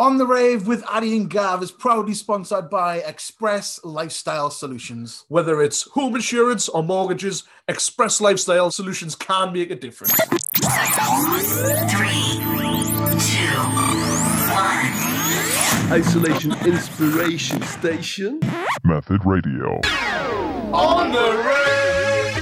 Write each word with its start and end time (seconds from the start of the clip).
On 0.00 0.16
the 0.16 0.24
Rave 0.24 0.66
with 0.66 0.82
Addy 0.90 1.14
and 1.14 1.28
Gav 1.28 1.62
is 1.62 1.70
proudly 1.70 2.14
sponsored 2.14 2.70
by 2.70 3.00
Express 3.00 3.78
Lifestyle 3.84 4.48
Solutions. 4.48 5.26
Whether 5.28 5.60
it's 5.60 5.82
home 5.90 6.14
insurance 6.14 6.70
or 6.70 6.82
mortgages, 6.82 7.44
Express 7.68 8.18
Lifestyle 8.18 8.70
Solutions 8.70 9.14
can 9.14 9.52
make 9.52 9.70
a 9.70 9.74
difference. 9.76 10.14
Three, 10.14 10.70
two, 13.20 13.58
one. 14.48 15.92
Isolation 15.92 16.52
Inspiration 16.64 17.60
Station. 17.64 18.40
Method 18.82 19.20
Radio. 19.26 19.82
On 20.72 21.12
the 21.12 21.30
Rave! 21.44 22.40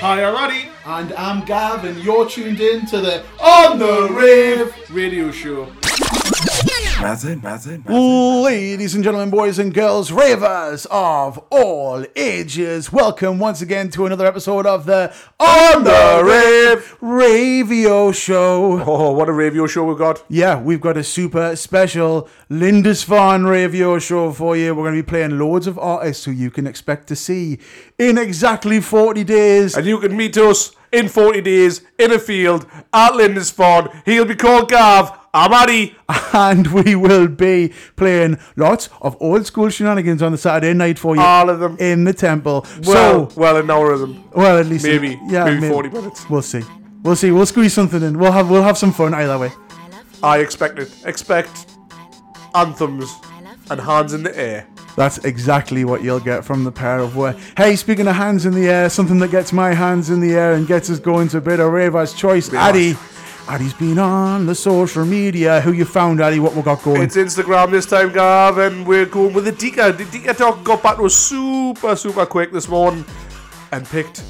Hi, 0.00 0.24
I'm 0.24 0.34
Addy. 0.36 0.75
And 0.88 1.12
I'm 1.14 1.44
Gav, 1.44 1.84
and 1.84 1.98
you're 1.98 2.28
tuned 2.28 2.60
in 2.60 2.86
to 2.86 3.00
the 3.00 3.24
On 3.40 3.76
the 3.76 4.08
Rave 4.08 4.72
Radio 4.88 5.32
show. 5.32 5.66
Method, 7.02 7.42
method, 7.42 7.86
Ladies 7.88 8.94
and 8.94 9.04
gentlemen, 9.04 9.28
boys 9.28 9.58
and 9.58 9.74
girls, 9.74 10.10
ravers 10.10 10.86
of 10.90 11.38
all 11.50 12.06
ages, 12.14 12.90
welcome 12.90 13.38
once 13.38 13.60
again 13.60 13.90
to 13.90 14.06
another 14.06 14.26
episode 14.26 14.64
of 14.64 14.86
the 14.86 15.14
On 15.38 15.84
the 15.84 16.22
Rave 16.24 16.96
Radio 17.02 18.12
Show. 18.12 18.82
Oh, 18.86 19.12
what 19.12 19.28
a 19.28 19.32
radio 19.32 19.66
show 19.66 19.84
we've 19.84 19.98
got. 19.98 20.24
Yeah, 20.28 20.60
we've 20.60 20.80
got 20.80 20.96
a 20.96 21.04
super 21.04 21.54
special 21.56 22.30
Lindisfarne 22.48 23.46
Radio 23.46 23.98
Show 23.98 24.32
for 24.32 24.56
you. 24.56 24.74
We're 24.74 24.84
going 24.84 24.96
to 24.96 25.02
be 25.02 25.06
playing 25.06 25.38
loads 25.38 25.66
of 25.66 25.78
artists 25.78 26.24
who 26.24 26.30
you 26.30 26.50
can 26.50 26.66
expect 26.66 27.08
to 27.08 27.16
see 27.16 27.58
in 27.98 28.18
exactly 28.18 28.80
40 28.80 29.24
days. 29.24 29.76
And 29.76 29.86
you 29.86 29.98
can 29.98 30.16
meet 30.16 30.36
us 30.36 30.72
in 30.92 31.08
40 31.08 31.40
days 31.40 31.82
in 31.98 32.12
a 32.12 32.18
field 32.18 32.66
at 32.92 33.12
Lindisfarne. 33.14 34.02
He'll 34.04 34.24
be 34.24 34.34
called 34.36 34.68
Gav. 34.70 35.18
I'm 35.34 35.52
Addy. 35.52 35.94
And 36.32 36.66
we 36.68 36.94
will 36.94 37.28
be 37.28 37.72
playing 37.96 38.38
lots 38.56 38.90
of 39.00 39.16
old 39.20 39.46
school 39.46 39.70
shenanigans 39.70 40.22
on 40.22 40.32
the 40.32 40.38
Saturday 40.38 40.74
night 40.74 40.98
for 40.98 41.16
you. 41.16 41.22
All 41.22 41.48
of 41.48 41.60
them. 41.60 41.76
In 41.80 42.04
the 42.04 42.12
temple. 42.12 42.66
Well, 42.84 43.30
so, 43.30 43.40
well, 43.40 43.56
an 43.56 43.70
hour 43.70 43.92
of 43.92 44.00
them. 44.00 44.22
well, 44.32 44.58
at 44.58 44.66
least 44.66 44.84
maybe- 44.84 45.18
yeah, 45.28 45.44
maybe 45.46 45.68
40 45.68 45.88
minutes. 45.90 46.28
We'll 46.28 46.42
see. 46.42 46.62
We'll 47.02 47.16
see. 47.16 47.30
We'll 47.30 47.46
squeeze 47.46 47.72
something 47.72 48.02
in. 48.02 48.18
We'll 48.18 48.32
have 48.32 48.50
we'll 48.50 48.62
have 48.64 48.76
some 48.76 48.92
fun 48.92 49.14
either 49.14 49.38
way. 49.38 49.50
I 50.22 50.38
expect 50.38 50.78
it. 50.78 50.90
Expect 51.06 51.66
anthems 52.54 53.10
and 53.70 53.80
hands 53.80 54.12
in 54.12 54.22
the 54.24 54.36
air. 54.38 54.66
That's 54.96 55.18
exactly 55.18 55.84
what 55.84 56.02
you'll 56.02 56.20
get 56.20 56.44
from 56.44 56.64
the 56.64 56.72
pair 56.72 56.98
of 56.98 57.16
work. 57.16 57.36
Hey, 57.56 57.76
speaking 57.76 58.08
of 58.08 58.16
hands 58.16 58.46
in 58.46 58.54
the 58.54 58.68
air, 58.68 58.88
something 58.88 59.18
that 59.18 59.30
gets 59.30 59.52
my 59.52 59.74
hands 59.74 60.08
in 60.08 60.20
the 60.20 60.34
air 60.34 60.54
and 60.54 60.66
gets 60.66 60.88
us 60.88 60.98
going 60.98 61.28
to 61.28 61.38
a 61.38 61.40
bit 61.40 61.60
of 61.60 61.70
Raver's 61.70 62.14
choice. 62.14 62.52
Addy. 62.52 62.96
Addy's 63.48 63.74
been 63.74 63.98
on 63.98 64.46
the 64.46 64.54
social 64.56 65.04
media. 65.04 65.60
Who 65.60 65.70
you 65.72 65.84
found, 65.84 66.20
Addy? 66.20 66.40
What 66.40 66.54
we 66.54 66.62
got 66.62 66.82
going? 66.82 67.02
It's 67.02 67.14
Instagram 67.14 67.70
this 67.70 67.86
time, 67.86 68.12
Gav, 68.12 68.58
and 68.58 68.84
we're 68.84 69.06
going 69.06 69.34
with 69.34 69.44
the 69.44 69.52
Dika. 69.52 69.96
The 69.96 70.04
Dika 70.04 70.36
talk 70.36 70.64
got 70.64 70.82
back 70.82 70.96
to 70.96 71.04
us 71.04 71.14
super, 71.14 71.94
super 71.94 72.26
quick 72.26 72.50
this 72.50 72.68
morning 72.68 73.04
and 73.70 73.86
picked 73.86 74.24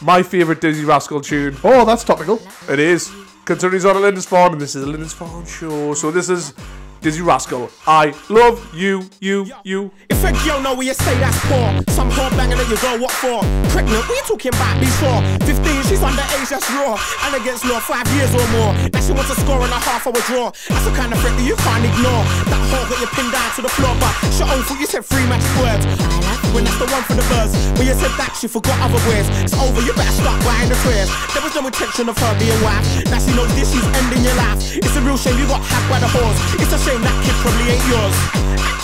my 0.00 0.22
favourite 0.22 0.60
Dizzee 0.60 0.86
Rascal 0.86 1.20
tune. 1.20 1.56
oh, 1.62 1.84
that's 1.84 2.02
topical. 2.02 2.40
It 2.68 2.80
is. 2.80 3.12
Considering 3.44 3.74
he's 3.74 3.84
on 3.84 3.96
a 3.96 4.00
Lindisfarne, 4.00 4.52
and 4.52 4.60
this 4.60 4.74
is 4.74 4.82
a 4.82 4.86
Lindisfarne 4.86 5.46
show. 5.46 5.94
So 5.94 6.10
this 6.10 6.28
is 6.28 6.52
Dizzee 7.00 7.24
Rascal. 7.24 7.70
I 7.86 8.10
love 8.28 8.58
you, 8.74 9.06
you, 9.20 9.46
you. 9.62 9.90
If 10.10 10.18
a 10.26 10.34
girl 10.42 10.60
know 10.60 10.74
where 10.74 10.86
you 10.90 10.94
stay, 10.94 11.14
that's 11.22 11.38
poor. 11.46 11.70
Some 11.94 12.10
whore 12.10 12.30
banging 12.34 12.58
that 12.58 12.66
you 12.66 12.74
go, 12.82 12.98
what 12.98 13.14
for? 13.14 13.38
Pregnant, 13.70 14.02
you 14.10 14.18
talking 14.26 14.50
about 14.50 14.74
before? 14.82 15.22
15, 15.46 15.86
she's 15.86 16.02
underage, 16.02 16.50
that's 16.50 16.66
raw. 16.74 16.98
And 17.22 17.38
against 17.38 17.62
law, 17.70 17.78
five 17.78 18.02
years 18.18 18.34
or 18.34 18.42
more. 18.50 18.74
Now 18.90 18.98
she 18.98 19.14
wants 19.14 19.30
a 19.30 19.38
score 19.38 19.62
and 19.62 19.70
a 19.70 19.78
half 19.78 20.10
hour 20.10 20.18
draw. 20.26 20.50
That's 20.66 20.86
the 20.90 20.94
kind 20.98 21.14
of 21.14 21.22
threat 21.22 21.38
that 21.38 21.46
you 21.46 21.54
can't 21.62 21.86
ignore. 21.86 22.22
That 22.50 22.62
whore 22.66 22.82
got 22.90 22.98
you 22.98 23.08
pinned 23.14 23.30
down 23.30 23.46
to 23.54 23.62
the 23.62 23.70
floor, 23.70 23.94
but 24.02 24.10
she 24.34 24.42
own 24.42 24.62
foot, 24.66 24.82
you 24.82 24.90
said 24.90 25.06
three 25.06 25.26
magic 25.30 25.54
words. 25.62 25.86
When 26.50 26.64
that's 26.64 26.80
the 26.82 26.88
one 26.90 27.04
for 27.06 27.14
the 27.14 27.22
buzz. 27.30 27.54
When 27.78 27.86
you 27.86 27.94
said 27.94 28.10
that, 28.18 28.34
she 28.34 28.48
forgot 28.50 28.74
other 28.82 28.98
words. 29.06 29.28
It's 29.46 29.54
over, 29.54 29.78
you 29.86 29.94
better 29.94 30.16
start 30.18 30.42
buying 30.42 30.66
the 30.66 30.78
prayers. 30.82 31.12
There 31.30 31.44
was 31.44 31.54
no 31.54 31.62
intention 31.62 32.08
of 32.10 32.16
her 32.18 32.32
being 32.40 32.58
wife. 32.64 32.82
Now 33.06 33.22
she 33.22 33.30
knows 33.36 33.52
this, 33.54 33.70
she's 33.70 33.84
ending 34.02 34.24
your 34.26 34.34
life. 34.34 34.58
It's 34.74 34.96
a 34.96 35.02
real 35.04 35.20
shame 35.20 35.38
you 35.38 35.46
got 35.46 35.62
hacked 35.62 35.86
by 35.86 36.00
the 36.02 36.10
horse. 36.10 36.38
It's 36.58 36.72
a 36.72 36.80
shame 36.88 37.02
that 37.04 37.16
kid 37.20 37.36
probably 37.44 37.66
ain't 37.68 37.84
yours. 37.92 38.16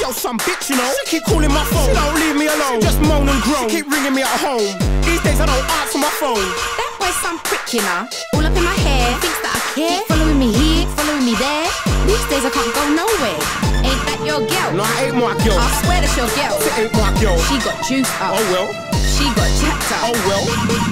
Yo, 0.01 0.13
some 0.13 0.37
bitch, 0.45 0.69
you 0.69 0.77
know. 0.77 0.91
She 1.01 1.17
keep 1.17 1.25
calling 1.25 1.49
my 1.49 1.65
phone. 1.73 1.89
She 1.89 1.97
don't 1.97 2.17
leave 2.21 2.37
me 2.37 2.47
alone. 2.53 2.81
She 2.81 2.87
Just 2.87 3.01
moan 3.01 3.25
and 3.29 3.41
groan. 3.41 3.69
She 3.69 3.81
keep 3.81 3.87
ringing 3.89 4.13
me 4.13 4.23
at 4.23 4.39
home. 4.45 4.69
These 5.09 5.23
days 5.25 5.41
I 5.41 5.47
don't 5.49 5.65
answer 5.81 5.99
my 5.99 6.13
phone. 6.21 6.45
That 6.77 6.93
boy's 7.01 7.17
some 7.25 7.39
prick, 7.49 7.65
you 7.73 7.81
know. 7.81 8.05
All 8.37 8.45
up 8.45 8.53
in 8.53 8.65
my 8.65 8.77
hair, 8.85 9.09
thinks 9.25 9.41
that 9.41 9.57
I 9.57 9.61
care. 9.73 10.01
Following 10.11 10.39
me 10.39 10.53
here, 10.53 10.85
following 10.93 11.25
me 11.25 11.35
there. 11.41 11.69
These 12.05 12.25
days 12.29 12.45
I 12.45 12.51
can't 12.53 12.73
go 12.77 12.85
nowhere. 12.93 13.64
Ain't 13.85 14.03
that 14.09 14.21
your 14.25 14.41
girl? 14.41 14.71
No, 14.73 14.83
I 14.83 15.13
ain't 15.13 15.17
my 15.17 15.37
girl. 15.45 15.61
I 15.61 15.69
swear 15.85 16.01
that's 16.01 16.17
your 16.17 16.31
girl. 16.33 16.57
It 16.59 16.75
ain't 16.81 16.95
my 16.97 17.13
girl. 17.21 17.37
She 17.47 17.57
got 17.61 17.77
juice 17.85 18.11
up. 18.19 18.35
Oh 18.35 18.45
well. 18.51 18.69
She 19.15 19.31
got 19.39 19.47
jacked 19.63 19.93
up. 19.95 20.11
Oh 20.11 20.17
well. 20.27 20.45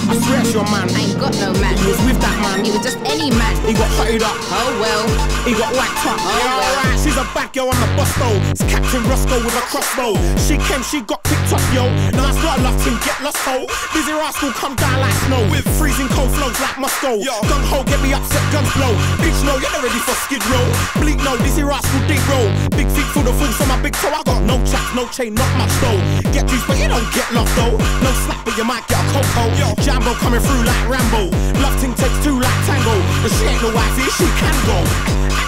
I 0.07 0.13
swear 0.21 0.39
it's 0.39 0.53
your 0.53 0.63
man. 0.71 0.87
I 0.93 1.11
ain't 1.11 1.19
got 1.19 1.33
no 1.41 1.51
man. 1.59 1.75
He 1.75 1.91
was 1.91 1.99
with 2.07 2.19
that 2.23 2.35
man. 2.39 2.63
He 2.63 2.71
was 2.71 2.83
just 2.85 2.97
any 3.03 3.33
man. 3.35 3.51
He 3.67 3.73
got 3.75 3.89
hotted 3.99 4.23
up. 4.23 4.37
Oh 4.53 4.71
well. 4.79 5.03
He 5.43 5.51
got 5.57 5.73
whacked 5.75 6.05
up. 6.07 6.15
Oh, 6.21 6.31
yeah, 6.31 6.55
well. 6.55 6.63
alright. 6.63 6.99
She's 7.03 7.19
a 7.19 7.25
bad 7.35 7.51
girl 7.51 7.67
on 7.67 7.75
the 7.83 7.89
bus 7.99 8.07
though. 8.15 8.37
It's 8.55 8.63
Captain 8.63 9.03
Roscoe 9.11 9.43
with 9.43 9.57
a 9.59 9.63
crossbow. 9.67 10.15
She 10.39 10.55
came, 10.55 10.83
she 10.87 11.03
got 11.03 11.19
kicked 11.27 11.51
off, 11.51 11.65
yo. 11.75 11.91
Now 12.15 12.31
that's 12.31 12.39
not 12.39 12.63
love 12.63 12.79
team, 12.79 12.95
get 13.03 13.19
lost, 13.19 13.43
ho. 13.43 13.67
Busy 13.91 14.15
rascal 14.15 14.55
come 14.55 14.79
down 14.79 15.03
like 15.03 15.17
snow. 15.27 15.43
With 15.51 15.67
freezing 15.75 16.07
cold 16.15 16.31
flows 16.31 16.55
like 16.63 16.79
Moscow. 16.79 17.19
Gun 17.19 17.63
ho, 17.67 17.83
get 17.83 17.99
me 17.99 18.15
upset, 18.15 18.45
guns 18.55 18.71
blow. 18.71 18.95
Bitch, 19.19 19.35
no, 19.43 19.59
you're 19.59 19.73
not 19.75 19.83
ready 19.83 19.99
for 19.99 20.15
skid 20.23 20.39
row. 20.47 20.63
Bleak, 21.03 21.19
no, 21.27 21.35
dizzy 21.43 21.67
rascal, 21.67 21.99
deep 22.07 22.23
roll. 22.31 22.47
Big 22.79 22.82
feet 22.89 23.07
full 23.13 23.27
of 23.27 23.35
fools 23.35 23.59
on 23.61 23.67
my 23.67 23.79
big 23.81 23.93
toe. 23.93 24.11
I 24.11 24.23
got 24.23 24.41
no 24.43 24.57
chaps, 24.65 24.91
no 24.95 25.07
chain, 25.07 25.33
not 25.33 25.51
much 25.57 25.73
though. 25.79 25.99
Get 26.31 26.47
juice, 26.47 26.65
but 26.67 26.77
you 26.79 26.87
don't 26.87 27.05
get 27.13 27.27
love 27.31 27.49
though. 27.55 27.77
No 28.03 28.11
slap, 28.25 28.43
but 28.45 28.57
you 28.57 28.65
might 28.65 28.85
get 28.87 28.99
a 28.99 29.05
coco. 29.11 29.43
Jambo 29.81 30.13
coming 30.19 30.41
through 30.41 30.63
like 30.63 30.83
Rambo. 30.89 31.29
Love 31.61 31.75
ting 31.79 31.93
takes 31.95 32.17
two 32.23 32.39
like 32.39 32.59
tango. 32.65 32.95
But 33.21 33.31
she 33.35 33.45
ain't 33.45 33.61
no 33.61 33.69
wifey, 33.71 34.07
she 34.17 34.27
can 34.39 34.55
go. 34.65 34.79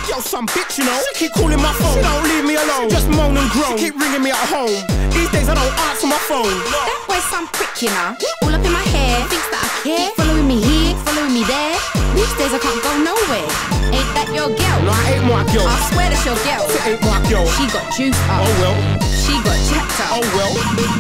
Yo, 0.06 0.22
some 0.22 0.46
bitch, 0.48 0.78
you 0.78 0.86
know. 0.86 1.00
She 1.14 1.26
keep 1.26 1.34
calling 1.34 1.58
my 1.58 1.74
phone. 1.82 1.98
She 1.98 2.02
don't 2.06 2.24
leave 2.30 2.46
me 2.46 2.56
alone. 2.56 2.90
Just 2.90 3.10
moan 3.10 3.36
and 3.36 3.50
groan. 3.50 3.74
She 3.78 3.90
keep 3.90 4.00
ringing 4.00 4.22
me 4.22 4.30
at 4.30 4.48
home. 4.54 4.78
These 5.10 5.32
days 5.34 5.50
I 5.50 5.56
don't 5.58 5.76
answer 5.90 6.06
my 6.06 6.22
phone. 6.30 6.54
That 6.70 7.02
boy's 7.10 7.26
some 7.26 7.48
prick, 7.50 7.74
you 7.82 7.90
know. 7.90 8.14
All 8.46 8.54
up 8.54 8.62
in 8.62 8.72
my 8.72 8.86
hair, 8.94 9.26
thinks 9.26 9.50
that 9.50 9.66
I 9.66 9.70
care. 9.82 10.10
Following 10.14 10.46
me 10.46 10.62
here, 10.62 10.94
following 11.02 11.34
me 11.34 11.44
there. 11.50 11.74
These 12.14 12.34
days 12.38 12.54
I 12.54 12.60
can't 12.62 12.82
go 12.86 12.92
nowhere. 13.02 13.50
Ain't 13.90 14.12
that 14.14 14.30
your 14.30 14.52
girl? 14.54 14.80
No, 14.86 14.92
I 14.94 15.18
ain't 15.18 15.26
my 15.26 15.42
girl. 15.50 15.66
I 15.66 15.78
swear 15.90 16.08
that's 16.14 16.22
your 16.22 16.38
girl. 16.46 16.64
It 16.70 16.86
ain't 16.86 17.02
my 17.02 17.18
girl. 17.30 17.46
She 17.58 17.66
got 17.68 17.86
juice 17.94 18.18
up. 18.30 18.46
Oh 18.46 18.52
well. 18.62 18.76
She 19.02 19.34
got 19.42 19.58
jacked 19.70 20.00
up. 20.02 20.10
Oh 20.18 20.26
well. 20.38 20.54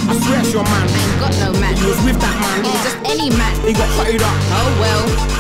I 0.09 0.13
swear 0.21 0.39
it's 0.39 0.53
your 0.53 0.63
man. 0.63 0.87
I 0.89 0.97
ain't 0.97 1.19
got 1.19 1.33
no 1.41 1.59
man. 1.59 1.75
He 1.77 1.85
was 1.85 2.01
with 2.03 2.19
that 2.19 2.35
man. 2.41 2.63
He 2.65 2.69
was 2.71 2.83
just 2.83 2.97
any 3.05 3.29
man. 3.29 3.53
He 3.65 3.73
got 3.73 3.89
hotted 3.93 4.21
up. 4.21 4.35
Oh 4.57 4.69
well. 4.81 4.94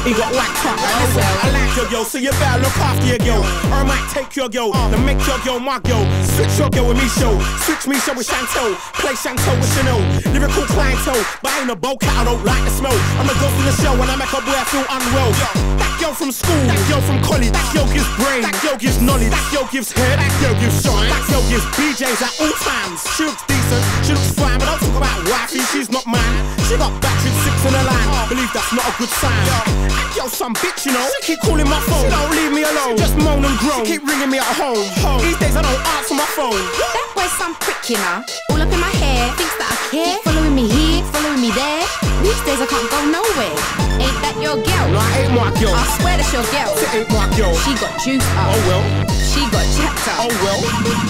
He 0.05 0.13
got 0.13 0.29
whacked 0.37 0.61
up. 0.69 0.77
Oh, 0.77 0.85
Listen. 1.01 1.25
I 1.25 1.49
like 1.49 1.73
your 1.73 1.89
girl, 1.89 2.05
so 2.05 2.21
you 2.21 2.29
better 2.37 2.61
look 2.61 2.77
after 2.77 3.09
your 3.09 3.17
girl. 3.25 3.41
Or 3.73 3.81
I 3.81 3.85
might 3.89 4.05
take 4.13 4.37
your 4.37 4.45
girl, 4.53 4.69
then 4.93 5.01
make 5.01 5.17
your 5.25 5.41
girl 5.41 5.57
my 5.57 5.81
girl. 5.81 6.05
Switch 6.37 6.53
your 6.61 6.69
girl 6.69 6.93
with 6.93 7.01
me 7.01 7.09
show. 7.17 7.33
Switch 7.65 7.89
me 7.89 7.97
show 7.97 8.13
with 8.13 8.29
Chantel. 8.29 8.77
Play 9.01 9.17
Chantel 9.17 9.57
with 9.57 9.65
Chanel. 9.73 9.97
Lyrical 10.29 10.69
clientele, 10.69 11.17
but 11.41 11.57
I 11.57 11.65
ain't 11.65 11.73
a 11.73 11.75
bow 11.75 11.97
cat, 11.97 12.21
I 12.21 12.23
don't 12.23 12.45
like 12.45 12.61
the 12.61 12.69
smell. 12.69 12.93
I'm 13.17 13.25
a 13.25 13.33
ghost 13.41 13.57
in 13.57 13.65
the 13.65 13.75
show 13.81 13.97
when 13.97 14.05
I 14.05 14.15
make 14.15 14.29
a 14.29 14.41
boy 14.45 14.53
I 14.53 14.65
feel 14.69 14.85
unwell. 14.85 15.33
That 15.81 15.93
girl 15.97 16.13
from 16.13 16.29
school, 16.29 16.61
that 16.69 16.77
girl 16.85 17.01
from 17.01 17.17
college, 17.25 17.49
that 17.49 17.65
girl 17.73 17.89
gives 17.89 18.05
brain, 18.21 18.45
that 18.45 18.53
girl 18.61 18.77
gives 18.77 19.01
knowledge, 19.01 19.33
that 19.33 19.45
girl 19.49 19.65
gives 19.73 19.89
hair, 19.89 20.21
that 20.21 20.33
girl 20.37 20.53
gives 20.61 20.85
shine, 20.85 21.09
that 21.09 21.23
girl 21.33 21.41
gives 21.49 21.65
BJs 21.73 22.21
at 22.21 22.33
all 22.45 22.53
times. 22.61 23.01
She 23.17 23.25
looks 23.25 23.41
decent, 23.49 23.81
she 24.05 24.13
looks 24.13 24.29
fine, 24.37 24.61
but 24.61 24.69
don't 24.69 24.85
talk 24.85 25.01
about 25.01 25.17
wifey, 25.25 25.65
she's 25.73 25.89
not 25.89 26.05
mine. 26.05 26.45
She 26.69 26.77
got 26.77 26.93
battery 27.01 27.33
six 27.41 27.57
in 27.65 27.73
her 27.73 27.85
line, 27.89 28.29
believe 28.29 28.53
that's 28.53 28.69
not 28.69 28.85
a 28.85 28.93
good 29.01 29.09
sign. 29.09 29.94
Yo, 30.15 30.27
some 30.27 30.53
bitch, 30.55 30.85
you 30.85 30.93
know, 30.93 31.05
she 31.19 31.35
keep 31.35 31.39
calling 31.41 31.67
my 31.67 31.79
phone, 31.87 32.03
she 32.03 32.09
don't 32.09 32.31
leave 32.31 32.51
me 32.51 32.63
alone, 32.63 32.95
just 32.97 33.15
moan 33.17 33.43
and 33.43 33.57
groan, 33.59 33.85
she 33.85 33.97
keep 33.97 34.07
ringing 34.07 34.31
me 34.31 34.39
at 34.39 34.55
home. 34.55 34.79
These 35.21 35.37
days 35.37 35.55
I 35.55 35.61
don't 35.61 35.81
answer 35.99 36.15
my 36.15 36.27
phone. 36.37 36.55
That 36.95 37.07
boy's 37.15 37.31
some 37.35 37.55
prick, 37.59 37.89
you 37.89 37.97
know. 37.97 38.23
All 38.51 38.61
up 38.61 38.71
in 38.71 38.79
my 38.79 38.93
hair, 39.01 39.27
thinks 39.35 39.55
that 39.59 39.69
I 39.71 39.77
care. 39.91 40.15
Keep 40.15 40.23
Following 40.23 40.55
me 40.55 40.65
here, 40.71 41.03
following 41.11 41.41
me 41.41 41.51
there. 41.51 41.83
These 42.23 42.41
days 42.47 42.59
I 42.63 42.67
can't 42.67 42.89
go 42.89 42.99
nowhere. 43.11 43.55
Ain't 43.99 44.19
that 44.23 44.35
your 44.43 44.59
girl? 44.59 44.87
No, 44.91 44.99
I 44.99 45.23
ain't 45.23 45.33
my 45.35 45.51
girl. 45.59 45.71
I 45.71 45.83
swear 45.99 46.15
that's 46.19 46.31
your 46.31 46.43
girl. 46.51 46.71
It 46.75 46.91
ain't 46.95 47.09
my 47.11 47.27
girl. 47.39 47.53
She 47.63 47.71
got 47.79 47.95
juice 48.03 48.23
up. 48.35 48.51
Oh 48.51 48.59
well. 48.67 48.83
She 49.23 49.43
got 49.51 49.63
jacked 49.75 50.07
up. 50.11 50.27
Oh 50.27 50.31
well. 50.43 50.59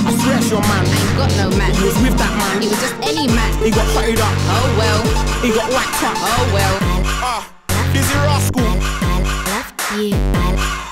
I 0.05 0.11
swear 0.21 0.37
it's 0.37 0.49
your 0.49 0.61
man. 0.65 0.85
I 0.85 0.93
ain't 0.93 1.17
got 1.17 1.31
no 1.37 1.47
man. 1.57 1.71
He 1.73 1.83
was 1.85 1.97
with 2.01 2.17
that 2.17 2.33
man. 2.37 2.61
He 2.61 2.67
was 2.69 2.77
just 2.81 2.95
any 3.01 3.25
man. 3.29 3.49
He 3.61 3.69
got 3.73 3.87
hotted 3.97 4.21
up. 4.21 4.33
Oh 4.53 4.69
well. 4.77 5.01
He 5.41 5.49
got 5.49 5.65
whacked 5.73 6.03
up. 6.05 6.17
Oh 6.19 6.45
well. 6.53 6.75
Ah, 7.25 7.41
Dizzee 7.95 8.21
Rascal. 8.27 8.61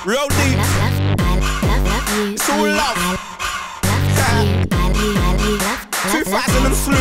Real 0.05 0.27
deep. 0.29 0.57
It's 2.31 2.50
all 2.50 2.65
love. 2.65 2.97
2000 6.11 6.65
and 6.65 6.75
flu. 6.75 6.95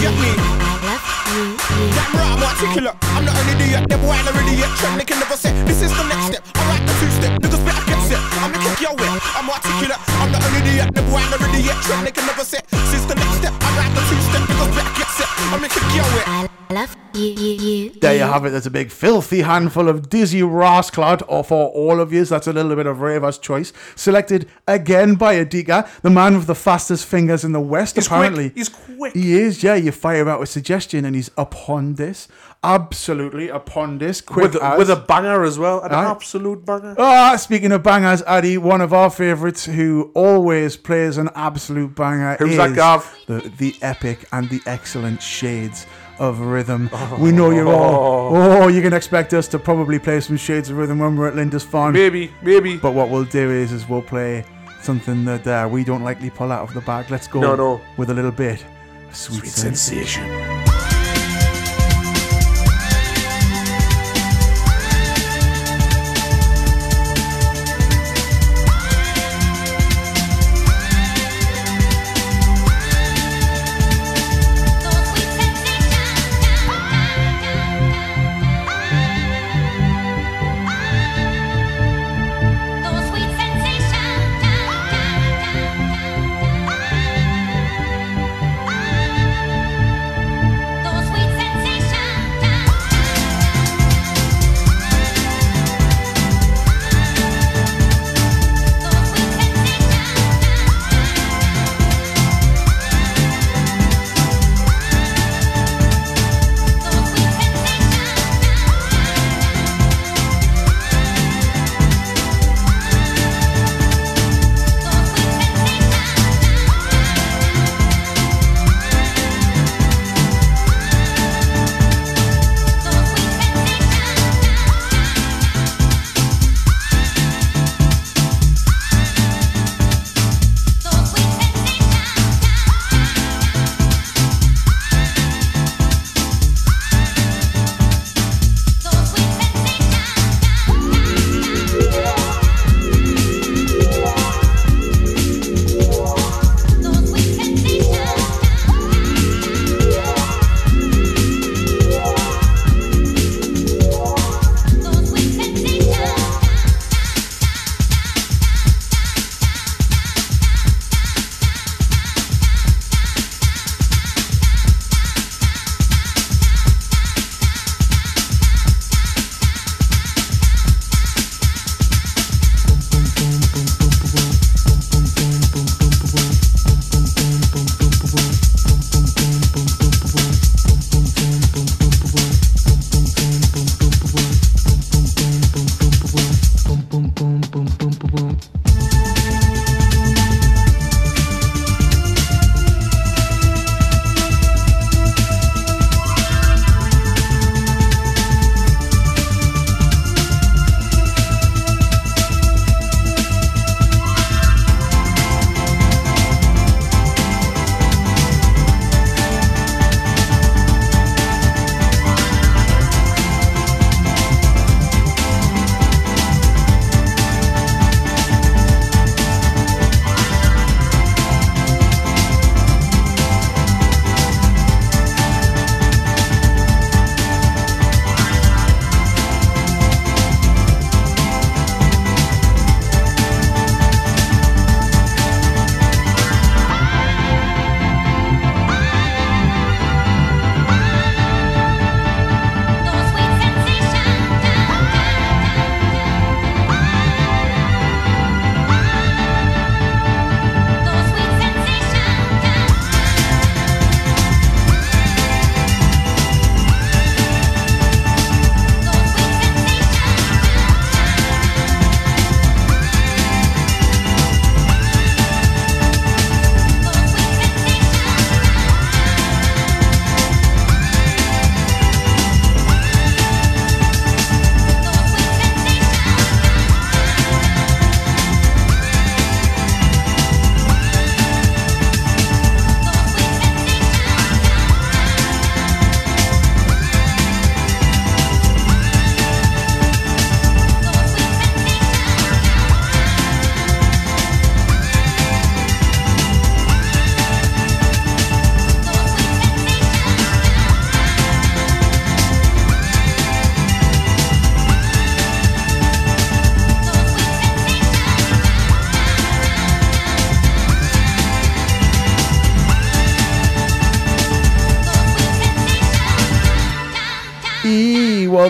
Get 0.00 0.12
me. 0.20 0.85
Damn 0.96 2.12
right, 2.16 2.32
I'm 2.32 2.42
articulate. 2.42 2.96
I'm 3.14 3.24
not 3.24 3.36
only 3.36 3.54
the 3.60 3.86
the 3.88 3.98
boy 3.98 4.16
already 4.26 4.56
idiot 4.56 4.70
trend, 4.78 5.00
they 5.00 5.04
can 5.04 5.18
never 5.20 5.36
set. 5.36 5.54
This 5.66 5.82
is 5.82 5.92
the 5.92 6.04
next 6.08 6.26
step. 6.32 6.42
I 6.54 6.62
like 6.68 6.84
the 6.86 6.94
two 7.00 7.10
step, 7.10 7.32
niggas 7.40 7.64
better 7.64 7.84
get 7.86 8.00
set. 8.08 8.20
I'm 8.40 8.52
the 8.52 8.58
kick 8.58 8.80
your 8.80 8.94
way. 8.96 9.10
I'm 9.36 9.48
articulate. 9.50 10.00
I'm 10.20 10.32
not 10.32 10.42
an 10.44 10.54
idiot, 10.62 10.88
never 10.94 11.16
I'm 11.16 11.30
the 11.30 11.58
idiot 11.58 11.76
trend, 11.84 12.06
they 12.06 12.12
can 12.12 12.26
never 12.26 12.44
set. 12.44 12.66
This 12.68 12.94
is 12.94 13.06
the 13.06 13.14
next 13.14 13.36
step. 13.42 13.52
I 13.60 13.68
like 13.76 13.92
the 13.94 14.02
two 14.08 14.20
step, 14.28 14.42
niggas 14.48 14.72
better 14.76 14.94
get 14.98 15.08
set. 15.12 15.28
I'm 15.52 15.60
the 15.62 15.68
kick 15.68 15.88
your 15.94 16.04
way. 16.16 16.24
I 16.26 16.48
love 16.74 16.96
you, 17.14 17.26
you, 17.26 17.52
you. 17.54 17.90
There 18.00 18.14
you 18.16 18.22
have 18.22 18.44
it. 18.44 18.50
There's 18.50 18.66
a 18.66 18.70
big 18.70 18.90
filthy 18.90 19.42
handful 19.42 19.88
of 19.88 20.08
Dizzee 20.10 20.42
Rascal 20.42 21.18
or 21.28 21.44
for 21.44 21.68
all 21.68 22.00
of 22.00 22.12
you. 22.12 22.24
That's 22.24 22.46
a 22.48 22.52
little 22.52 22.74
bit 22.74 22.86
of 22.86 23.00
Raver's 23.00 23.38
choice. 23.38 23.72
Selected 23.94 24.48
again 24.66 25.14
by 25.14 25.36
Adika, 25.36 25.88
the 26.02 26.10
man 26.10 26.34
with 26.34 26.46
the 26.46 26.54
fastest 26.56 27.06
fingers 27.06 27.44
in 27.44 27.52
the 27.52 27.60
West, 27.60 27.94
He's 27.94 28.06
apparently. 28.06 28.50
quick. 28.50 28.56
He's 28.56 28.68
quick. 28.68 29.14
He 29.14 29.38
is, 29.38 29.62
yeah. 29.62 29.76
You 29.76 29.92
fire 29.92 30.28
out 30.28 30.42
a 30.42 30.46
suggestion 30.86 31.04
and 31.04 31.14
he's 31.16 31.30
upon 31.36 31.94
this. 31.94 32.28
Absolutely 32.62 33.48
upon 33.48 33.98
this. 33.98 34.20
Quick 34.20 34.52
with, 34.54 34.62
as. 34.62 34.78
with 34.78 34.90
a 34.90 34.96
banger 34.96 35.44
as 35.44 35.58
well. 35.58 35.82
An 35.82 35.92
Aye. 35.92 36.10
absolute 36.10 36.64
banger. 36.64 36.94
Ah, 36.98 37.36
speaking 37.36 37.72
of 37.72 37.82
bangers, 37.82 38.22
Addy, 38.22 38.58
one 38.58 38.80
of 38.80 38.92
our 38.92 39.10
favourites 39.10 39.64
who 39.66 40.10
always 40.14 40.76
plays 40.76 41.18
an 41.18 41.28
absolute 41.34 41.94
banger 41.94 42.36
Who's 42.38 42.50
is 42.52 42.56
that, 42.56 42.74
Gav? 42.74 43.16
The, 43.26 43.52
the 43.58 43.74
epic 43.82 44.26
and 44.32 44.48
the 44.48 44.60
excellent 44.66 45.22
shades 45.22 45.86
of 46.18 46.40
rhythm. 46.40 46.88
We 47.18 47.30
know 47.30 47.50
you're 47.50 47.68
all. 47.68 48.34
Oh, 48.34 48.68
you 48.68 48.80
can 48.80 48.92
expect 48.94 49.34
us 49.34 49.48
to 49.48 49.58
probably 49.58 49.98
play 49.98 50.20
some 50.20 50.36
shades 50.36 50.70
of 50.70 50.78
rhythm 50.78 50.98
when 50.98 51.16
we're 51.16 51.28
at 51.28 51.34
Lindisfarne. 51.34 51.92
Maybe, 51.92 52.30
maybe. 52.42 52.78
But 52.78 52.92
what 52.92 53.10
we'll 53.10 53.24
do 53.24 53.50
is, 53.50 53.70
is 53.72 53.86
we'll 53.88 54.02
play 54.02 54.44
something 54.80 55.24
that 55.26 55.46
uh, 55.46 55.68
we 55.70 55.84
don't 55.84 56.02
likely 56.02 56.30
pull 56.30 56.52
out 56.52 56.62
of 56.66 56.72
the 56.74 56.80
bag. 56.80 57.10
Let's 57.10 57.26
go 57.28 57.40
No, 57.40 57.54
no. 57.54 57.80
with 57.98 58.08
a 58.10 58.14
little 58.14 58.30
bit 58.30 58.64
sweet, 59.12 59.40
Sweet 59.40 59.50
sensation. 59.50 60.24
Sweet 60.24 60.36
sensation. 60.46 60.65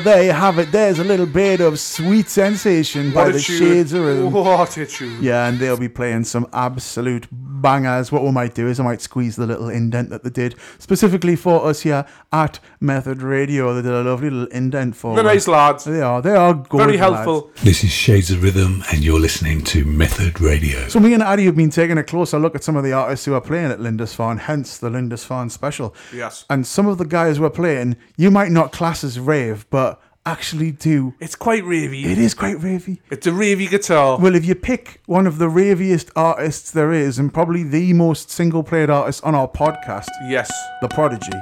There 0.06 0.22
you 0.22 0.32
have 0.32 0.58
it. 0.58 0.70
There's 0.70 1.00
a 1.00 1.04
little 1.04 1.26
bit 1.26 1.60
of 1.60 1.80
Sweet 1.80 2.28
Sensation 2.28 3.12
by 3.12 3.30
the. 3.30 3.40
Shades 3.40 3.92
of 3.92 4.04
Rhythm. 4.04 4.32
What 4.32 4.76
a 4.76 4.86
tune. 4.86 5.22
Yeah, 5.22 5.48
and 5.48 5.58
they'll 5.58 5.76
be 5.76 5.88
playing 5.88 6.24
some 6.24 6.46
absolute 6.52 7.26
bangers. 7.66 8.12
What 8.12 8.22
we 8.22 8.30
might 8.30 8.54
do 8.54 8.68
is 8.68 8.78
I 8.78 8.84
might 8.84 9.00
squeeze 9.00 9.34
the 9.34 9.44
little 9.46 9.68
indent 9.68 10.10
that 10.10 10.22
they 10.22 10.30
did 10.30 10.54
specifically 10.78 11.34
for 11.34 11.66
us 11.66 11.80
here 11.80 12.06
at 12.32 12.60
Method 12.80 13.22
Radio. 13.22 13.74
They 13.74 13.82
did 13.82 13.90
a 13.92 14.04
lovely 14.04 14.30
little 14.30 14.46
indent 14.56 14.94
for 14.94 15.16
They're 15.16 15.26
us. 15.26 15.34
nice 15.34 15.48
lads. 15.48 15.84
They 15.84 16.00
are. 16.00 16.22
They 16.22 16.36
are 16.36 16.54
good. 16.54 16.78
Very 16.78 16.96
lads. 16.96 17.14
helpful. 17.14 17.50
This 17.64 17.82
is 17.82 17.90
Shades 17.90 18.30
of 18.30 18.44
Rhythm, 18.44 18.84
and 18.92 19.02
you're 19.02 19.18
listening 19.18 19.64
to 19.64 19.84
Method 19.84 20.40
Radio. 20.40 20.86
So 20.86 21.00
me 21.00 21.12
and 21.12 21.24
Addy 21.24 21.44
have 21.46 21.56
been 21.56 21.70
taking 21.70 21.98
a 21.98 22.04
closer 22.04 22.38
look 22.38 22.54
at 22.54 22.62
some 22.62 22.76
of 22.76 22.84
the 22.84 22.92
artists 22.92 23.26
who 23.26 23.34
are 23.34 23.40
playing 23.40 23.72
at 23.72 23.80
Lindisfarne, 23.80 24.38
hence 24.38 24.78
the 24.78 24.88
Lindisfarne 24.88 25.50
special. 25.50 25.92
Yes. 26.14 26.44
And 26.48 26.64
some 26.64 26.86
of 26.86 26.98
the 26.98 27.04
guys 27.04 27.40
we're 27.40 27.50
playing, 27.50 27.96
you 28.16 28.30
might 28.30 28.52
not 28.52 28.70
class 28.70 29.02
as 29.02 29.18
rave, 29.18 29.66
but 29.70 30.00
actually 30.26 30.72
do. 30.72 31.14
It's 31.20 31.34
quite 31.36 31.62
ravey. 31.62 32.04
It 32.04 32.18
is 32.18 32.34
quite 32.34 32.56
ravey. 32.58 32.98
It's 33.10 33.26
a 33.26 33.30
ravey 33.30 33.70
guitar. 33.70 34.18
Well, 34.18 34.34
if 34.34 34.44
you 34.44 34.54
pick 34.54 35.00
one 35.06 35.26
of 35.26 35.38
the 35.38 35.48
raviest 35.48 36.10
artists 36.16 36.70
there 36.72 36.92
is, 36.92 37.18
and 37.18 37.32
probably 37.32 37.62
the 37.62 37.92
most 37.92 38.30
single 38.30 38.62
played 38.62 38.90
artist 38.90 39.22
on 39.24 39.34
our 39.34 39.48
podcast, 39.48 40.08
Yes. 40.28 40.50
The 40.82 40.88
Prodigy, 40.88 41.38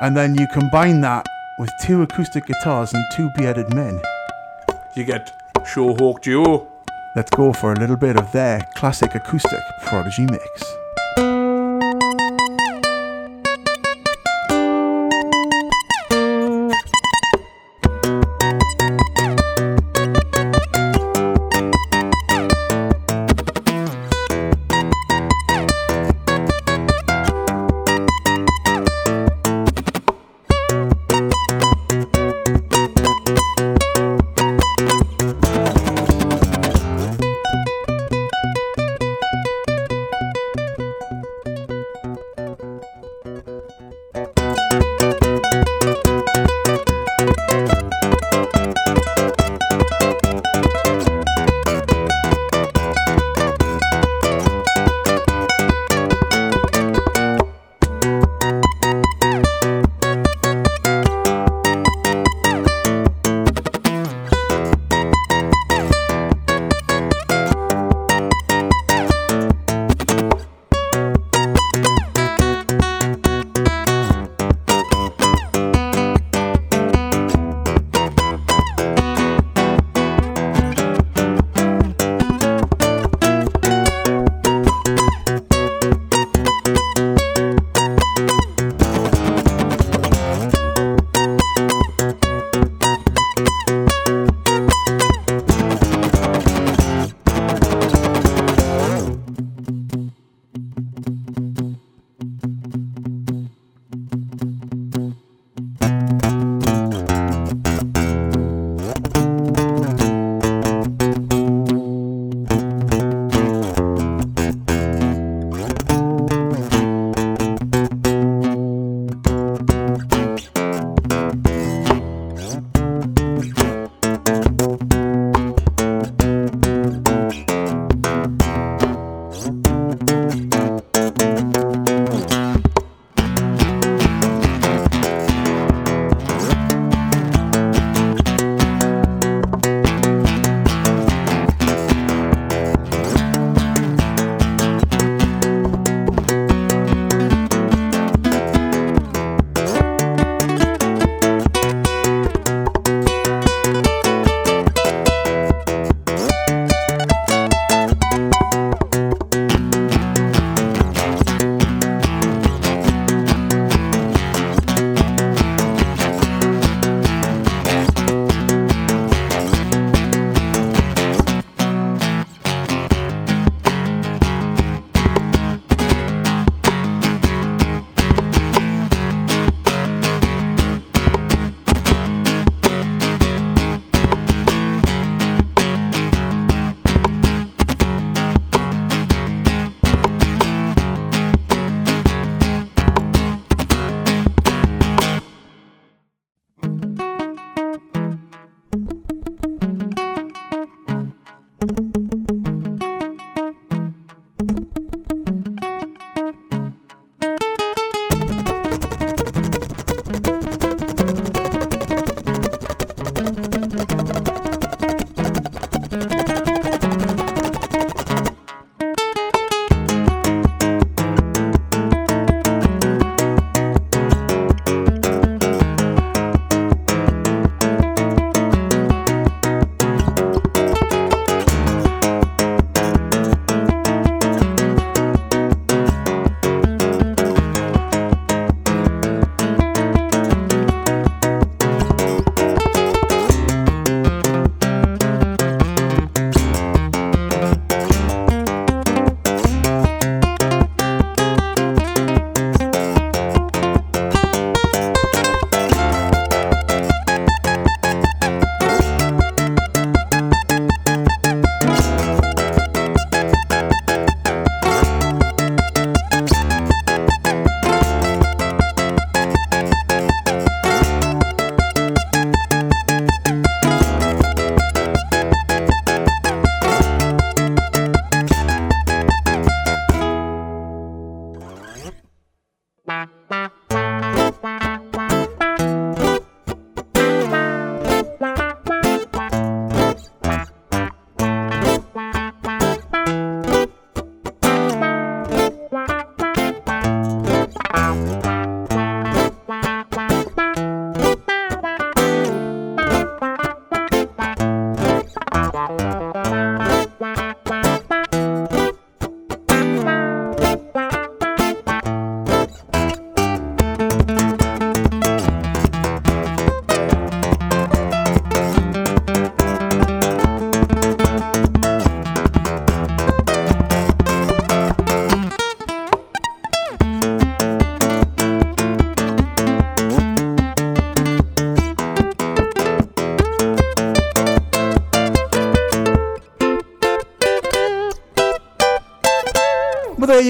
and 0.00 0.16
then 0.16 0.34
you 0.34 0.46
combine 0.52 1.00
that 1.02 1.26
with 1.58 1.70
two 1.82 2.02
acoustic 2.02 2.46
guitars 2.46 2.92
and 2.92 3.04
two 3.16 3.28
bearded 3.36 3.72
men, 3.74 4.00
You 4.96 5.04
get 5.04 5.32
Showhawk 5.58 6.22
Duo. 6.22 6.66
let's 7.16 7.30
go 7.30 7.52
for 7.52 7.72
a 7.72 7.78
little 7.78 7.96
bit 7.96 8.16
of 8.16 8.30
their 8.32 8.66
classic 8.76 9.14
acoustic 9.14 9.60
Prodigy 9.86 10.24
mix. 10.26 10.77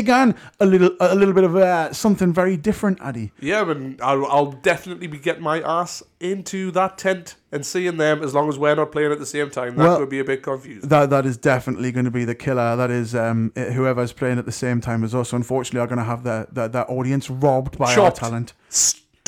A 0.08 0.34
little, 0.66 0.90
a 1.00 1.14
little 1.14 1.34
bit 1.34 1.44
of 1.44 1.56
uh, 1.56 1.92
something 1.92 2.32
very 2.32 2.56
different, 2.56 2.98
Addy. 3.00 3.32
Yeah, 3.40 3.70
and 3.70 4.00
I'll, 4.00 4.26
I'll 4.26 4.52
definitely 4.52 5.06
be 5.06 5.18
getting 5.18 5.42
my 5.42 5.60
ass 5.60 6.02
into 6.20 6.70
that 6.72 6.98
tent 6.98 7.36
and 7.52 7.64
seeing 7.64 7.96
them 7.96 8.22
as 8.22 8.34
long 8.34 8.48
as 8.48 8.58
we're 8.58 8.74
not 8.74 8.90
playing 8.92 9.12
at 9.12 9.18
the 9.18 9.26
same 9.26 9.50
time. 9.50 9.76
That 9.76 9.82
Well- 9.84 9.98
could 9.98 10.08
be 10.08 10.18
a 10.18 10.24
bit 10.24 10.42
confused. 10.42 10.88
That 10.88 11.10
that 11.10 11.26
is 11.26 11.36
definitely 11.36 11.92
going 11.92 12.04
to 12.06 12.10
be 12.10 12.24
the 12.24 12.34
killer. 12.34 12.76
That 12.76 12.90
is 12.90 13.14
um, 13.14 13.52
eh, 13.56 13.72
whoever's 13.72 14.12
playing 14.12 14.38
at 14.38 14.46
the 14.46 14.52
same 14.52 14.80
time 14.80 15.04
as 15.04 15.14
us. 15.14 15.32
Unfortunately, 15.32 15.80
are 15.80 15.86
going 15.86 15.98
to 15.98 16.04
have 16.04 16.24
that 16.24 16.54
that 16.54 16.72
that 16.72 16.88
audience 16.88 17.28
robbed 17.30 17.78
by 17.78 17.94
Chopped. 17.94 18.22
our 18.22 18.28
talent. 18.30 18.52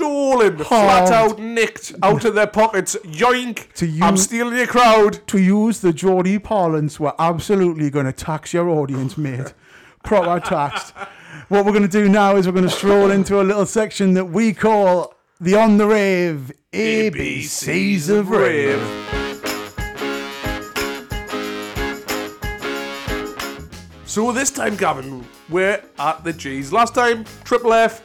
Stolen, 0.00 0.56
flat 0.58 1.10
out 1.10 1.38
nicked 1.38 1.92
out 2.02 2.24
of 2.24 2.34
their 2.34 2.46
pockets. 2.46 2.96
Yoink! 3.04 3.72
To 3.74 3.98
I'm 4.02 4.16
stealing 4.16 4.56
your 4.56 4.66
crowd. 4.66 5.20
To 5.28 5.38
use 5.38 5.80
the 5.80 5.92
Geordie 5.92 6.38
parlance, 6.38 6.98
we're 6.98 7.12
absolutely 7.18 7.90
going 7.90 8.06
to 8.06 8.12
tax 8.12 8.52
your 8.54 8.68
audience, 8.70 9.18
mate. 9.18 9.52
Proper 10.02 10.40
taxed. 10.44 10.94
What 11.48 11.64
we're 11.64 11.72
going 11.72 11.82
to 11.82 11.88
do 11.88 12.08
now 12.08 12.36
is 12.36 12.46
we're 12.46 12.52
going 12.52 12.64
to 12.64 12.70
stroll 12.70 13.10
into 13.10 13.40
a 13.40 13.44
little 13.44 13.66
section 13.66 14.14
that 14.14 14.26
we 14.26 14.52
call 14.52 15.14
the 15.40 15.54
On 15.56 15.76
the 15.78 15.86
Rave 15.86 16.52
ABCs 16.72 18.08
of 18.08 18.30
Rave. 18.30 18.80
So 24.04 24.32
this 24.32 24.50
time, 24.50 24.74
Gavin, 24.76 25.24
we're 25.48 25.80
at 25.98 26.24
the 26.24 26.32
G's. 26.32 26.72
Last 26.72 26.94
time, 26.94 27.24
Triple 27.44 27.72
F. 27.72 28.00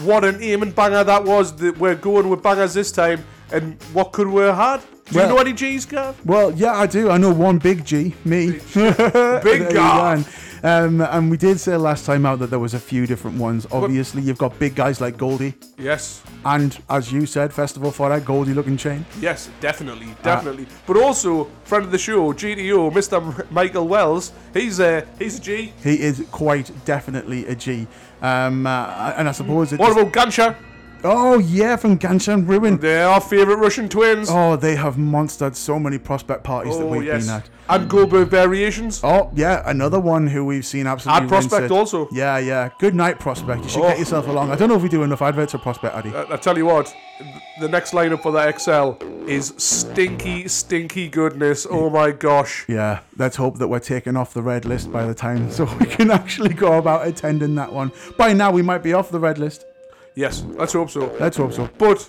What 0.00 0.24
an 0.24 0.42
aim 0.42 0.62
and 0.62 0.74
banger 0.74 1.04
that 1.04 1.22
was. 1.24 1.54
That 1.56 1.78
We're 1.78 1.94
going 1.94 2.28
with 2.28 2.42
bangers 2.42 2.74
this 2.74 2.90
time. 2.90 3.24
And 3.52 3.80
what 3.92 4.10
could 4.12 4.26
we 4.26 4.42
have 4.42 4.56
had? 4.56 4.80
Do 5.06 5.18
Well- 5.18 5.28
you 5.28 5.34
know 5.34 5.40
any 5.40 5.52
G's, 5.52 5.86
Gav? 5.86 6.16
Well, 6.26 6.50
yeah, 6.52 6.72
I 6.74 6.86
do. 6.88 7.08
I 7.10 7.18
know 7.18 7.30
one 7.32 7.58
big 7.58 7.84
G, 7.84 8.14
me. 8.24 8.52
Big 8.52 8.62
you 8.74 9.68
Gav. 9.70 10.53
Um, 10.64 11.02
and 11.02 11.30
we 11.30 11.36
did 11.36 11.60
say 11.60 11.76
last 11.76 12.06
time 12.06 12.24
out 12.24 12.38
that 12.38 12.48
there 12.48 12.58
was 12.58 12.72
a 12.72 12.78
few 12.78 13.06
different 13.06 13.36
ones. 13.38 13.66
Obviously, 13.70 14.22
you've 14.22 14.38
got 14.38 14.58
big 14.58 14.74
guys 14.74 14.98
like 14.98 15.18
Goldie, 15.18 15.52
Yes. 15.76 16.22
and 16.46 16.76
as 16.88 17.12
you 17.12 17.26
said, 17.26 17.52
Festival 17.52 17.90
for 17.90 18.08
that 18.08 18.24
Goldie 18.24 18.54
Lookin 18.54 18.78
Chain. 18.78 19.04
Yes, 19.20 19.50
definitely, 19.60 20.06
Ah. 20.20 20.22
definitely. 20.24 20.66
but 20.86 20.96
also, 20.96 21.48
friend 21.64 21.84
of 21.84 21.90
the 21.90 21.98
show, 21.98 22.32
GTO, 22.32 22.90
Mr. 22.90 23.20
M- 23.22 23.46
Michael 23.50 23.86
Wells. 23.86 24.32
He's 24.54 24.80
a 24.80 25.04
he's 25.18 25.36
a 25.38 25.40
G. 25.42 25.72
He 25.82 26.00
is 26.00 26.24
quite 26.30 26.70
definitely 26.86 27.44
a 27.46 27.54
G. 27.54 27.86
Um, 28.22 28.66
uh, 28.66 29.12
and 29.18 29.28
I 29.28 29.32
suppose 29.32 29.70
it. 29.74 29.78
What 29.78 29.92
about 29.92 30.12
Gancher? 30.12 30.56
Oh 31.06 31.38
yeah, 31.38 31.76
from 31.76 31.98
Gancher 31.98 32.46
& 32.46 32.48
Ruin. 32.48 32.78
They're 32.78 33.06
our 33.06 33.20
favourite 33.20 33.58
Russian 33.58 33.90
twins. 33.90 34.28
Oh, 34.30 34.56
they 34.56 34.74
have 34.74 34.96
monstered 34.96 35.54
so 35.54 35.78
many 35.78 35.98
prospect 35.98 36.44
parties 36.44 36.78
that 36.78 36.84
Oh, 36.84 36.88
we've 36.88 37.04
yes. 37.04 37.26
been 37.26 37.34
at. 37.36 37.50
And 37.68 37.90
Goldberg 37.90 38.28
Variations. 38.28 39.00
Oh 39.04 39.30
yeah, 39.34 39.62
another 39.66 40.00
one 40.00 40.26
who 40.26 40.46
we've 40.46 40.64
seen 40.64 40.86
absolutely. 40.86 41.20
And 41.22 41.28
Prospect 41.28 41.64
it. 41.66 41.70
also. 41.72 42.08
Yeah, 42.10 42.38
yeah. 42.38 42.70
Good 42.78 42.94
night, 42.94 43.18
Prospect. 43.18 43.64
You 43.64 43.68
should 43.68 43.82
Oh. 43.82 43.88
get 43.88 43.98
yourself 43.98 44.28
along. 44.28 44.50
I 44.50 44.56
don't 44.56 44.70
know 44.70 44.76
if 44.76 44.82
we 44.82 44.88
do 44.88 45.02
enough 45.02 45.20
adverts 45.20 45.52
for 45.52 45.58
Prospect, 45.58 45.94
Addy. 45.94 46.14
I, 46.14 46.34
I 46.34 46.36
tell 46.36 46.56
you 46.56 46.64
what, 46.66 46.94
the 47.60 47.68
next 47.68 47.92
lineup 47.92 48.22
for 48.22 48.32
that 48.32 48.58
XL 48.60 48.92
is 49.28 49.52
stinky, 49.58 50.48
stinky 50.48 51.08
goodness. 51.08 51.66
Oh 51.70 51.90
my 51.90 52.12
gosh. 52.12 52.64
Yeah, 52.66 53.00
let's 53.18 53.36
hope 53.36 53.58
that 53.58 53.68
we're 53.68 53.78
taken 53.78 54.16
off 54.16 54.32
the 54.32 54.42
red 54.42 54.64
list 54.64 54.90
by 54.90 55.04
the 55.06 55.14
time 55.14 55.50
so 55.56 55.64
we 55.78 55.84
can 55.86 56.10
actually 56.10 56.54
go 56.54 56.78
about 56.78 57.06
attending 57.06 57.54
that 57.56 57.72
one. 57.74 57.92
By 58.16 58.32
now, 58.32 58.50
we 58.50 58.62
might 58.62 58.82
be 58.82 58.94
off 58.94 59.10
the 59.10 59.20
red 59.20 59.38
list. 59.38 59.66
Yes, 60.14 60.44
let's 60.46 60.72
hope 60.72 60.90
so. 60.90 61.14
Let's 61.18 61.36
hope 61.36 61.52
so. 61.52 61.68
But 61.78 62.08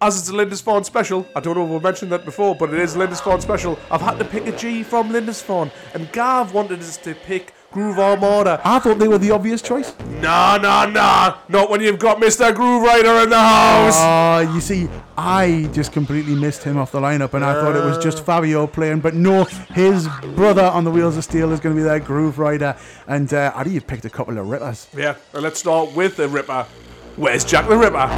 as 0.00 0.18
it's 0.18 0.28
a 0.28 0.32
Lindisfarne 0.32 0.84
special, 0.84 1.26
I 1.34 1.40
don't 1.40 1.56
know 1.56 1.64
if 1.64 1.70
we 1.70 1.78
mentioned 1.78 2.12
that 2.12 2.24
before, 2.24 2.54
but 2.54 2.72
it 2.72 2.78
is 2.78 2.94
a 2.94 2.98
Lindisfarne 2.98 3.40
special. 3.40 3.78
I've 3.90 4.00
had 4.02 4.18
to 4.18 4.24
pick 4.24 4.46
a 4.46 4.52
G 4.56 4.82
from 4.82 5.10
Lindisfarne, 5.10 5.70
and 5.94 6.10
Gav 6.12 6.52
wanted 6.52 6.80
us 6.80 6.96
to 6.98 7.14
pick 7.14 7.54
Groove 7.70 7.98
Armada. 7.98 8.60
I 8.64 8.78
thought 8.78 8.98
they 8.98 9.08
were 9.08 9.18
the 9.18 9.30
obvious 9.30 9.60
choice. 9.60 9.94
Nah, 10.22 10.56
nah, 10.56 10.86
nah. 10.86 11.38
Not 11.48 11.68
when 11.68 11.80
you've 11.82 11.98
got 11.98 12.18
Mr. 12.18 12.50
Grooverider 12.52 13.24
in 13.24 13.30
the 13.30 13.38
house. 13.38 13.96
Uh, 13.96 14.50
you 14.54 14.60
see, 14.60 14.88
I 15.18 15.68
just 15.72 15.92
completely 15.92 16.34
missed 16.34 16.62
him 16.62 16.78
off 16.78 16.92
the 16.92 17.00
lineup, 17.00 17.34
and 17.34 17.44
I 17.44 17.54
thought 17.54 17.76
it 17.76 17.84
was 17.84 17.98
just 17.98 18.24
Fabio 18.24 18.66
playing. 18.66 19.00
But 19.00 19.14
no, 19.14 19.44
his 19.44 20.08
brother 20.34 20.64
on 20.64 20.84
the 20.84 20.90
Wheels 20.90 21.16
of 21.18 21.24
Steel 21.24 21.52
is 21.52 21.60
going 21.60 21.74
to 21.74 21.80
be 21.80 21.84
their 21.84 22.00
groove 22.00 22.38
rider. 22.38 22.74
And 23.06 23.32
uh, 23.34 23.52
think 23.62 23.74
you 23.74 23.80
picked 23.82 24.04
a 24.06 24.10
couple 24.10 24.38
of 24.38 24.48
rippers. 24.48 24.88
yeah, 24.96 25.16
and 25.34 25.42
let's 25.42 25.60
start 25.60 25.92
with 25.94 26.16
the 26.16 26.28
Ripper. 26.28 26.66
Where's 27.18 27.44
Jack 27.44 27.66
the 27.66 27.76
Ripper? 27.76 28.08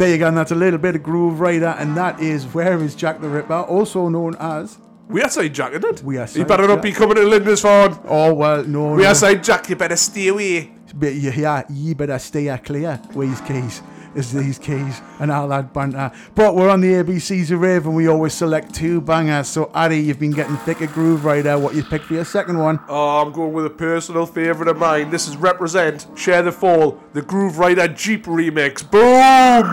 There 0.00 0.08
you 0.08 0.16
go, 0.16 0.28
and 0.28 0.36
that's 0.38 0.50
a 0.50 0.54
little 0.54 0.78
bit 0.78 0.96
of 0.96 1.02
Grooverider, 1.02 1.78
and 1.78 1.94
that 1.94 2.20
is 2.20 2.46
Where 2.54 2.82
is 2.82 2.94
Jack 2.94 3.20
the 3.20 3.28
Ripper, 3.28 3.52
also 3.52 4.08
known 4.08 4.34
as. 4.40 4.78
Wearside 5.10 5.52
Jack, 5.52 5.72
isn't 5.72 5.84
it? 5.84 6.02
We 6.02 6.16
are 6.16 6.26
You 6.26 6.46
better 6.46 6.66
not 6.66 6.80
be 6.80 6.90
coming 6.90 7.16
to 7.16 7.22
Lindisfarne. 7.22 8.00
Oh, 8.06 8.32
well, 8.32 8.64
no. 8.64 8.94
We 8.94 9.02
no. 9.02 9.10
are 9.10 9.14
side 9.14 9.44
Jack, 9.44 9.68
you 9.68 9.76
better 9.76 9.96
stay 9.96 10.28
away. 10.28 10.72
But 10.94 11.12
you 11.12 11.30
you 11.68 11.94
better 11.94 12.18
stay 12.18 12.58
clear 12.64 12.98
these 13.14 13.42
keys, 13.42 13.82
is 14.14 14.32
these 14.32 14.58
keys, 14.58 15.00
and 15.18 15.30
all 15.30 15.48
that 15.48 15.72
banter. 15.72 16.10
But 16.34 16.54
we're 16.54 16.68
on 16.68 16.80
the 16.80 16.92
ABCs 16.94 17.50
of 17.50 17.60
Rave, 17.60 17.86
and 17.86 17.94
we 17.94 18.08
always 18.08 18.34
select 18.34 18.74
two 18.74 19.00
bangers. 19.00 19.48
So, 19.48 19.70
Addy, 19.74 19.98
you've 20.00 20.18
been 20.18 20.32
getting 20.32 20.56
thicker 20.58 20.84
of 20.84 20.90
Grooverider. 20.90 21.60
What 21.60 21.74
you 21.74 21.84
picked 21.84 22.06
for 22.06 22.14
your 22.14 22.24
second 22.24 22.58
one? 22.58 22.80
Oh, 22.88 23.20
I'm 23.20 23.32
going 23.32 23.52
with 23.52 23.66
a 23.66 23.70
personal 23.70 24.26
favourite 24.26 24.68
of 24.68 24.78
mine. 24.78 25.10
This 25.10 25.28
is 25.28 25.36
Represent, 25.36 26.06
Share 26.16 26.42
the 26.42 26.52
Fall, 26.52 26.98
the 27.12 27.22
Grooverider 27.22 27.96
Jeep 27.96 28.24
remix. 28.24 28.82
Boom! 28.88 29.64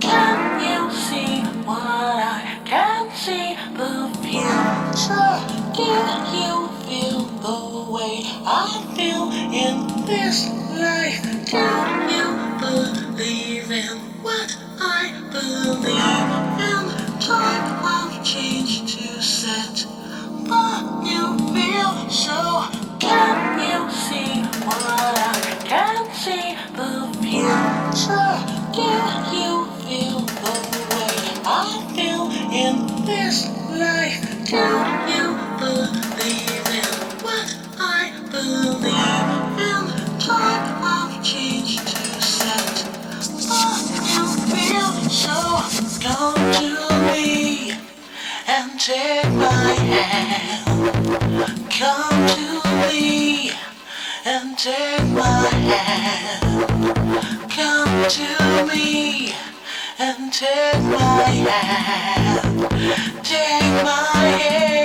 Can 0.00 0.60
you 0.60 0.90
see 0.92 1.42
what 1.64 1.78
I 1.78 2.60
can 2.64 3.10
see? 3.14 3.56
The 3.76 4.10
future. 4.20 5.40
Can 5.74 6.34
you 6.34 6.68
feel 6.84 7.20
the 7.40 7.90
way 7.90 8.22
I 8.44 8.92
feel 8.94 9.30
in 9.52 10.06
this 10.06 10.48
life? 10.78 12.09
You 13.20 13.26
believe 13.26 13.70
in 13.70 13.98
what 14.22 14.56
I 14.80 15.12
believe 15.30 15.84
in? 15.84 17.20
Time 17.20 17.84
of 17.84 18.24
change 18.24 18.96
to 18.96 19.20
set 19.20 19.84
the 20.48 21.02
new 21.02 21.36
feel. 21.52 22.08
So 22.08 22.64
can 22.98 23.60
you 23.60 23.90
see 23.92 24.40
what 24.64 25.18
I 25.20 25.36
can 25.66 26.10
see? 26.14 26.56
The 26.72 27.12
future. 27.20 28.40
Can 28.72 29.34
you 29.36 29.66
feel 29.84 30.20
the 30.20 30.56
way 30.88 31.12
I 31.44 31.92
feel 31.94 32.30
in 32.56 33.04
this 33.04 33.44
life? 33.68 34.48
Can 34.48 35.09
come 46.00 46.52
to 46.52 47.12
me 47.12 47.72
and 48.48 48.80
take 48.80 49.30
my 49.32 49.72
hand. 49.92 50.90
Come 51.70 52.26
to 52.36 52.88
me 52.88 53.50
and 54.24 54.56
take 54.58 55.06
my 55.08 55.48
hand. 55.70 57.50
Come 57.50 58.08
to 58.08 58.66
me 58.66 59.34
and 59.98 60.32
take 60.32 60.82
my 60.82 61.22
hand. 61.50 62.70
Take 63.24 63.84
my 63.84 64.26
hand. 64.40 64.79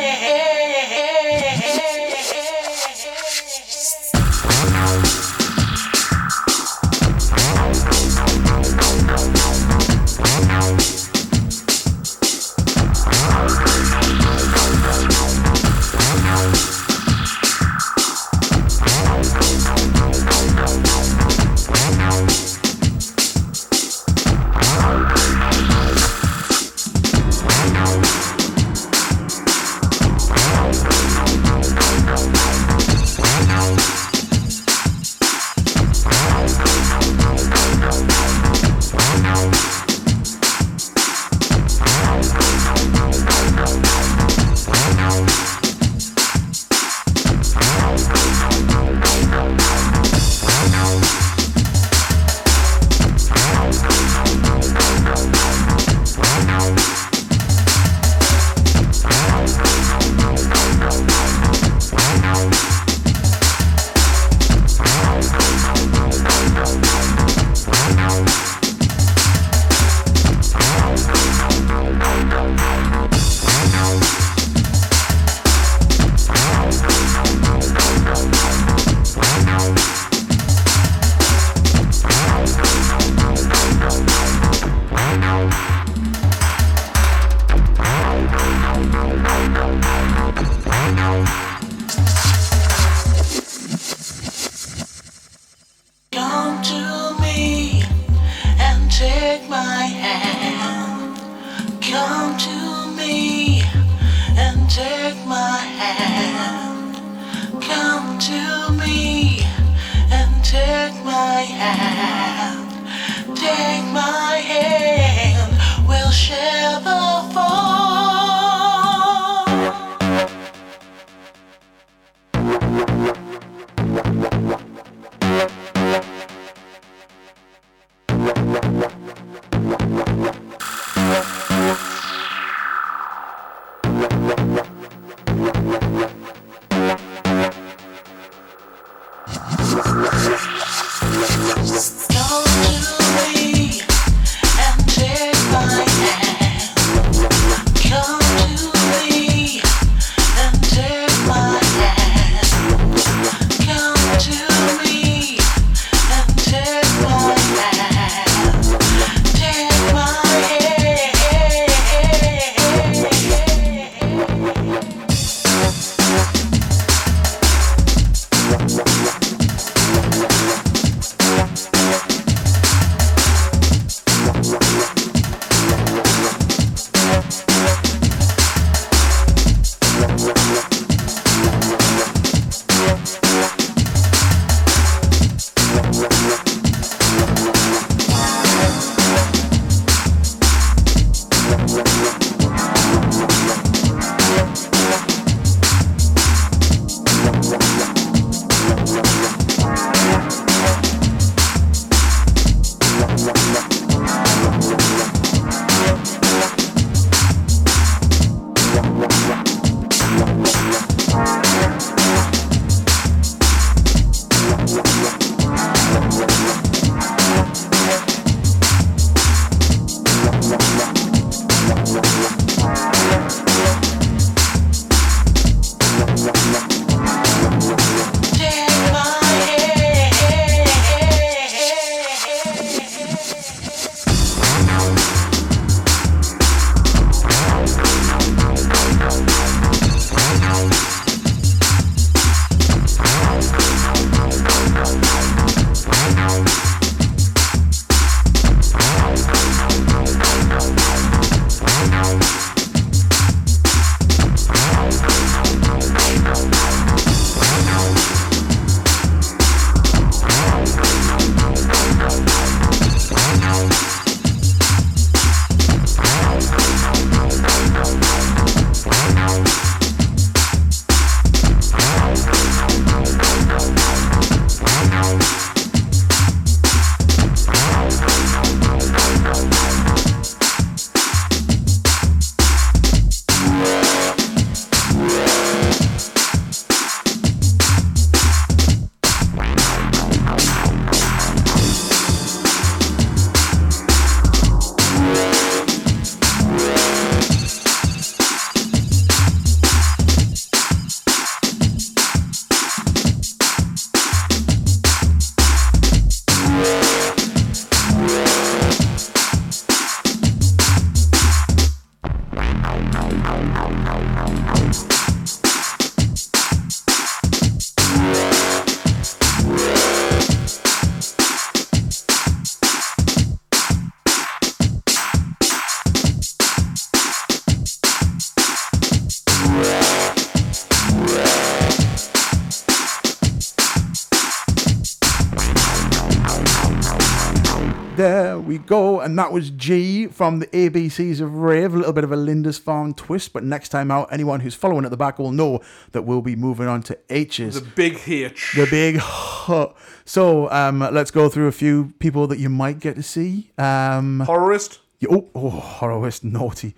And 339.16 339.20
that 339.22 339.32
was 339.32 339.50
G 339.50 340.08
from 340.08 340.40
the 340.40 340.48
ABCs 340.48 341.22
of 341.22 341.36
Rave. 341.36 341.74
A 341.74 341.78
little 341.78 341.94
bit 341.94 342.04
of 342.04 342.12
a 342.12 342.18
Lindisfarne 342.18 342.94
twist, 342.98 343.32
but 343.32 343.46
next 343.46 343.70
time 343.70 343.90
out, 343.90 344.10
anyone 344.12 344.42
who's 344.42 344.56
following 344.56 344.84
at 344.84 344.92
the 344.92 344.98
back 344.98 345.18
will 345.18 345.32
know 345.32 345.62
that 345.94 346.02
we'll 346.02 346.22
be 346.22 346.36
moving 346.36 346.68
on 346.68 346.84
to 346.84 347.00
H's. 347.10 347.56
The 347.56 347.66
big 347.66 347.98
H. 348.06 348.56
The 348.58 348.68
big 348.70 348.98
huh. 348.98 349.70
So 350.04 350.52
um, 350.52 350.80
let's 350.80 351.12
go 351.12 351.30
through 351.30 351.48
a 351.48 351.54
few 351.54 351.94
people 351.98 352.28
that 352.28 352.40
you 352.40 352.50
might 352.50 352.82
get 352.82 352.98
to 352.98 353.04
see. 353.04 353.52
Um, 353.58 354.22
Horrorist. 354.28 354.80
oh, 355.10 355.30
oh, 355.34 355.50
horrorist, 355.50 356.26
naughty. 356.26 356.76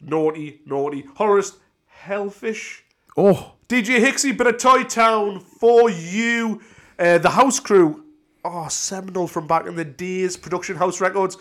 Naughty, 0.00 0.62
naughty. 0.66 1.02
Horrorist. 1.02 1.54
Hellfish. 1.86 2.82
Oh, 3.16 3.52
DJ 3.68 4.00
Hixie, 4.00 4.36
bit 4.36 4.48
of 4.48 4.58
Toy 4.58 4.82
Town 4.82 5.38
for 5.38 5.88
you. 5.88 6.62
Uh, 6.98 7.18
the 7.18 7.30
House 7.30 7.60
Crew. 7.60 8.02
Oh, 8.48 8.68
seminal 8.68 9.26
from 9.26 9.48
back 9.48 9.66
in 9.66 9.74
the 9.74 9.84
days. 9.84 10.36
Production 10.36 10.76
House 10.76 11.00
Records. 11.00 11.36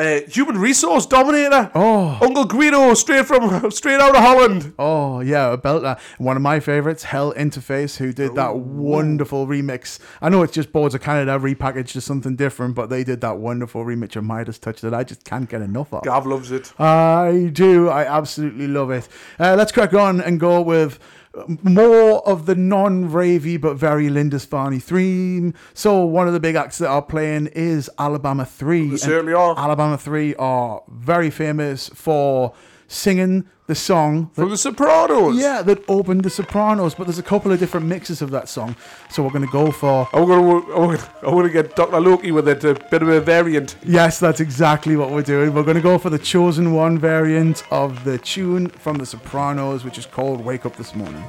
Uh, 0.00 0.22
Human 0.30 0.56
Resource 0.56 1.04
Dominator. 1.04 1.70
Oh. 1.74 2.18
Uncle 2.22 2.46
Guido, 2.46 2.94
straight 2.94 3.26
from 3.26 3.70
straight 3.70 4.00
out 4.00 4.16
of 4.16 4.22
Holland. 4.22 4.72
Oh 4.78 5.20
yeah, 5.20 5.52
a 5.52 5.58
belter. 5.58 6.00
One 6.16 6.36
of 6.36 6.42
my 6.42 6.58
favorites, 6.58 7.04
Hell 7.04 7.34
Interface, 7.34 7.98
who 7.98 8.10
did 8.10 8.34
that 8.34 8.56
wonderful 8.56 9.46
remix. 9.46 9.98
I 10.22 10.30
know 10.30 10.42
it's 10.42 10.54
just 10.54 10.72
Boards 10.72 10.94
of 10.94 11.02
Canada 11.02 11.38
repackaged 11.38 11.92
to 11.92 12.00
something 12.00 12.34
different, 12.34 12.76
but 12.76 12.88
they 12.88 13.04
did 13.04 13.20
that 13.20 13.36
wonderful 13.36 13.84
remix 13.84 14.16
of 14.16 14.24
Midas 14.24 14.58
Touch 14.58 14.80
that 14.80 14.94
I 14.94 15.04
just 15.04 15.24
can't 15.24 15.50
get 15.50 15.60
enough 15.60 15.92
of. 15.92 16.02
Gav 16.04 16.26
loves 16.26 16.50
it. 16.50 16.72
I 16.80 17.50
do. 17.52 17.90
I 17.90 18.06
absolutely 18.06 18.68
love 18.68 18.90
it. 18.90 19.06
Uh, 19.38 19.54
let's 19.54 19.70
crack 19.70 19.92
on 19.92 20.22
and 20.22 20.40
go 20.40 20.62
with 20.62 20.98
more 21.62 22.26
of 22.28 22.46
the 22.46 22.54
non-ravey 22.54 23.60
but 23.60 23.76
very 23.76 24.08
Lindisfarne 24.08 24.80
theme. 24.80 25.54
So 25.74 26.04
one 26.04 26.26
of 26.26 26.32
the 26.32 26.40
big 26.40 26.56
acts 26.56 26.78
that 26.78 26.88
are 26.88 27.02
playing 27.02 27.46
is 27.48 27.88
Alabama 27.98 28.44
3. 28.44 28.90
They 28.90 28.96
certainly 28.96 29.34
are. 29.34 29.56
Alabama 29.58 29.96
3 29.96 30.34
are 30.36 30.82
very 30.88 31.30
famous 31.30 31.88
for 31.90 32.52
singing 32.90 33.48
the 33.68 33.74
song 33.76 34.30
that 34.34 34.42
From 34.42 34.50
The 34.50 34.56
Sopranos. 34.56 35.36
yeah, 35.36 35.62
that 35.62 35.78
opened 35.88 36.24
The 36.24 36.30
Sopranos, 36.30 36.96
but 36.96 37.06
there's 37.06 37.20
a 37.20 37.22
couple 37.22 37.52
of 37.52 37.60
different 37.60 37.86
mixes 37.86 38.20
of 38.20 38.32
that 38.32 38.48
song. 38.48 38.74
So 39.10 39.22
we're 39.22 39.30
going 39.30 39.46
to 39.46 39.52
go 39.52 39.70
for. 39.70 40.08
I'm 40.12 40.26
gonna, 40.26 40.58
I'm 40.58 40.72
gonna, 40.72 41.08
I'm 41.22 41.34
gonna 41.34 41.50
get 41.50 41.76
Dr. 41.76 42.00
Loki 42.00 42.32
with 42.32 42.48
it, 42.48 42.64
a 42.64 42.74
bit 42.90 43.02
of 43.02 43.08
a 43.08 43.20
variant. 43.20 43.76
Yes, 43.84 44.18
that's 44.18 44.40
exactly 44.40 44.96
what 44.96 45.10
we're 45.12 45.22
doing. 45.22 45.54
We're 45.54 45.62
going 45.62 45.76
to 45.76 45.82
go 45.82 45.98
for 45.98 46.10
the 46.10 46.18
chosen 46.18 46.74
one 46.74 46.98
variant 46.98 47.62
of 47.70 48.02
the 48.02 48.18
tune 48.18 48.68
from 48.68 48.98
The 48.98 49.06
Sopranos, 49.06 49.84
which 49.84 49.96
is 49.96 50.06
called 50.06 50.44
Wake 50.44 50.66
Up 50.66 50.74
This 50.74 50.94
Morning. 50.96 51.24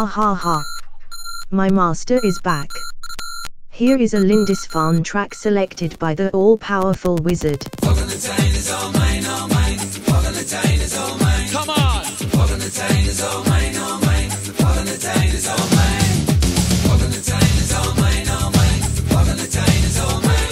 Ha 0.00 0.06
ha 0.06 0.34
ha. 0.34 0.64
My 1.50 1.68
master 1.68 2.24
is 2.24 2.40
back. 2.40 2.70
Here 3.68 3.98
is 3.98 4.14
a 4.14 4.18
Lindisfarne 4.18 5.04
track 5.04 5.34
selected 5.34 5.98
by 5.98 6.14
the 6.14 6.30
all-powerful 6.30 7.16
wizard. 7.16 7.60
Come 7.76 7.98
on! 11.68 12.04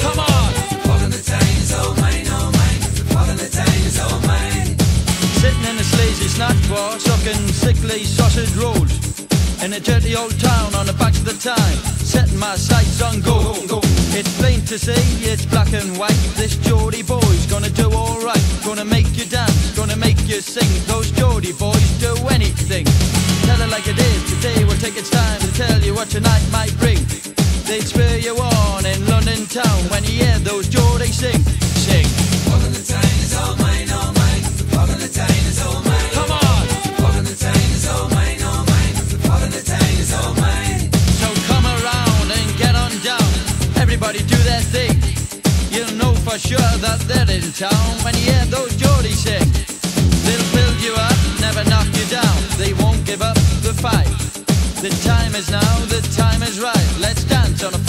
Come 0.05 0.21
on! 0.21 0.49
Sitting 5.41 5.65
in 5.65 5.77
sleazy 5.85 6.29
bar, 6.69 7.01
sucking 7.01 7.49
sickly 7.49 8.05
sausage 8.05 8.55
rolls. 8.57 8.88
In 9.61 9.73
a 9.73 9.81
dirty 9.81 10.15
old 10.15 10.39
town 10.39 10.73
on 10.77 10.87
the 10.87 10.93
back 10.93 11.13
of 11.15 11.25
the 11.25 11.35
time, 11.35 11.79
setting 11.99 12.39
my 12.39 12.55
sights 12.55 13.03
on 13.03 13.21
gold. 13.21 13.83
It's 14.15 14.31
plain 14.39 14.61
to 14.67 14.79
see, 14.79 15.03
it's 15.27 15.47
black 15.47 15.73
and 15.73 15.99
white. 15.99 16.17
This 16.37 16.57
Geordie 16.57 17.03
boy's 17.03 17.47
gonna 17.47 17.71
do 17.71 17.91
alright. 17.91 18.43
Gonna 18.65 18.85
make 18.85 19.19
you 19.19 19.25
dance, 19.25 19.77
gonna 19.77 19.97
make 19.97 20.19
you 20.29 20.41
sing. 20.41 20.71
Those 20.87 21.11
Geordie 21.11 21.53
boys 21.53 21.91
do 21.99 22.15
anything. 22.31 22.87
Tell 23.47 23.61
it 23.61 23.71
like 23.71 23.89
it 23.89 23.99
is, 23.99 24.31
today 24.31 24.65
we'll 24.65 24.79
take 24.79 24.97
its 24.97 25.11
time 25.11 25.41
to 25.41 25.53
tell 25.55 25.81
you 25.83 25.93
what 25.93 26.09
tonight 26.09 26.45
might 26.53 26.73
bring. 26.79 26.99
They'd 27.67 27.83
spur 27.83 28.17
you 28.17 28.37
on 28.37 28.87
in 28.87 29.07
London 29.07 29.45
town 29.47 29.81
when 29.91 30.05
you 30.05 30.23
hear 30.23 30.39
those 30.39 30.69
Geordie 30.69 31.13
sing. 31.13 31.43
Sing. 31.83 32.07
Come 32.45 32.63
on! 32.63 32.69
Sure 46.39 46.59
that 46.79 47.01
they're 47.11 47.29
in 47.35 47.43
town 47.51 47.99
when 48.05 48.15
you 48.15 48.31
hear 48.31 48.45
those 48.47 48.75
Geordie 48.77 49.11
sing. 49.11 49.43
They'll 50.23 50.49
build 50.55 50.79
you 50.81 50.95
up, 50.95 51.19
never 51.41 51.69
knock 51.69 51.87
you 51.99 52.07
down. 52.07 52.37
They 52.57 52.73
won't 52.75 53.05
give 53.05 53.23
up 53.23 53.35
the 53.67 53.75
fight. 53.75 54.07
The 54.81 54.91
time 55.03 55.35
is 55.35 55.51
now, 55.51 55.75
the 55.87 56.01
time 56.17 56.43
is 56.45 56.61
right. 56.61 56.89
Let's 57.01 57.25
dance 57.25 57.65
on 57.65 57.75
a 57.75 57.88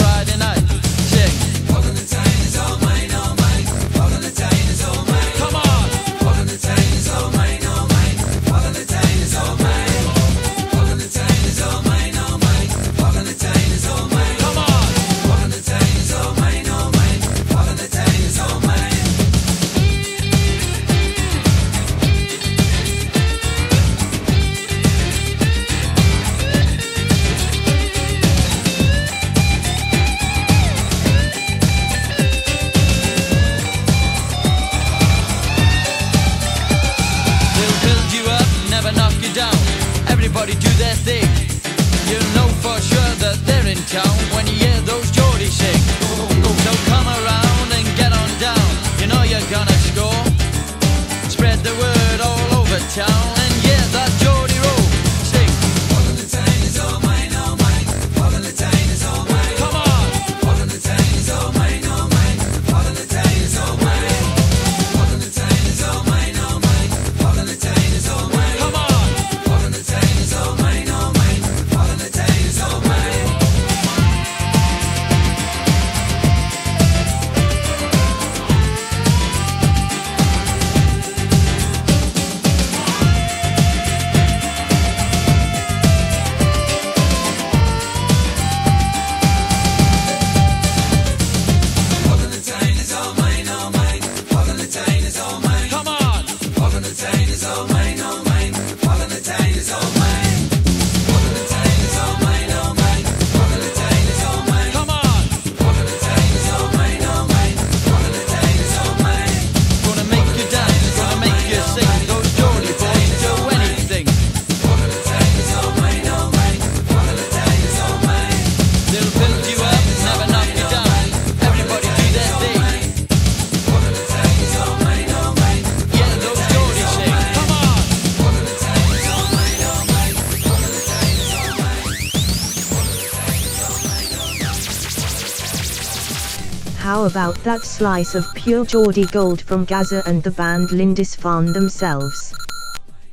that 137.44 137.62
slice 137.62 138.14
of 138.14 138.26
pure 138.34 138.64
Geordie 138.64 139.06
gold 139.06 139.40
from 139.40 139.64
Gazza 139.64 140.02
and 140.06 140.22
the 140.22 140.30
band 140.30 140.72
Lindisfarne 140.72 141.52
themselves? 141.52 142.34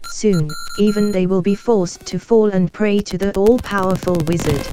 Soon, 0.09 0.49
even 0.79 1.11
they 1.11 1.25
will 1.25 1.41
be 1.41 1.55
forced 1.55 2.05
to 2.07 2.19
fall 2.19 2.49
and 2.49 2.71
pray 2.73 2.99
to 2.99 3.17
the 3.17 3.33
all-powerful 3.35 4.17
wizard. 4.25 4.67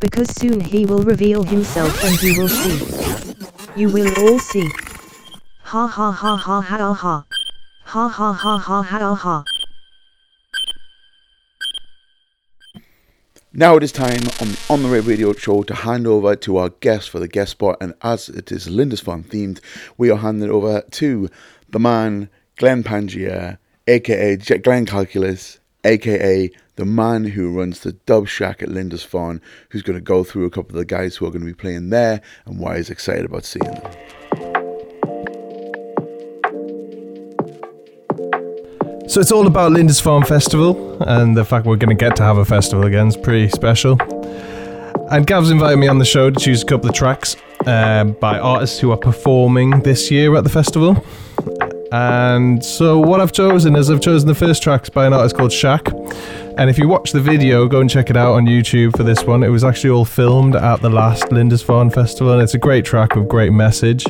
Because 0.00 0.28
soon 0.36 0.60
he 0.60 0.86
will 0.86 1.02
reveal 1.02 1.42
himself 1.42 2.02
and 2.04 2.22
you 2.22 2.40
will 2.40 2.48
see. 2.48 3.80
You 3.80 3.90
will 3.90 4.08
all 4.18 4.38
see. 4.38 4.70
Ha 5.62 5.86
ha 5.86 6.10
ha 6.12 6.36
ha 6.36 6.60
ha 6.60 6.92
ha. 6.92 7.24
Ha 7.84 8.08
ha 8.08 8.32
ha 8.32 8.58
ha 8.58 8.82
ha 8.82 9.14
ha. 9.14 9.44
Now 13.58 13.76
it 13.76 13.82
is 13.82 13.90
time 13.90 14.20
on 14.42 14.48
the 14.48 14.66
On 14.68 14.82
the 14.82 14.90
Red 14.90 15.06
Radio 15.06 15.32
show 15.32 15.62
to 15.62 15.74
hand 15.74 16.06
over 16.06 16.36
to 16.36 16.58
our 16.58 16.68
guest 16.68 17.08
for 17.08 17.18
the 17.18 17.26
guest 17.26 17.52
spot, 17.52 17.78
and 17.80 17.94
as 18.02 18.28
it 18.28 18.52
is 18.52 18.68
Lindisfarne 18.68 19.24
themed, 19.24 19.60
we 19.96 20.10
are 20.10 20.18
handing 20.18 20.50
over 20.50 20.82
to 20.82 21.30
the 21.70 21.78
man 21.78 22.28
Glenn 22.56 22.84
Pangier, 22.84 23.56
aka 23.86 24.36
Glenn 24.36 24.84
Calculus, 24.84 25.58
aka 25.84 26.50
the 26.74 26.84
man 26.84 27.24
who 27.24 27.50
runs 27.50 27.80
the 27.80 27.92
Dub 27.92 28.28
Shack 28.28 28.62
at 28.62 28.68
Lindisfarne, 28.68 29.40
who's 29.70 29.80
going 29.80 29.96
to 29.96 30.02
go 30.02 30.22
through 30.22 30.44
a 30.44 30.50
couple 30.50 30.72
of 30.72 30.76
the 30.76 30.84
guys 30.84 31.16
who 31.16 31.24
are 31.24 31.30
going 31.30 31.40
to 31.40 31.46
be 31.46 31.54
playing 31.54 31.88
there 31.88 32.20
and 32.44 32.58
why 32.58 32.76
he's 32.76 32.90
excited 32.90 33.24
about 33.24 33.46
seeing 33.46 33.64
them. 33.64 33.90
So 39.08 39.20
it's 39.20 39.32
all 39.32 39.46
about 39.46 39.72
Lindisfarne 39.72 40.24
Festival, 40.24 41.02
and 41.04 41.36
the 41.36 41.44
fact 41.44 41.64
we're 41.64 41.76
going 41.76 41.96
to 41.96 42.04
get 42.04 42.16
to 42.16 42.22
have 42.22 42.38
a 42.38 42.44
festival 42.44 42.84
again 42.86 43.06
is 43.06 43.16
pretty 43.16 43.48
special. 43.48 43.96
And 45.10 45.26
Gav's 45.26 45.50
invited 45.50 45.76
me 45.76 45.86
on 45.88 45.98
the 45.98 46.04
show 46.04 46.30
to 46.30 46.38
choose 46.38 46.62
a 46.62 46.66
couple 46.66 46.90
of 46.90 46.94
tracks 46.94 47.36
um, 47.66 48.12
by 48.14 48.38
artists 48.38 48.80
who 48.80 48.90
are 48.90 48.96
performing 48.96 49.80
this 49.80 50.10
year 50.10 50.34
at 50.36 50.42
the 50.42 50.50
festival. 50.50 51.02
And 51.92 52.62
so 52.64 52.98
what 52.98 53.20
I've 53.20 53.32
chosen 53.32 53.76
is 53.76 53.90
I've 53.90 54.00
chosen 54.00 54.26
the 54.26 54.34
first 54.34 54.62
tracks 54.62 54.90
by 54.90 55.06
an 55.06 55.12
artist 55.12 55.36
called 55.36 55.52
Shaq. 55.52 55.88
And 56.58 56.68
if 56.68 56.76
you 56.76 56.88
watch 56.88 57.12
the 57.12 57.20
video, 57.20 57.68
go 57.68 57.80
and 57.80 57.88
check 57.88 58.10
it 58.10 58.16
out 58.16 58.32
on 58.32 58.44
YouTube 58.44 58.96
for 58.96 59.04
this 59.04 59.22
one. 59.22 59.44
It 59.44 59.50
was 59.50 59.62
actually 59.62 59.90
all 59.90 60.04
filmed 60.04 60.56
at 60.56 60.82
the 60.82 60.90
last 60.90 61.30
Lindisfarne 61.30 61.90
Festival, 61.90 62.32
and 62.32 62.42
it's 62.42 62.54
a 62.54 62.58
great 62.58 62.84
track 62.84 63.14
with 63.14 63.28
great 63.28 63.52
message. 63.52 64.04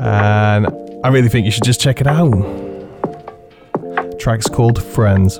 And 0.00 0.66
I 1.04 1.08
really 1.08 1.28
think 1.28 1.46
you 1.46 1.52
should 1.52 1.64
just 1.64 1.80
check 1.80 2.00
it 2.00 2.06
out. 2.06 2.75
Track's 4.18 4.48
called 4.48 4.82
Friends. 4.82 5.38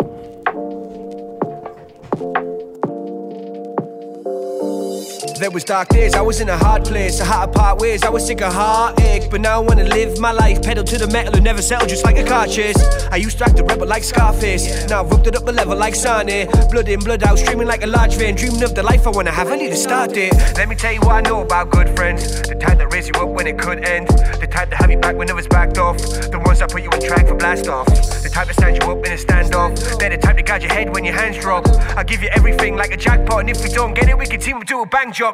There 5.39 5.51
was 5.51 5.64
dark 5.64 5.89
days, 5.89 6.14
I 6.14 6.22
was 6.22 6.41
in 6.41 6.49
a 6.49 6.57
hard 6.57 6.84
place. 6.84 7.20
I 7.20 7.26
had 7.26 7.47
to 7.47 7.53
part 7.53 7.78
ways, 7.78 8.05
I 8.05 8.09
was 8.09 8.26
sick 8.26 8.41
of 8.41 8.55
heartache. 8.55 9.30
But 9.30 9.43
now 9.43 9.61
I 9.61 9.66
wanna 9.66 9.84
live 9.84 10.18
my 10.18 10.32
life, 10.32 10.62
pedal 10.62 10.82
to 10.84 10.97
the 10.97 11.07
metal 11.09 11.34
and 11.34 11.45
never 11.45 11.61
settle 11.61 11.87
just 11.87 12.05
like 12.05 12.16
a 12.16 12.24
car 12.24 12.47
chase. 12.47 12.76
I 13.12 13.16
used 13.16 13.37
to 13.39 13.45
act 13.45 13.59
a 13.59 13.64
rebel 13.64 13.87
like 13.87 14.03
Scarface. 14.03 14.89
Now 14.89 15.05
I've 15.05 15.12
upped 15.12 15.26
it 15.26 15.37
up 15.37 15.47
a 15.47 15.53
level 15.53 15.76
like 15.76 15.95
Sane. 15.95 16.49
Blood 16.70 16.89
in, 16.89 17.01
blood 17.01 17.22
out, 17.22 17.39
streaming 17.39 17.66
like 17.66 17.82
a 17.82 17.87
large 17.87 18.14
vein. 18.14 18.34
Dreaming 18.34 18.62
of 18.62 18.74
the 18.74 18.82
life 18.82 19.07
I 19.07 19.11
wanna 19.11 19.30
have, 19.30 19.49
I 19.49 19.57
need 19.57 19.72
a 19.72 19.76
start 19.76 20.14
date. 20.14 20.32
Let 20.57 20.70
me 20.70 20.74
tell 20.74 20.93
you 20.93 21.01
what 21.01 21.12
I 21.12 21.20
know 21.20 21.43
about 21.43 21.70
good 21.70 21.95
friends. 21.95 22.41
The 22.43 22.55
type 22.55 22.78
that 22.78 22.91
raise 22.93 23.09
you 23.09 23.14
up 23.14 23.28
when 23.28 23.47
it 23.47 23.59
could 23.59 23.84
end. 23.84 24.09
The 24.09 24.49
type 24.51 24.70
that 24.70 24.76
have 24.80 24.91
you 24.91 24.99
back 24.99 25.16
when 25.16 25.28
it 25.28 25.34
was 25.34 25.47
backed 25.47 25.76
off. 25.76 25.99
The 25.99 26.41
ones 26.47 26.61
that 26.61 26.70
put 26.70 26.82
you 26.82 26.91
on 26.91 27.01
track 27.01 27.28
for 27.28 27.34
blast 27.34 27.68
off. 27.68 27.87
The 27.87 28.30
type 28.32 28.47
that 28.47 28.55
stand 28.55 28.82
you 28.82 28.91
up 28.91 29.05
in 29.05 29.12
a 29.12 29.16
standoff. 29.16 29.99
They're 29.99 30.11
the 30.11 30.16
type 30.16 30.37
that 30.37 30.47
guide 30.47 30.62
your 30.62 30.72
head 30.72 30.95
when 30.95 31.05
your 31.05 31.14
hands 31.14 31.39
drop. 31.39 31.68
I 31.97 32.05
give 32.05 32.22
you 32.22 32.30
everything 32.32 32.76
like 32.76 32.93
a 32.93 32.97
jackpot, 32.97 33.41
and 33.41 33.51
if 33.51 33.62
we 33.62 33.68
don't 33.68 33.93
get 33.93 34.09
it, 34.09 34.16
we 34.16 34.26
can 34.26 34.41
team 34.41 34.57
up 34.57 34.66
do 34.66 34.80
a 34.82 34.87
bang 34.87 35.12
job. 35.12 35.26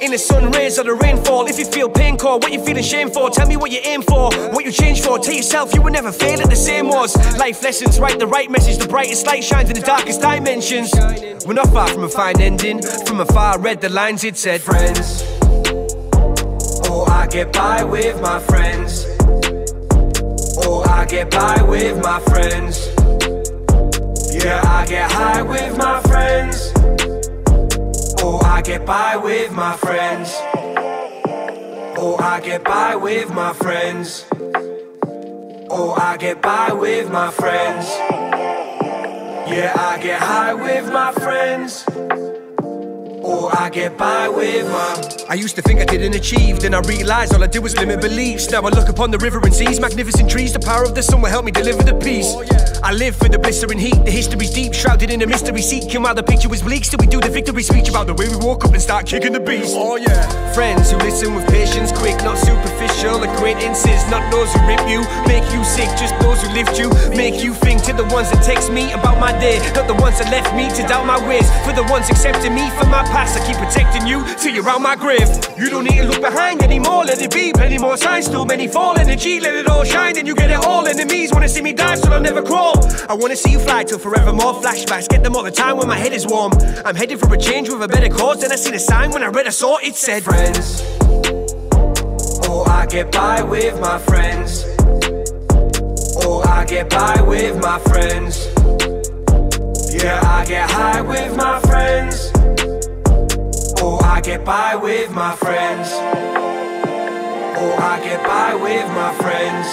In 0.00 0.12
the 0.12 0.18
sun 0.18 0.52
rays 0.52 0.78
or 0.78 0.84
the 0.84 0.94
rainfall, 0.94 1.46
if 1.46 1.58
you 1.58 1.64
feel 1.64 1.88
pain 1.88 2.16
core, 2.16 2.38
what 2.38 2.52
you 2.52 2.64
feeling 2.64 2.84
shame 2.84 3.10
for? 3.10 3.28
Tell 3.28 3.46
me 3.48 3.56
what 3.56 3.72
you 3.72 3.80
aim 3.82 4.02
for, 4.02 4.30
what 4.52 4.64
you 4.64 4.70
change 4.70 5.00
for. 5.00 5.18
Tell 5.18 5.34
yourself 5.34 5.74
you 5.74 5.82
will 5.82 5.90
never 5.90 6.12
fail 6.12 6.40
at 6.40 6.48
the 6.48 6.56
same 6.56 6.86
was. 6.86 7.16
Life 7.38 7.62
lessons, 7.62 7.98
write 7.98 8.20
the 8.20 8.26
right 8.26 8.50
message. 8.50 8.78
The 8.78 8.86
brightest 8.86 9.26
light 9.26 9.42
shines 9.42 9.68
in 9.68 9.74
the 9.74 9.82
darkest 9.82 10.20
dimensions. 10.20 10.92
We're 11.44 11.54
not 11.54 11.72
far 11.72 11.88
from 11.88 12.04
a 12.04 12.08
fine 12.08 12.40
ending. 12.40 12.82
From 13.06 13.20
afar, 13.20 13.58
read 13.58 13.80
the 13.80 13.88
lines 13.88 14.22
it 14.22 14.36
said, 14.36 14.60
Friends. 14.60 15.24
Oh, 16.88 17.04
I 17.08 17.26
get 17.26 17.52
by 17.52 17.82
with 17.82 18.20
my 18.20 18.38
friends. 18.38 19.06
Oh, 20.64 20.84
I 20.88 21.04
get 21.06 21.30
by 21.30 21.62
with 21.62 22.00
my 22.00 22.20
friends. 22.20 22.86
Yeah, 24.32 24.62
I 24.64 24.86
get 24.86 25.10
high 25.10 25.42
with 25.42 25.76
my 25.76 26.00
friends. 26.02 26.72
I 28.52 28.60
get 28.60 28.84
by 28.84 29.16
with 29.16 29.50
my 29.52 29.76
friends. 29.78 30.30
Oh, 31.96 32.18
I 32.20 32.38
get 32.40 32.62
by 32.62 32.94
with 32.96 33.30
my 33.30 33.54
friends. 33.54 34.26
Oh, 35.70 35.94
I 35.98 36.18
get 36.18 36.42
by 36.42 36.70
with 36.72 37.10
my 37.10 37.30
friends. 37.30 37.86
Yeah, 39.48 39.72
I 39.74 39.98
get 40.02 40.20
high 40.20 40.52
with 40.52 40.92
my 40.92 41.12
friends. 41.12 41.86
Oh, 43.24 43.48
I 43.56 43.70
get 43.70 43.96
by 43.96 44.28
with 44.28 44.66
my. 44.66 45.26
I 45.28 45.34
used 45.34 45.54
to 45.56 45.62
think 45.62 45.80
I 45.80 45.84
didn't 45.84 46.14
achieve, 46.14 46.60
then 46.60 46.74
I 46.74 46.80
realized 46.80 47.34
all 47.34 47.42
I 47.42 47.46
did 47.46 47.62
was 47.62 47.76
limit 47.76 48.00
beliefs. 48.00 48.50
Now 48.50 48.62
I 48.62 48.70
look 48.70 48.88
upon 48.88 49.10
the 49.10 49.18
river 49.18 49.38
and 49.38 49.54
seas, 49.54 49.78
magnificent 49.78 50.28
trees. 50.28 50.52
The 50.52 50.58
power 50.58 50.82
of 50.82 50.94
the 50.94 51.02
sun 51.02 51.22
will 51.22 51.30
help 51.30 51.44
me 51.44 51.52
deliver 51.52 51.82
the 51.82 51.94
peace. 51.94 52.26
Oh, 52.28 52.44
I 52.82 52.92
live 52.92 53.14
for 53.14 53.28
the 53.28 53.38
blistering 53.38 53.78
heat, 53.78 54.04
the 54.04 54.10
history's 54.10 54.50
deep, 54.50 54.74
shrouded 54.74 55.10
in 55.10 55.22
a 55.22 55.26
mystery. 55.26 55.62
Seeking 55.62 56.02
while 56.02 56.16
the 56.16 56.22
picture 56.22 56.48
was 56.48 56.62
bleak, 56.62 56.84
still 56.84 56.98
we 56.98 57.06
do 57.06 57.20
the 57.20 57.30
victory 57.30 57.62
speech 57.62 57.88
about 57.88 58.08
the 58.08 58.14
way 58.14 58.28
we 58.28 58.36
walk 58.36 58.64
up 58.64 58.72
and 58.72 58.82
start 58.82 59.06
kicking 59.06 59.32
the 59.32 59.40
beast. 59.40 59.74
Oh 59.76 59.96
yeah. 59.96 60.52
Friends 60.52 60.90
who 60.90 60.98
listen 60.98 61.34
with 61.34 61.46
patience, 61.48 61.92
quick, 61.92 62.16
not 62.24 62.36
superficial. 62.38 63.22
Acquaintances, 63.22 64.02
not 64.10 64.22
those 64.32 64.52
who 64.52 64.66
rip 64.66 64.82
you, 64.90 65.06
make 65.30 65.46
you 65.54 65.62
sick, 65.62 65.88
just 65.94 66.18
those 66.18 66.42
who 66.42 66.50
lift 66.52 66.76
you, 66.78 66.90
make 67.14 67.42
you 67.42 67.54
think. 67.54 67.82
To 67.82 67.92
the 67.92 68.04
ones 68.14 68.30
that 68.30 68.42
text 68.44 68.70
me 68.70 68.92
about 68.92 69.18
my 69.18 69.32
day, 69.38 69.58
not 69.74 69.86
the 69.86 69.94
ones 69.94 70.18
that 70.18 70.30
left 70.30 70.54
me 70.54 70.70
to 70.74 70.82
doubt 70.86 71.06
my 71.06 71.18
ways. 71.26 71.46
For 71.64 71.72
the 71.72 71.82
ones 71.90 72.10
accepting 72.10 72.54
me 72.54 72.70
for 72.78 72.86
my 72.86 73.02
past, 73.12 73.38
I 73.38 73.46
keep 73.46 73.56
protecting 73.56 74.06
you 74.06 74.24
till 74.36 74.54
you're 74.54 74.64
around 74.64 74.82
my 74.82 74.96
grave. 74.96 75.28
You 75.58 75.68
don't 75.68 75.84
need 75.84 75.98
to 75.98 76.08
look 76.08 76.20
behind 76.20 76.62
anymore, 76.62 77.04
let 77.04 77.20
it 77.20 77.32
be. 77.32 77.52
Plenty 77.52 77.78
more 77.78 77.96
signs, 77.96 78.28
too 78.28 78.44
many 78.44 78.66
fall. 78.66 78.98
Energy, 78.98 79.38
let 79.38 79.54
it 79.54 79.68
all 79.68 79.84
shine, 79.84 80.14
then 80.14 80.26
you 80.26 80.34
get 80.34 80.50
it 80.50 80.64
all. 80.64 80.86
Enemies 80.88 81.30
wanna 81.32 81.48
see 81.48 81.62
me 81.62 81.72
dive, 81.72 81.98
so 81.98 82.10
I'll 82.10 82.20
never 82.20 82.42
crawl. 82.42 82.74
I 83.08 83.14
wanna 83.14 83.36
see 83.36 83.52
you 83.52 83.60
fly 83.60 83.84
till 83.84 83.98
forevermore. 83.98 84.54
Flashbacks, 84.54 85.08
get 85.08 85.22
them 85.22 85.36
all 85.36 85.42
the 85.42 85.50
time 85.50 85.76
when 85.76 85.86
my 85.86 85.98
head 85.98 86.12
is 86.12 86.26
warm. 86.26 86.52
I'm 86.84 86.96
headed 86.96 87.20
for 87.20 87.32
a 87.32 87.38
change 87.38 87.68
with 87.68 87.82
a 87.82 87.88
better 87.88 88.08
cause. 88.08 88.40
Then 88.40 88.50
I 88.50 88.56
seen 88.56 88.74
a 88.74 88.78
sign 88.78 89.10
when 89.10 89.22
I 89.22 89.26
read 89.26 89.46
I 89.46 89.50
saw 89.50 89.76
it 89.78 89.94
said, 89.94 90.24
Friends. 90.24 90.82
Oh, 92.48 92.64
I 92.66 92.86
get 92.86 93.12
by 93.12 93.42
with 93.42 93.78
my 93.80 93.98
friends. 93.98 94.64
Oh, 96.24 96.42
I 96.46 96.64
get 96.64 96.88
by 96.88 97.20
with 97.20 97.60
my 97.60 97.78
friends. 97.80 98.46
Yeah, 99.92 100.20
I 100.24 100.44
get 100.46 100.70
high 100.70 101.02
with 101.02 101.36
my 101.36 101.60
friends. 101.60 102.31
I 104.12 104.20
get 104.20 104.44
by 104.44 104.76
with 104.76 105.10
my 105.10 105.34
friends. 105.36 105.88
Oh, 105.90 107.76
I 107.80 107.98
get 108.04 108.22
by 108.22 108.54
with 108.54 108.86
my 108.88 109.14
friends. 109.14 109.66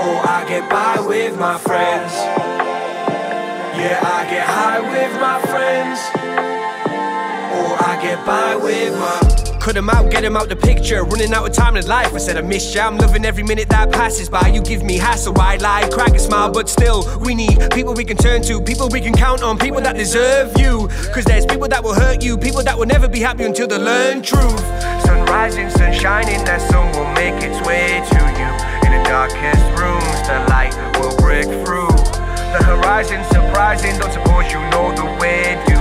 Oh, 0.00 0.24
I 0.26 0.46
get 0.48 0.68
by 0.70 0.98
with 1.06 1.38
my 1.38 1.58
friends. 1.58 2.12
Yeah, 3.76 4.00
I 4.02 4.24
get 4.30 4.46
high 4.46 4.80
with 4.80 5.12
my 5.20 5.40
friends. 5.52 6.00
Oh, 7.52 7.76
I 7.86 8.00
get 8.00 8.24
by 8.24 8.56
with 8.56 8.98
my. 8.98 9.49
Cut 9.60 9.76
him 9.76 9.90
out, 9.90 10.10
get 10.10 10.24
him 10.24 10.38
out 10.38 10.48
the 10.48 10.56
picture. 10.56 11.04
Running 11.04 11.34
out 11.34 11.46
of 11.46 11.52
time 11.52 11.76
in 11.76 11.86
life. 11.86 12.14
I 12.14 12.18
said 12.18 12.38
I 12.38 12.40
miss 12.40 12.74
you. 12.74 12.80
I'm 12.80 12.96
loving 12.96 13.26
every 13.26 13.42
minute 13.42 13.68
that 13.68 13.92
passes 13.92 14.30
by. 14.30 14.48
You 14.48 14.62
give 14.62 14.82
me 14.82 14.96
hassle, 14.96 15.38
I 15.38 15.56
lie, 15.56 15.86
crack 15.92 16.14
a 16.14 16.18
smile, 16.18 16.50
but 16.50 16.68
still, 16.68 17.04
we 17.20 17.34
need 17.34 17.70
people 17.70 17.92
we 17.92 18.04
can 18.04 18.16
turn 18.16 18.40
to, 18.44 18.60
people 18.62 18.88
we 18.88 19.02
can 19.02 19.12
count 19.12 19.42
on, 19.42 19.58
people 19.58 19.82
that 19.82 19.96
deserve 19.96 20.58
you. 20.58 20.88
Cause 21.12 21.24
there's 21.24 21.44
people 21.44 21.68
that 21.68 21.84
will 21.84 21.92
hurt 21.94 22.22
you, 22.22 22.38
people 22.38 22.62
that 22.62 22.76
will 22.76 22.86
never 22.86 23.06
be 23.06 23.20
happy 23.20 23.44
until 23.44 23.68
they 23.68 23.76
learn 23.76 24.22
truth. 24.22 24.60
Sun 25.04 25.26
rising, 25.26 25.68
sun 25.70 25.92
shining, 25.92 26.42
that 26.46 26.62
sun 26.70 26.90
will 26.96 27.12
make 27.12 27.36
its 27.44 27.60
way 27.68 28.00
to 28.00 28.20
you. 28.40 28.50
In 28.88 28.96
the 28.96 29.04
darkest 29.06 29.62
rooms, 29.78 30.20
the 30.24 30.40
light 30.48 30.72
will 30.98 31.14
break 31.18 31.44
through. 31.66 31.92
The 32.56 32.64
horizon 32.64 33.22
surprising, 33.24 33.98
don't 33.98 34.10
suppose 34.10 34.50
you 34.50 34.60
know 34.70 34.90
the 34.96 35.04
way, 35.20 35.62
do 35.68 35.79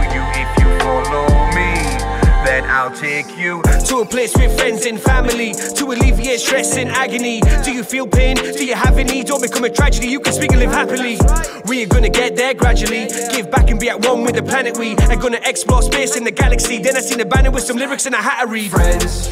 then 2.59 2.69
I'll 2.69 2.95
take 2.95 3.37
you 3.37 3.61
to 3.87 3.97
a 3.99 4.05
place 4.05 4.35
with 4.35 4.57
friends 4.57 4.85
and 4.85 4.99
family 4.99 5.53
to 5.53 5.85
alleviate 5.85 6.39
stress 6.39 6.75
and 6.77 6.89
agony. 6.89 7.41
Do 7.63 7.71
you 7.71 7.83
feel 7.83 8.07
pain? 8.07 8.35
Do 8.35 8.65
you 8.65 8.75
have 8.75 8.97
any? 8.97 9.23
Don't 9.23 9.41
become 9.41 9.63
a 9.63 9.69
tragedy. 9.69 10.07
You 10.07 10.19
can 10.19 10.33
speak 10.33 10.51
and 10.51 10.59
live 10.59 10.71
happily. 10.71 11.17
We 11.65 11.83
are 11.83 11.87
gonna 11.87 12.09
get 12.09 12.35
there 12.35 12.53
gradually. 12.53 13.07
Give 13.31 13.49
back 13.49 13.69
and 13.69 13.79
be 13.79 13.89
at 13.89 14.05
one 14.05 14.23
with 14.23 14.35
the 14.35 14.43
planet. 14.43 14.77
We 14.77 14.95
are 14.95 15.15
gonna 15.15 15.39
explore 15.45 15.81
space 15.81 16.17
in 16.17 16.23
the 16.23 16.31
galaxy. 16.31 16.81
Then 16.81 16.97
I 16.97 17.01
seen 17.01 17.19
a 17.21 17.25
banner 17.25 17.51
with 17.51 17.63
some 17.63 17.77
lyrics 17.77 18.05
and 18.05 18.15
I 18.15 18.21
had 18.21 18.41
to 18.43 18.47
read. 18.47 18.71
Friends. 18.71 19.29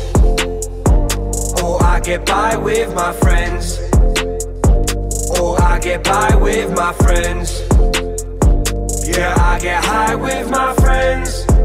Oh, 1.59 1.79
I 1.81 1.99
get 1.99 2.25
by 2.25 2.55
with 2.55 2.93
my 2.95 3.11
friends. 3.13 3.79
Oh, 5.39 5.57
I 5.61 5.79
get 5.79 6.03
by 6.03 6.33
with 6.35 6.69
my 6.75 6.93
friends. 6.93 7.61
Yeah, 9.05 9.35
I 9.37 9.59
get 9.59 9.83
high 9.83 10.15
with 10.15 10.49
my 10.49 10.73
friends. 10.75 11.56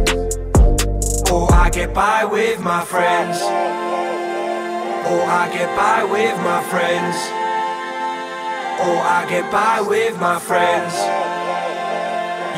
I 1.63 1.71
get 1.71 1.95
by 1.95 2.25
with 2.25 2.59
my 2.59 2.85
friends. 2.85 3.39
Oh, 3.41 5.23
I 5.23 5.49
get 5.53 5.69
by 5.77 6.03
with 6.03 6.37
my 6.39 6.61
friends. 6.65 7.17
Oh, 8.83 8.99
I 8.99 9.25
get 9.31 9.49
by 9.53 9.81
with 9.81 10.21
my 10.21 10.41
friends. 10.41 10.93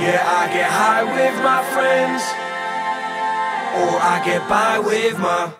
Yeah, 0.00 0.24
I 0.24 0.46
get 0.55 0.70
high 0.70 1.05
with 1.05 1.36
my 1.44 1.62
friends. 1.74 2.22
Oh, 3.76 3.98
I 4.00 4.22
get 4.24 4.48
by 4.48 4.78
with 4.78 5.18
my. 5.18 5.52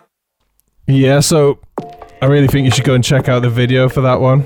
Yeah, 0.87 1.19
so 1.19 1.59
I 2.23 2.25
really 2.25 2.47
think 2.47 2.65
you 2.65 2.71
should 2.71 2.83
go 2.83 2.95
and 2.95 3.03
check 3.03 3.29
out 3.29 3.43
the 3.43 3.51
video 3.51 3.89
for 3.89 4.01
that 4.01 4.21
one. 4.21 4.43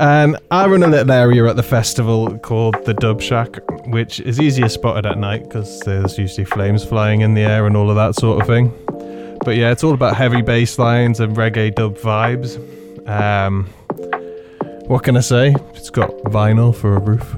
And 0.00 0.38
I 0.50 0.66
run 0.66 0.82
a 0.82 0.86
little 0.86 1.12
area 1.12 1.46
at 1.46 1.56
the 1.56 1.62
festival 1.62 2.38
called 2.38 2.74
the 2.86 2.94
Dub 2.94 3.20
Shack, 3.20 3.58
which 3.84 4.18
is 4.20 4.40
easier 4.40 4.70
spotted 4.70 5.04
at 5.04 5.18
night 5.18 5.42
because 5.42 5.80
there's 5.80 6.16
usually 6.16 6.46
flames 6.46 6.82
flying 6.82 7.20
in 7.20 7.34
the 7.34 7.42
air 7.42 7.66
and 7.66 7.76
all 7.76 7.90
of 7.90 7.96
that 7.96 8.14
sort 8.14 8.40
of 8.40 8.46
thing. 8.46 8.72
But 9.44 9.56
yeah, 9.56 9.72
it's 9.72 9.84
all 9.84 9.92
about 9.92 10.16
heavy 10.16 10.40
bass 10.40 10.78
lines 10.78 11.20
and 11.20 11.36
reggae 11.36 11.74
dub 11.74 11.98
vibes. 11.98 12.56
Um, 13.06 13.66
what 14.86 15.04
can 15.04 15.18
I 15.18 15.20
say? 15.20 15.54
It's 15.74 15.90
got 15.90 16.08
vinyl 16.24 16.74
for 16.74 16.96
a 16.96 16.98
roof. 16.98 17.36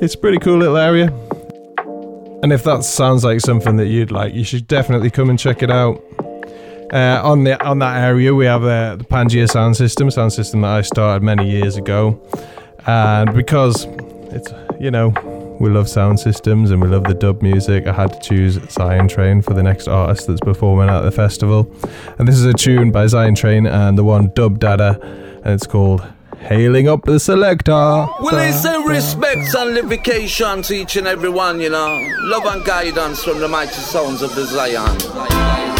It's 0.00 0.14
a 0.14 0.18
pretty 0.18 0.38
cool 0.38 0.58
little 0.58 0.76
area. 0.76 1.08
And 2.44 2.52
if 2.52 2.62
that 2.62 2.84
sounds 2.84 3.24
like 3.24 3.40
something 3.40 3.76
that 3.76 3.88
you'd 3.88 4.12
like, 4.12 4.34
you 4.34 4.44
should 4.44 4.68
definitely 4.68 5.10
come 5.10 5.30
and 5.30 5.38
check 5.38 5.64
it 5.64 5.70
out. 5.72 6.00
Uh, 6.92 7.20
on 7.22 7.44
the 7.44 7.62
on 7.62 7.80
that 7.80 8.02
area, 8.02 8.34
we 8.34 8.46
have 8.46 8.64
uh, 8.64 8.96
the 8.96 9.04
Pangea 9.04 9.48
sound 9.48 9.76
system, 9.76 10.10
sound 10.10 10.32
system 10.32 10.62
that 10.62 10.70
I 10.70 10.80
started 10.80 11.22
many 11.22 11.50
years 11.50 11.76
ago, 11.76 12.18
and 12.86 13.34
because 13.34 13.84
it's 14.30 14.50
you 14.80 14.90
know 14.90 15.08
we 15.60 15.68
love 15.68 15.86
sound 15.86 16.18
systems 16.18 16.70
and 16.70 16.80
we 16.80 16.88
love 16.88 17.04
the 17.04 17.12
dub 17.12 17.42
music, 17.42 17.86
I 17.86 17.92
had 17.92 18.14
to 18.14 18.20
choose 18.20 18.58
Zion 18.70 19.06
Train 19.06 19.42
for 19.42 19.52
the 19.52 19.62
next 19.62 19.86
artist 19.86 20.28
that's 20.28 20.40
performing 20.40 20.88
at 20.88 21.02
the 21.02 21.10
festival, 21.10 21.70
and 22.18 22.26
this 22.26 22.36
is 22.36 22.46
a 22.46 22.54
tune 22.54 22.90
by 22.90 23.06
Zion 23.06 23.34
Train 23.34 23.66
and 23.66 23.98
the 23.98 24.04
one 24.04 24.32
Dub 24.34 24.58
Dada, 24.58 24.98
and 25.44 25.48
it's 25.48 25.66
called 25.66 26.02
"Hailing 26.38 26.88
Up 26.88 27.04
the 27.04 27.20
Selector." 27.20 27.72
Well, 27.72 28.34
I 28.34 28.50
say 28.50 28.82
respect 28.82 29.54
and 29.54 29.76
livication 29.76 30.64
to 30.66 30.74
each 30.74 30.96
and 30.96 31.06
every 31.06 31.28
one, 31.28 31.60
you 31.60 31.68
know. 31.68 32.08
Love 32.20 32.46
and 32.46 32.64
guidance 32.64 33.22
from 33.22 33.40
the 33.40 33.48
mighty 33.48 33.72
sounds 33.74 34.22
of 34.22 34.34
the 34.34 34.46
Zion. 34.46 35.77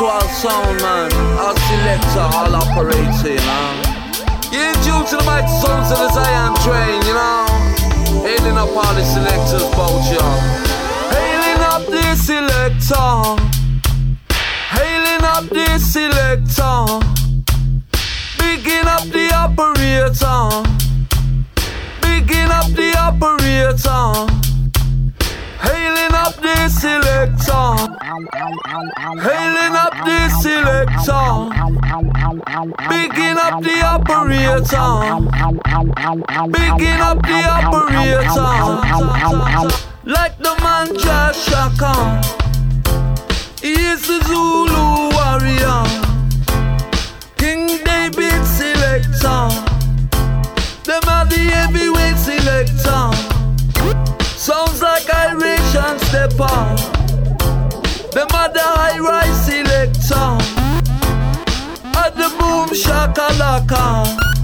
To 0.00 0.06
our 0.06 0.28
sound, 0.30 0.80
man. 0.80 1.12
Our 1.36 1.54
selector, 1.68 2.24
operator, 2.56 3.36
you 4.48 4.72
due 4.80 5.04
to 5.10 5.16
the 5.16 5.22
mighty 5.26 5.46
sounds 5.60 5.92
of 5.92 5.98
the 5.98 6.08
Zion 6.12 6.54
train, 6.64 7.02
you 7.04 7.12
know. 7.12 7.44
Hailing 8.24 8.56
up 8.56 8.70
all 8.70 8.94
the 8.94 9.04
selectors, 9.04 9.62
both 9.76 10.10
y'all. 10.10 10.40
Hailing 11.12 11.60
up 11.60 11.84
the 11.84 12.14
selector. 12.16 13.59
Hailing 15.20 15.36
up 15.36 15.44
the 15.50 15.78
selector. 15.78 16.86
Bigging 18.38 18.86
up 18.86 19.04
the 19.12 19.30
operator. 19.34 20.48
Bigging 22.00 22.50
up 22.50 22.66
the 22.72 22.96
operator. 22.96 24.26
Hailing 25.60 26.14
up 26.14 26.34
the 26.36 26.68
selector. 26.70 27.76
Hailing 29.20 29.76
up 29.76 29.92
the 30.06 30.28
selector. 30.40 31.52
Bigging 32.88 33.36
up 33.36 33.60
the 33.62 33.76
operator. 33.84 34.88
Bigging 36.50 37.00
up 37.02 37.20
the 37.20 37.44
operator. 37.60 38.48
Like 40.02 40.38
the 40.38 40.54
man 40.62 40.96
Jah 40.96 41.32
Shaka. 41.34 42.39
He 43.62 43.72
is 43.72 44.06
the 44.06 44.18
Zulu 44.24 45.10
warrior. 45.12 45.84
King 47.36 47.84
David 47.84 48.42
selector. 48.46 49.50
Them 50.84 51.02
are 51.06 51.26
the 51.26 51.50
heavyweight 51.52 52.16
selector. 52.16 53.12
Sounds 54.38 54.80
like 54.80 55.12
Iration 55.12 55.98
Steppas. 56.08 56.80
Them 58.12 58.28
are 58.32 58.48
the 58.50 58.64
high 58.64 58.98
rise 58.98 59.44
selector. 59.44 60.38
At 61.98 62.16
the 62.16 62.30
boom 62.38 62.70
shakalaka. 62.70 64.39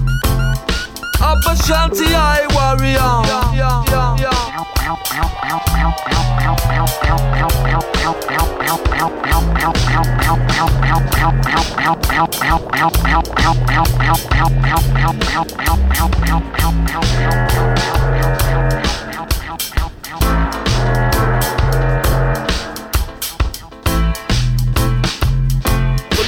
Up 1.19 1.39
a 1.45 1.55
shanty, 1.63 2.13
I 2.13 2.45
worry 2.53 2.95
on. 2.95 3.25
Yeah. 3.55 3.77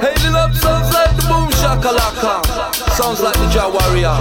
Hailing 0.00 0.36
up 0.36 0.52
sounds 0.54 0.92
like 0.92 1.16
the 1.16 1.22
boom 1.22 1.48
shakalaka. 1.56 2.44
Sounds 2.92 3.20
like 3.22 3.34
the 3.34 3.48
Jah 3.48 3.70
Warrior. 3.70 4.20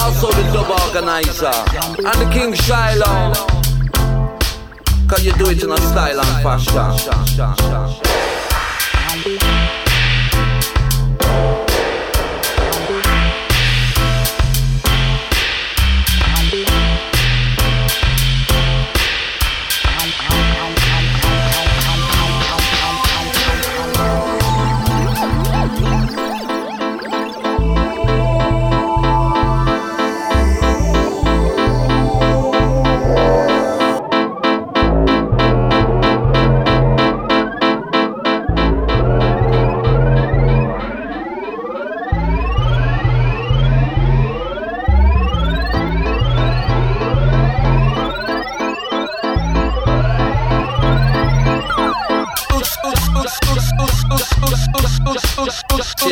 Also 0.00 0.30
the 0.32 0.42
dub 0.52 0.70
organizer. 0.70 1.52
And 1.98 2.18
the 2.18 2.28
King 2.32 2.54
Shiloh. 2.54 3.32
Can 5.08 5.22
you 5.22 5.32
do 5.34 5.50
it 5.50 5.62
in 5.62 5.70
a 5.70 5.76
style 5.76 6.18
and 6.18 6.42
fashion? 6.42 6.92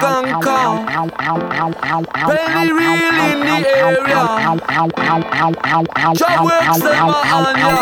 Firehouse 0.00 0.42
skanker. 0.42 0.86
Very 2.26 2.72
real 2.72 3.16
in 3.30 3.38
the 3.40 3.58
area. 3.76 4.22
Jah 6.14 6.38
works 6.44 6.78
them 6.82 7.08
on 7.08 7.56
ya. 7.58 7.72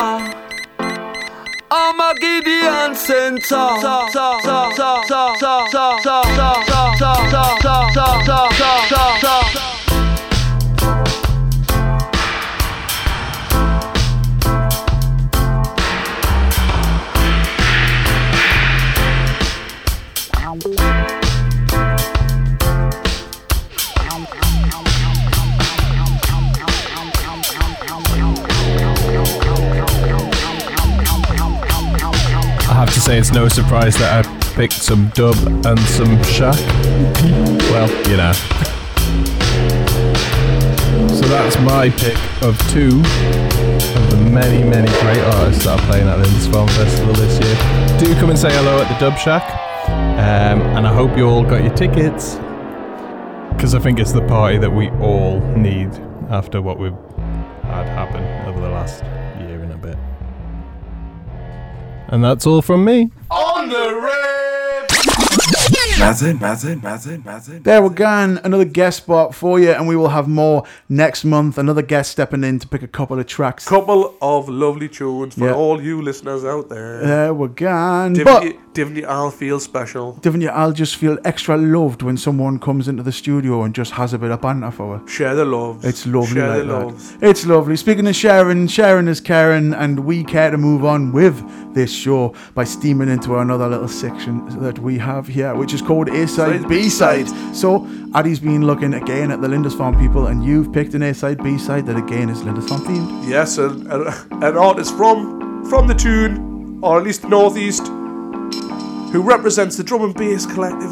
I'm 1.70 2.00
a 2.00 2.14
Gideon 2.20 2.94
Center. 2.94 3.66
It's 33.18 33.32
no 33.32 33.48
surprise 33.48 33.96
that 33.98 34.24
I 34.26 34.54
picked 34.54 34.72
some 34.72 35.08
dub 35.10 35.36
and 35.66 35.78
some 35.80 36.22
shack. 36.24 36.58
Well, 37.70 37.88
you 38.10 38.16
know. 38.16 38.32
So 41.14 41.28
that's 41.28 41.56
my 41.60 41.90
pick 41.90 42.18
of 42.42 42.58
two 42.70 42.98
of 42.98 44.10
the 44.10 44.16
many, 44.30 44.62
many 44.68 44.88
great 45.00 45.20
artists 45.34 45.64
that 45.64 45.78
are 45.78 45.86
playing 45.86 46.08
at 46.08 46.16
the 46.16 46.24
Lindisfarne 46.24 46.68
Festival 46.70 47.14
this 47.14 47.38
year. 47.40 47.98
Do 47.98 48.14
come 48.20 48.30
and 48.30 48.38
say 48.38 48.52
hello 48.52 48.80
at 48.80 48.88
the 48.88 48.98
Dub 48.98 49.18
Shack. 49.18 49.44
Um, 49.88 50.62
and 50.76 50.86
I 50.86 50.92
hope 50.92 51.16
you 51.16 51.28
all 51.28 51.44
got 51.44 51.62
your 51.62 51.74
tickets. 51.74 52.34
Because 53.54 53.74
I 53.74 53.78
think 53.78 54.00
it's 54.00 54.12
the 54.12 54.26
party 54.26 54.58
that 54.58 54.70
we 54.70 54.88
all 55.00 55.40
need 55.56 55.92
after 56.30 56.60
what 56.60 56.78
we've 56.78 56.96
had 57.62 57.86
happen 57.86 58.24
over 58.48 58.60
the 58.60 58.70
last 58.70 59.02
and 62.14 62.24
a 62.24 62.28
bit. 62.28 62.30
And 62.30 62.38
that's 62.38 62.46
all 62.46 62.62
from 62.62 62.84
me. 62.84 63.10
On 63.30 63.68
the 63.68 63.94
Mazin. 67.24 67.62
There 67.62 67.82
we're 67.82 67.88
go, 67.88 68.38
another 68.44 68.64
guest 68.64 68.98
spot 68.98 69.34
for 69.34 69.58
you, 69.58 69.70
and 69.70 69.88
we 69.88 69.96
will 69.96 70.08
have 70.08 70.28
more 70.28 70.64
next 70.88 71.24
month. 71.24 71.56
Another 71.58 71.82
guest 71.82 72.10
stepping 72.10 72.44
in 72.44 72.58
to 72.58 72.68
pick 72.68 72.82
a 72.82 72.88
couple 72.88 73.18
of 73.18 73.26
tracks. 73.26 73.66
Couple 73.66 74.14
of 74.20 74.48
lovely 74.48 74.88
tunes 74.88 75.34
for 75.34 75.46
Yeah. 75.46 75.54
all 75.54 75.80
you 75.80 76.02
listeners 76.02 76.44
out 76.44 76.68
there. 76.68 77.00
There 77.00 77.34
we 77.34 77.48
go. 77.48 78.08
Didn't 78.12 78.24
But 78.24 78.44
you, 78.44 78.60
didn't 78.72 78.96
you 78.96 79.06
all 79.06 79.30
feel 79.30 79.60
special? 79.60 80.12
Divin, 80.20 80.40
you, 80.40 80.48
I'll 80.50 80.72
just 80.72 80.96
feel 80.96 81.18
extra 81.24 81.56
loved 81.56 82.02
when 82.02 82.16
someone 82.16 82.58
comes 82.58 82.88
into 82.88 83.02
the 83.02 83.12
studio 83.12 83.62
and 83.62 83.74
just 83.74 83.92
has 83.92 84.12
a 84.12 84.18
bit 84.18 84.30
of 84.30 84.40
banter 84.40 84.70
for 84.72 84.96
us. 84.96 85.10
Share 85.10 85.34
the 85.34 85.44
love. 85.44 85.84
It's 85.84 86.06
lovely, 86.06 86.34
Share 86.40 86.48
like 86.48 86.58
the 86.58 86.64
that. 86.64 86.86
loves. 86.86 87.16
It's 87.22 87.46
lovely. 87.46 87.76
Speaking 87.76 88.06
of 88.06 88.16
sharing, 88.16 88.66
sharing 88.66 89.08
is 89.08 89.20
caring, 89.20 89.72
and 89.74 90.00
we 90.00 90.24
care 90.24 90.50
to 90.50 90.58
move 90.58 90.84
on 90.84 91.12
with 91.12 91.40
this 91.74 91.92
show 91.92 92.34
by 92.54 92.64
steaming 92.64 93.08
into 93.08 93.36
another 93.38 93.68
little 93.68 93.88
section 93.88 94.46
that 94.60 94.78
we 94.78 94.98
have 94.98 95.26
here, 95.26 95.54
which 95.54 95.74
is 95.74 95.82
called 95.82 96.08
A 96.08 96.26
Side, 96.26 96.68
B 96.68 96.88
Side. 96.88 97.28
So, 97.54 97.86
Addy's 98.14 98.40
been 98.40 98.66
looking 98.66 98.94
again 98.94 99.30
at 99.30 99.40
the 99.40 99.48
Lindisfarne 99.48 99.98
people, 99.98 100.28
and 100.28 100.44
you've 100.44 100.72
picked 100.72 100.94
an 100.94 101.02
A 101.02 101.12
Side, 101.12 101.42
B 101.42 101.58
Side 101.58 101.86
that 101.86 101.96
again 101.96 102.28
is 102.28 102.42
Lindisfarne 102.42 102.80
themed. 102.82 103.28
Yes, 103.28 103.58
an, 103.58 103.90
an, 103.90 104.06
an 104.42 104.56
artist 104.56 104.96
from 104.96 105.64
from 105.68 105.86
the 105.86 105.94
Toon, 105.94 106.78
or 106.82 106.98
at 106.98 107.04
least 107.04 107.22
the 107.22 107.28
northeast, 107.28 107.86
who 109.12 109.22
represents 109.22 109.76
the 109.76 109.82
drum 109.82 110.02
and 110.02 110.14
bass 110.14 110.46
collective, 110.46 110.90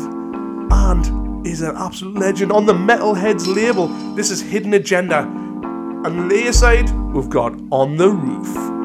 and 0.71 1.47
is 1.47 1.61
an 1.61 1.77
absolute 1.77 2.15
legend 2.15 2.53
on 2.53 2.67
the 2.67 2.73
Metalheadz 2.73 3.47
label. 3.53 3.89
This 4.15 4.31
is 4.31 4.41
Hidden 4.41 4.75
Agenda, 4.75 5.21
and 5.21 6.07
on 6.07 6.29
the 6.29 6.49
A 6.49 6.53
side 6.53 6.91
we've 7.13 7.29
got 7.29 7.53
On 7.71 7.97
the 7.97 8.09
Roof. 8.09 8.82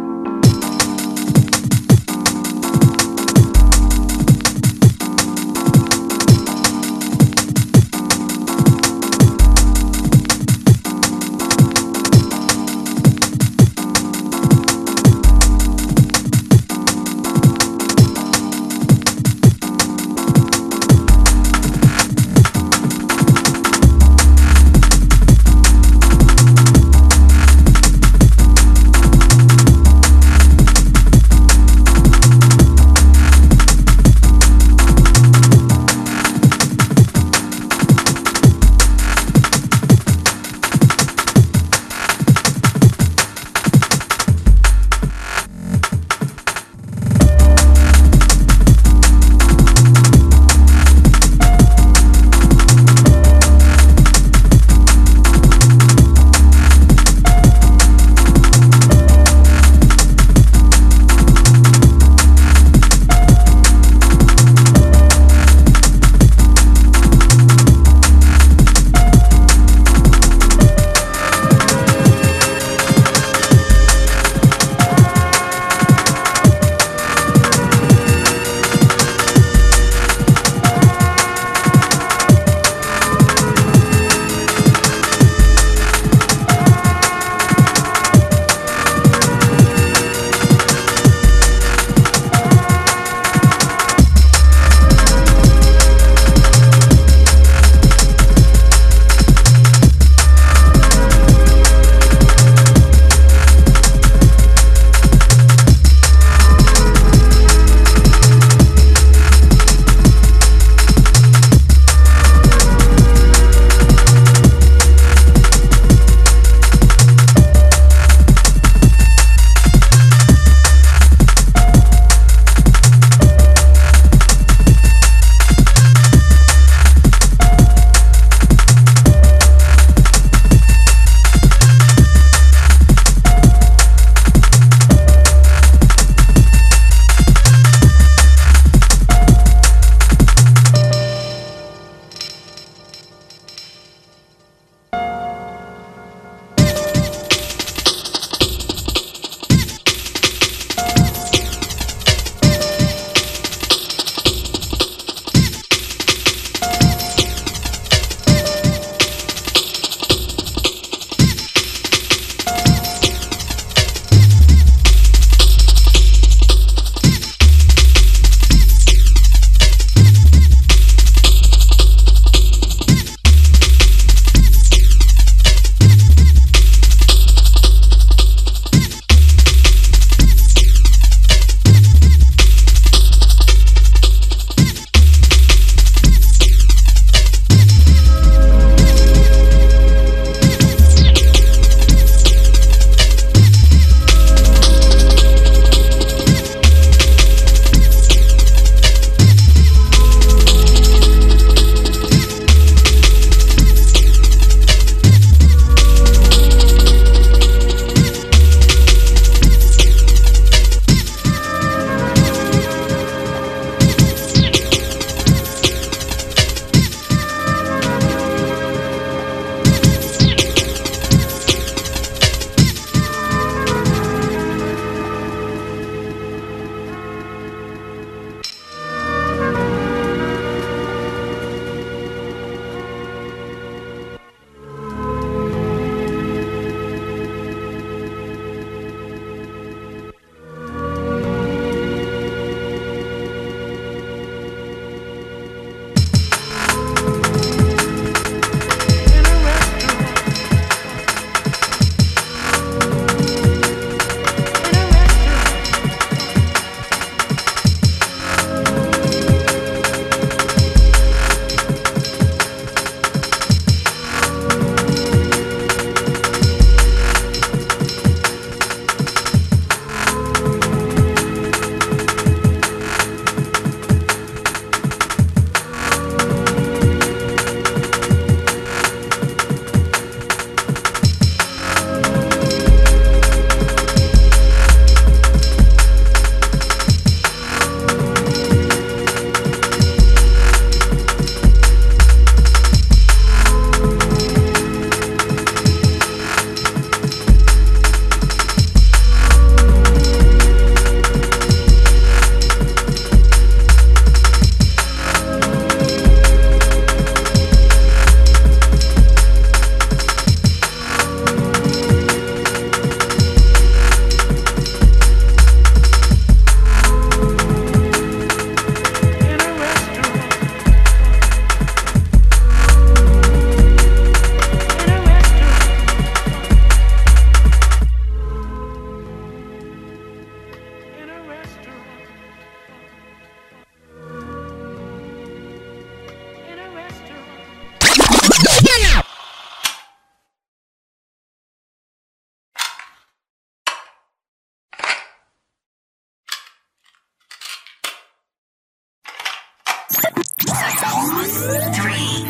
Three, 351.37 352.25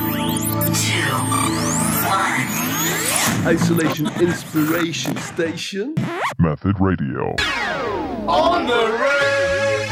two, 0.76 1.00
one. 2.04 3.48
Isolation 3.48 4.08
Inspiration 4.20 5.16
Station. 5.16 5.96
Method 6.38 6.76
Radio. 6.82 7.34
On 8.28 8.68
the 8.68 8.74
road. 8.74 9.88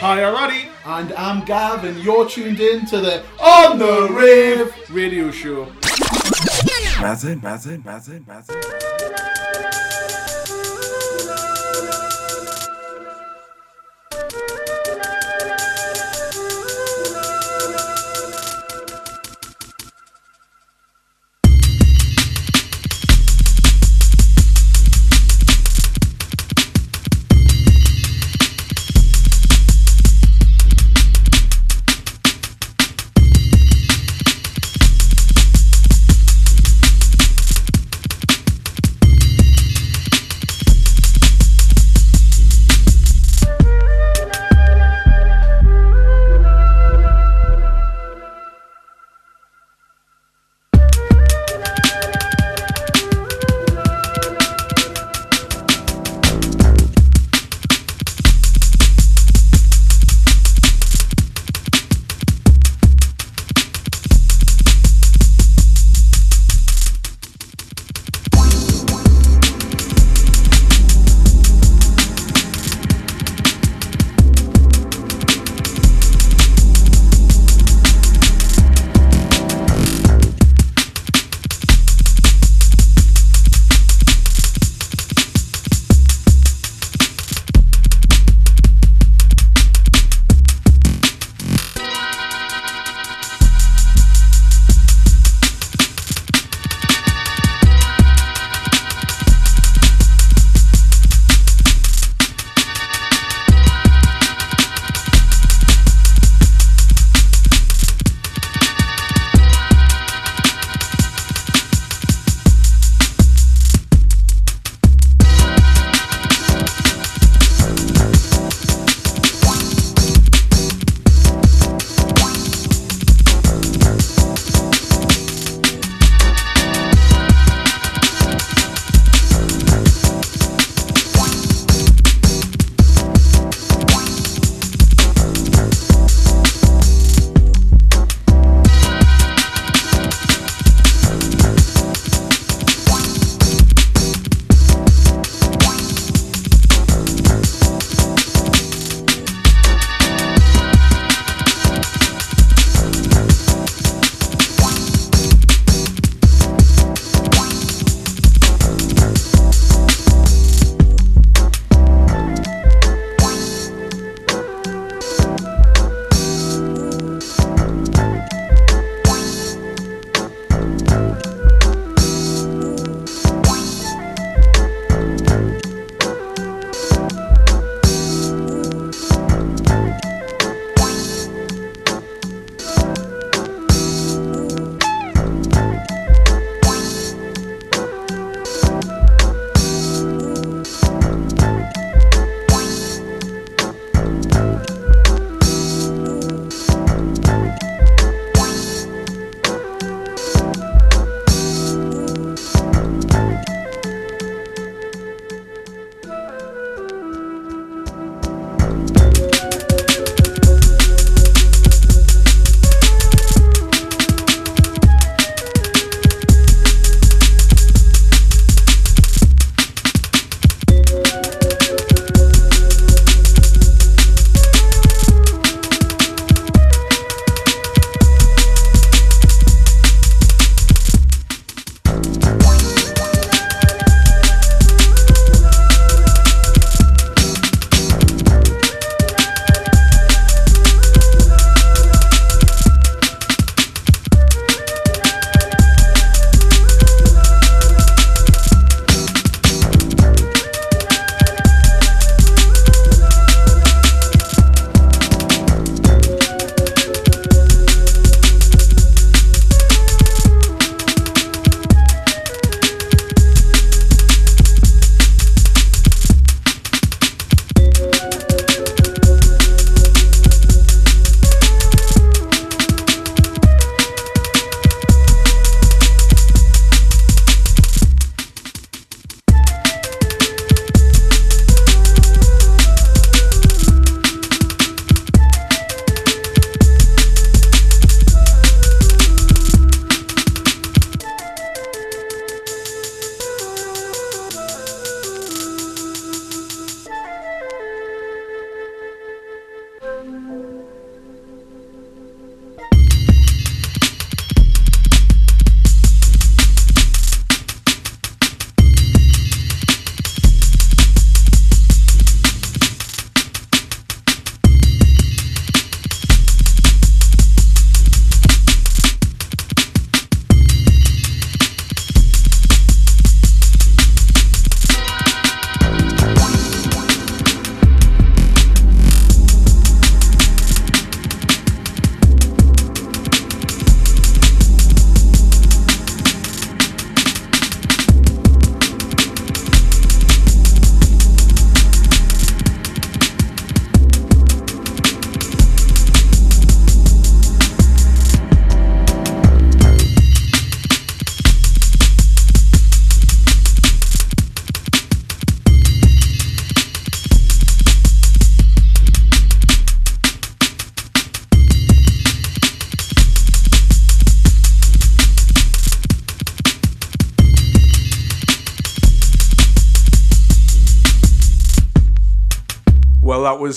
Hi, 0.00 0.24
I'm 0.24 0.32
Roddy. 0.32 0.68
And 0.86 1.12
I'm 1.12 1.44
Gav, 1.44 1.84
and 1.84 1.98
you're 2.02 2.26
tuned 2.26 2.60
in 2.60 2.86
to 2.86 2.98
the 2.98 3.22
On 3.38 3.78
the 3.78 4.08
Rave 4.10 4.74
radio 4.90 5.30
show. 5.30 5.66
Method, 7.02 7.42
method, 7.42 7.84
method, 7.84 8.26
method. 8.26 8.87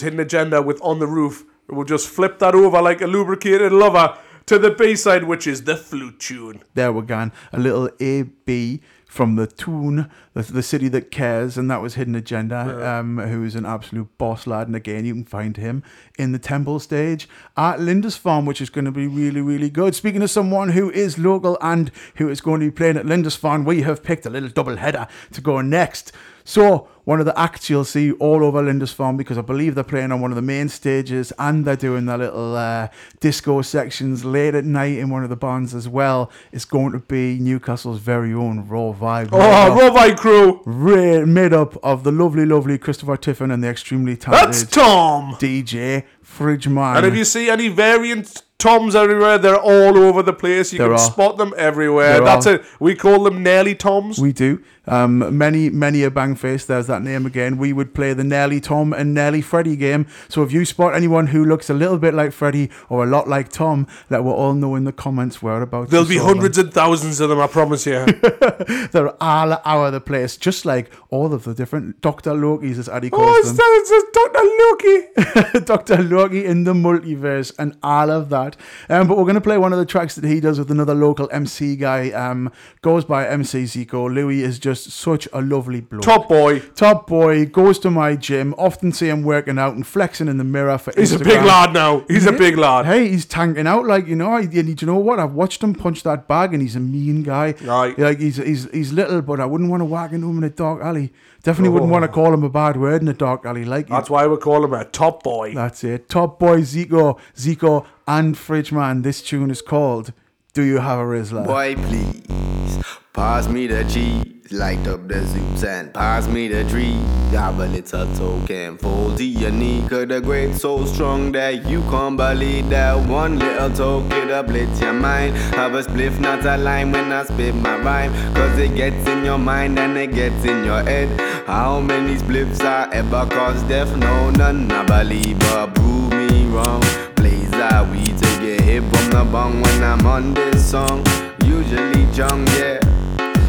Hidden 0.02 0.20
Agenda 0.20 0.62
with 0.62 0.80
On 0.82 0.99
the 0.99 1.08
Roof. 1.08 1.45
We'll 1.70 1.86
just 1.86 2.10
flip 2.10 2.39
that 2.39 2.54
over 2.54 2.82
like 2.82 3.02
a 3.02 3.08
lubricated 3.08 3.72
lover 3.72 4.18
to 4.47 4.60
the 4.60 4.72
B 4.72 4.95
side, 4.95 5.24
which 5.24 5.47
is 5.47 5.64
the 5.64 5.78
flute 5.78 6.20
tune. 6.20 6.62
There 6.74 6.91
we're 6.91 7.04
go. 7.04 7.32
A 7.54 7.60
little 7.60 7.89
AB 7.99 8.82
from 9.06 9.36
the 9.36 9.45
tune, 9.45 10.10
the, 10.34 10.41
the 10.41 10.64
city 10.64 10.88
that 10.88 11.12
cares, 11.12 11.58
and 11.58 11.70
that 11.70 11.82
was 11.82 11.95
Hidden 11.95 12.16
Agenda, 12.16 12.78
Yeah. 12.80 12.99
um, 12.99 13.18
who 13.18 13.43
is 13.43 13.56
an 13.56 13.66
absolute 13.66 14.08
boss 14.18 14.47
lad. 14.47 14.68
And 14.68 14.76
again, 14.76 15.04
you 15.06 15.14
can 15.14 15.26
find 15.26 15.58
him 15.58 15.84
in 16.18 16.32
the 16.32 16.39
Temple 16.39 16.80
stage 16.80 17.28
at 17.58 17.80
Lindisfarne, 17.82 18.45
which 18.45 18.62
is 18.62 18.70
going 18.70 18.86
to 18.86 18.91
be 18.91 19.08
really, 19.08 19.41
really 19.41 19.70
good. 19.70 19.95
Speaking 19.95 20.22
of 20.22 20.32
someone 20.32 20.70
who 20.70 20.89
is 20.91 21.20
local 21.20 21.58
and 21.62 21.91
who 22.16 22.30
is 22.30 22.39
going 22.41 22.62
to 22.62 22.68
be 22.68 22.72
playing 22.72 22.95
at 22.97 23.06
Lindisfarne, 23.06 23.66
we 23.66 23.82
have 23.82 24.02
picked 24.02 24.26
a 24.26 24.30
little 24.30 24.49
double 24.49 24.78
header 24.78 25.08
to 25.34 25.41
go 25.41 25.60
next. 25.62 26.14
So, 26.45 26.88
one 27.12 27.20
of 27.20 27.26
the 27.26 27.38
acts 27.38 27.70
you'll 27.70 27.84
see 27.84 28.14
all 28.14 28.41
over 28.41 28.62
Lindisfarne 28.64 29.18
because 29.18 29.38
I 29.38 29.41
believe 29.41 29.76
they're 29.76 29.84
playing 29.84 30.14
on 30.14 30.22
one 30.22 30.32
of 30.32 30.38
the 30.38 30.41
main 30.41 30.70
stages 30.70 31.34
and 31.38 31.66
they're 31.66 31.76
doing 31.76 32.05
their 32.05 32.18
little 32.18 32.55
uh, 32.55 32.88
disco 33.20 33.62
sections 33.64 34.24
late 34.24 34.55
at 34.55 34.64
night 34.64 34.97
in 34.97 35.09
one 35.09 35.22
of 35.26 35.30
the 35.30 35.36
barns 35.36 35.74
as 35.76 35.89
well. 35.89 36.32
It's 36.53 36.64
going 36.64 36.93
to 36.93 36.99
be 36.99 37.38
Newcastle's 37.39 37.99
very 37.99 38.34
own 38.34 38.66
Raw 38.66 38.93
Vibe. 38.93 39.28
Oh, 39.34 39.41
up- 39.41 39.78
Raw 39.78 39.89
Vibe 39.89 40.18
crew. 40.20 40.62
ra- 40.66 41.26
made 41.26 41.51
up 41.51 41.76
of 41.84 42.05
the 42.05 42.14
lovely, 42.14 42.45
lovely 42.45 42.78
Christopher 42.78 43.18
Tiffin 43.18 43.51
and 43.51 43.62
the 43.62 43.68
extremely 43.68 44.16
talented 44.16 44.53
That's 44.53 44.72
Tom. 44.72 45.34
DJ 45.34 46.05
Fridgeman. 46.24 46.95
And 46.95 47.05
if 47.05 47.14
you 47.16 47.26
see 47.26 47.49
any 47.49 47.68
variant 47.68 48.43
Toms 48.57 48.95
everywhere, 48.95 49.39
they're 49.39 49.57
all 49.57 49.97
over 49.97 50.22
the 50.22 50.34
place. 50.34 50.72
You 50.72 50.78
There 50.78 50.88
can 50.89 50.93
are. 50.93 50.99
spot 50.99 51.38
them 51.38 51.51
everywhere. 51.57 52.14
There 52.18 52.22
That's 52.26 52.45
are. 52.45 52.55
it. 52.57 52.66
We 52.80 52.93
call 52.93 53.24
them 53.24 53.41
Nelly 53.41 53.74
Toms. 53.74 54.20
We 54.20 54.32
do. 54.34 54.62
Um, 54.88 55.36
many, 55.36 55.72
many 55.72 56.03
a 56.03 56.12
Bangface. 56.12 56.68
There's 56.68 56.86
that 56.86 57.01
name 57.04 57.26
again. 57.26 57.58
We 57.58 57.74
would 57.74 57.93
play 57.93 58.14
the 58.14 58.24
Nelly 58.24 58.60
Tom 58.60 58.93
and 58.93 59.14
Nelly 59.14 59.41
Freddy 59.41 59.76
game. 59.76 60.08
So 60.30 60.43
if 60.43 60.52
you 60.52 60.66
spot 60.66 60.95
anyone 60.95 61.28
who 61.28 61.45
looks 61.45 61.70
a 61.70 61.74
little 61.74 61.97
bit 61.97 62.14
like 62.14 62.32
Freddy 62.32 62.70
or 62.89 63.04
a 63.04 63.08
lot 63.08 63.28
like 63.28 63.49
Tom, 63.49 63.88
let 64.10 64.24
we 64.24 64.32
all 64.32 64.54
know 64.54 64.76
in 64.76 64.84
the 64.84 64.91
comments 64.91 65.41
whereabouts. 65.41 65.91
There'll 65.91 66.06
be 66.06 66.18
saw 66.18 66.28
them. 66.28 66.38
hundreds 66.38 66.58
and 66.58 66.74
thousands 66.74 67.20
of 67.20 67.30
them, 67.30 67.39
I 67.39 67.47
promise 67.47 67.86
you. 67.86 68.06
They're 68.91 69.22
all 69.22 69.60
over 69.66 69.91
the 69.91 70.02
place, 70.02 70.38
just 70.38 70.66
like 70.66 70.91
all 71.10 71.34
of 71.34 71.43
the 71.43 71.54
different 71.54 72.02
Doctor 72.02 72.32
Lokis, 72.32 72.78
as 72.78 72.89
Addy 72.89 73.10
calls 73.10 73.24
oh, 73.24 73.43
them. 73.43 73.58
it's, 73.60 73.91
it's, 73.91 73.91
it's 73.91 74.12
Dr. 74.12 75.60
Loki. 75.60 75.66
Dr. 75.66 76.04
Loki 76.04 76.45
in 76.45 76.64
the 76.64 76.74
multiverse 76.74 77.54
and 77.58 77.78
all 77.84 78.10
of 78.10 78.30
that. 78.30 78.56
Um, 78.89 79.08
but 79.08 79.18
we're 79.18 79.24
going 79.24 79.36
to 79.36 79.41
play 79.41 79.58
one 79.58 79.74
of 79.74 79.80
the 79.80 79.86
tracks 79.86 80.16
that 80.16 80.28
he 80.28 80.39
does 80.39 80.60
with 80.60 80.72
another 80.72 80.93
local 80.93 81.30
MC 81.32 81.76
guy. 81.76 82.12
Um, 82.12 82.52
goes 82.82 83.06
by 83.06 83.28
MC 83.28 83.64
Zico. 83.64 84.14
Louis 84.14 84.41
is 84.41 84.60
just 84.60 84.91
such 84.91 85.28
a 85.34 85.41
lovely 85.41 85.82
bloke. 85.82 86.04
Top 86.04 86.28
boy. 86.28 86.60
Top 86.82 87.05
boy. 87.05 87.45
Goes 87.45 87.77
to 87.79 87.91
my 87.91 88.15
gym. 88.15 88.55
Often 88.57 88.93
see 88.93 89.07
him 89.07 89.21
working 89.21 89.59
out 89.59 89.75
and 89.75 89.86
flexing 89.86 90.27
in 90.27 90.38
the 90.38 90.43
mirror 90.43 90.79
for 90.79 90.91
He's 90.97 91.11
a 91.11 91.19
big 91.19 91.43
lad 91.43 91.73
now. 91.73 92.03
He's 92.07 92.25
a 92.25 92.32
big 92.32 92.57
lad. 92.57 92.88
Hey, 92.88 93.07
he's 93.07 93.23
tanking 93.23 93.67
out 93.67 93.86
like 93.86 94.07
you 94.07 94.15
know. 94.15 94.36
And 94.36 94.51
you 94.82 94.88
know 94.88 94.95
what? 94.97 95.19
I've 95.19 95.34
watched 95.34 95.61
him 95.61 95.75
punch 95.75 96.01
that 96.01 96.27
bag, 96.27 96.55
and 96.55 96.61
he's 96.63 96.75
a 96.75 96.79
mean 96.79 97.21
guy. 97.21 97.53
Right. 97.61 97.95
Like 97.99 98.19
he's 98.19 98.38
he's 98.38 98.67
he's 98.71 98.91
little, 98.91 99.21
but 99.21 99.39
I 99.39 99.45
wouldn't 99.45 99.69
want 99.69 99.82
to 99.82 99.86
walk 99.86 100.11
into 100.11 100.27
him 100.27 100.39
in 100.39 100.43
a 100.43 100.49
dark 100.49 100.82
alley. 100.82 101.13
Definitely 101.43 101.69
wouldn't 101.69 101.91
Oh. 101.91 101.93
want 101.93 102.03
to 102.03 102.07
call 102.07 102.34
him 102.34 102.41
a 102.43 102.49
bad 102.49 102.77
word 102.77 103.03
in 103.03 103.07
a 103.07 103.14
dark 103.14 103.45
alley. 103.45 103.64
Like 103.64 103.88
That's 103.88 104.10
why 104.10 104.26
we 104.26 104.38
call 104.38 104.65
him 104.65 104.73
a 104.73 104.84
top 104.85 105.22
boy. 105.22 105.53
that's 105.53 105.84
it. 105.84 106.10
Top 106.10 106.39
boy 106.39 106.61
Zico, 106.61 107.19
Zico, 107.38 107.85
and 108.07 108.34
Fridgeman. 108.35 109.03
This 109.03 109.22
tune 109.22 109.51
is 109.51 109.61
called 109.61 110.14
"Do 110.56 110.64
You 110.64 110.80
Have 110.80 110.97
a 110.97 111.03
Rizla?" 111.03 111.45
Boy, 111.45 111.76
please 111.76 112.80
pass 113.14 113.47
me 113.47 113.68
the 113.68 113.84
cheese. 113.84 114.26
Light 114.53 114.86
up 114.86 115.07
the 115.07 115.14
zoops 115.14 115.64
and 115.64 115.94
pass 115.94 116.28
me 116.28 116.49
the 116.49 116.65
tree. 116.65 116.99
Have 117.32 117.57
a 117.61 117.68
little 117.68 118.06
token, 118.18 118.78
to 119.15 119.23
your 119.23 119.49
knee. 119.49 119.82
Cause 119.88 120.07
the 120.07 120.19
grade 120.19 120.53
so 120.57 120.84
strong 120.84 121.32
that 121.32 121.65
you 121.69 121.80
can't 121.84 122.18
believe 122.18 122.69
that 122.69 123.07
one 123.07 123.40
little 123.40 123.69
token 123.69 124.30
uplifts 124.30 124.82
your 124.82 124.91
mind. 124.91 125.38
Have 125.56 125.73
a 125.73 125.84
spliff, 125.84 126.19
not 126.19 126.44
a 126.45 126.57
line 126.57 126.91
when 126.91 127.14
I 127.14 127.23
spit 127.23 127.56
my 127.56 127.78
rhyme. 127.78 128.11
Cause 128.34 128.57
it 128.57 128.76
gets 128.76 129.07
in 129.07 129.23
your 129.23 129.38
mind 129.38 129.80
and 129.80 129.98
it 129.98 130.14
gets 130.14 130.44
in 130.44 130.65
your 130.65 130.84
head. 130.84 131.07
How 131.48 131.80
many 131.80 132.15
spliffs 132.15 132.60
I 132.60 132.90
ever 132.91 133.26
caused 133.28 133.69
death? 133.69 133.95
No, 133.95 134.32
none 134.32 134.69
I 134.69 134.84
believe, 134.84 135.40
but 135.40 135.76
prove 135.76 136.11
me 136.11 136.45
wrong. 136.48 136.84
Blaze 137.15 137.53
out, 137.53 137.90
we 137.90 138.03
take 138.03 138.60
a 138.60 138.61
hit 138.61 138.84
from 138.84 139.11
the 139.11 139.30
bong 139.32 139.61
when 139.61 139.82
I'm 139.82 140.06
on 140.06 140.34
this 140.34 140.72
song. 140.72 141.06
Usually 141.45 142.06
junk, 142.11 142.49
yeah. 142.49 142.90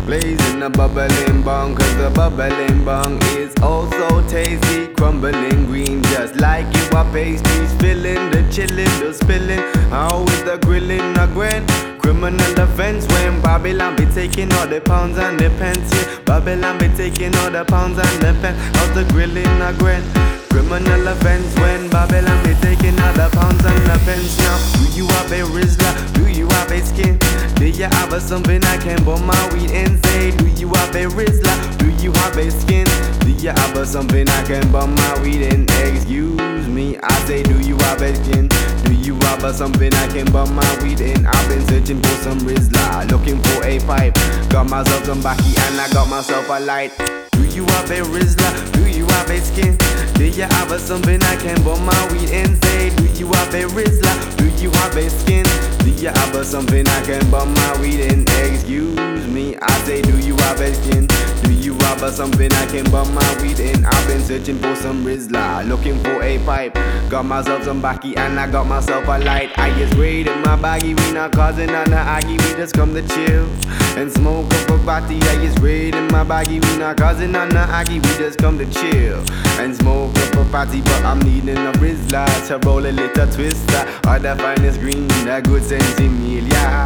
Blazing 0.05 0.59
the 0.59 0.69
bubbling 0.69 1.43
bong, 1.43 1.77
cause 1.77 1.97
the 1.97 2.11
bubbling 2.11 2.85
bong 2.85 3.23
is 3.39 3.55
also 3.62 4.20
tasty. 4.29 4.93
Crumbling 4.95 5.66
green, 5.66 6.03
just 6.05 6.35
like 6.41 6.66
you 6.74 6.99
are 6.99 7.05
pastries. 7.12 7.73
Filling 7.74 8.31
the 8.33 8.43
chillin', 8.51 8.99
the 8.99 9.15
spilling. 9.15 9.61
How 9.91 10.24
is 10.24 10.43
the 10.43 10.59
grilling 10.62 11.16
a 11.19 11.29
grin? 11.29 11.65
Criminal 11.99 12.61
offense 12.61 13.07
when 13.09 13.41
Babylon 13.43 13.95
be 13.95 14.07
taking 14.07 14.53
all 14.55 14.66
the 14.66 14.81
pounds 14.81 15.19
and 15.19 15.39
the 15.39 15.51
pence. 15.51 15.95
Yeah. 15.95 16.19
Babylon 16.24 16.79
be 16.79 16.89
taking 16.89 17.35
all 17.37 17.53
the 17.53 17.65
pounds 17.65 17.99
and 17.99 18.23
the 18.23 18.37
pence. 18.41 18.59
How's 18.77 18.93
the 18.95 19.05
grilling 19.12 19.47
a 19.62 19.73
grin? 19.79 20.41
Criminal 20.53 21.09
offense 21.09 21.49
when 21.61 21.89
Babylon 21.89 22.45
be 22.45 22.53
taking 22.61 22.95
the 22.97 23.31
pounds 23.33 23.65
and 23.65 23.83
the 23.89 23.99
pence. 24.05 24.37
Now, 24.37 24.59
do 24.77 24.85
you 24.93 25.07
have 25.09 25.33
a 25.33 25.41
Rizla? 25.49 26.12
Do 26.12 26.29
you 26.29 26.47
have 26.47 26.70
a 26.70 26.85
skin? 26.85 27.16
Do 27.55 27.66
you 27.66 27.85
have 27.85 28.12
a 28.12 28.20
something 28.20 28.62
I 28.62 28.77
can 28.77 29.03
bum 29.03 29.24
my 29.24 29.49
weed 29.55 29.70
and 29.70 29.97
say? 30.05 30.31
Do 30.37 30.47
you 30.49 30.69
have 30.69 30.95
a 30.95 31.07
Rizla? 31.07 31.79
Do 31.79 31.89
you 32.05 32.12
have 32.12 32.37
a 32.37 32.51
skin? 32.51 32.85
Do 33.20 33.33
you 33.33 33.49
have 33.49 33.77
a 33.79 33.87
something 33.87 34.29
I 34.29 34.45
can 34.45 34.70
bum 34.70 34.95
my 34.95 35.23
weed 35.23 35.41
and 35.41 35.70
excuse 35.70 36.69
me? 36.69 36.99
I 37.03 37.15
say, 37.24 37.43
do 37.43 37.59
you 37.61 37.79
have 37.89 38.03
a 38.03 38.15
skin? 38.15 38.49
Do 38.85 38.93
you 38.93 39.15
have 39.20 39.45
a 39.45 39.55
something 39.55 39.93
I 39.95 40.07
can 40.09 40.31
bum 40.31 40.55
my 40.55 40.79
weed 40.83 41.01
in? 41.01 41.24
I've 41.27 41.49
been 41.49 41.66
searching 41.66 42.03
for 42.03 42.16
some 42.20 42.41
Rizla, 42.41 43.11
looking 43.11 43.41
for 43.41 43.65
a 43.65 43.81
pipe. 43.81 44.15
Got 44.51 44.69
myself 44.69 45.05
some 45.07 45.23
backy 45.23 45.55
and 45.62 45.81
I 45.81 45.89
got 45.95 46.11
myself 46.11 46.47
a 46.51 46.61
light. 46.61 46.93
Do 47.33 47.45
you 47.45 47.65
have 47.65 47.91
a 47.91 48.01
Rizla? 48.15 48.73
Do 48.73 48.89
you 48.89 49.07
have 49.07 49.31
a 49.31 49.41
skin? 49.41 49.77
Do 50.15 50.25
you 50.25 50.43
have 50.45 50.73
a 50.73 50.79
something 50.79 51.23
I 51.23 51.37
can 51.37 51.63
bum 51.63 51.85
my 51.85 52.13
weed 52.13 52.31
and 52.31 52.63
say? 52.65 52.91
Do 52.97 53.05
you 53.19 53.27
have 53.33 53.55
a 53.55 53.63
Rizla? 53.75 54.37
Do 54.39 54.49
you 54.63 54.71
have 54.71 54.97
a 54.97 55.09
skin? 55.11 55.45
Do 55.85 55.91
you 55.91 56.09
have 56.09 56.35
a 56.35 56.45
something 56.45 56.87
I 56.89 57.03
can 57.05 57.31
bum 57.31 57.55
my 57.55 57.81
weed 57.81 58.01
and 58.01 58.29
excuse 58.29 59.27
me? 59.27 59.57
I 59.57 59.79
say, 59.85 60.03
do 60.03 60.19
you 60.19 60.37
have 60.37 60.61
a 60.61 60.75
skin? 60.75 61.07
Do 61.43 61.53
you 61.53 61.75
have 61.75 62.03
a 62.03 62.11
something 62.11 62.53
I 62.53 62.67
can 62.67 62.91
bum 62.91 63.13
my 63.15 63.43
weed 63.43 63.61
in? 63.61 63.85
I've 63.85 64.07
been 64.07 64.21
searching 64.21 64.59
for 64.59 64.75
some 64.77 65.05
Rizla, 65.05 65.67
looking 65.69 65.99
for 66.03 66.23
a 66.23 66.39
pipe. 66.45 66.75
Got 67.09 67.27
myself 67.27 67.65
some 67.65 67.81
backy 67.83 68.17
and 68.17 68.39
I 68.39 68.51
got 68.51 68.67
myself 68.67 69.05
a 69.07 69.19
light. 69.19 69.57
I 69.59 69.71
sprayed 69.91 70.27
in 70.27 70.43
my 70.43 70.57
baggy, 70.57 70.95
we 70.95 71.13
not 71.13 71.33
causing 71.33 71.71
of 71.71 71.93
aggy, 71.93 72.33
we 72.33 72.55
just 72.57 72.75
come 72.75 72.95
to 72.95 73.07
chill 73.07 73.49
and 73.97 74.11
smoke 74.11 74.53
up 74.53 74.71
a 74.71 74.79
body. 74.79 75.21
I 75.21 75.49
sprayed 75.51 75.95
in 75.95 76.07
my 76.09 76.25
baggy, 76.25 76.59
we 76.61 76.77
not 76.79 76.97
causing 76.97 77.22
none 77.28 77.49
of 77.49 77.70
aggy, 77.70 78.01
we 78.01 78.09
just 78.16 78.39
come 78.39 78.59
to 78.59 78.66
chill 78.73 79.24
and 79.61 79.74
smoke 79.77 80.16
up 80.16 80.35
a 80.35 80.51
party. 80.51 80.81
But 80.81 81.05
I'm 81.05 81.20
needing 81.20 81.57
a 81.57 81.73
Rizla 81.73 82.27
to 82.49 82.59
roll 82.66 82.85
a 82.85 82.90
little 82.90 83.27
twister 83.31 83.86
or 84.09 84.19
the 84.19 84.35
finest 84.36 84.81
green, 84.81 85.07
that 85.27 85.44
good 85.44 85.62
centimil, 85.62 86.51
yeah. 86.51 86.85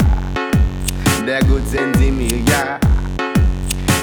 That 1.25 1.47
good 1.47 1.63
centimil, 1.65 2.49
yeah. 2.49 2.79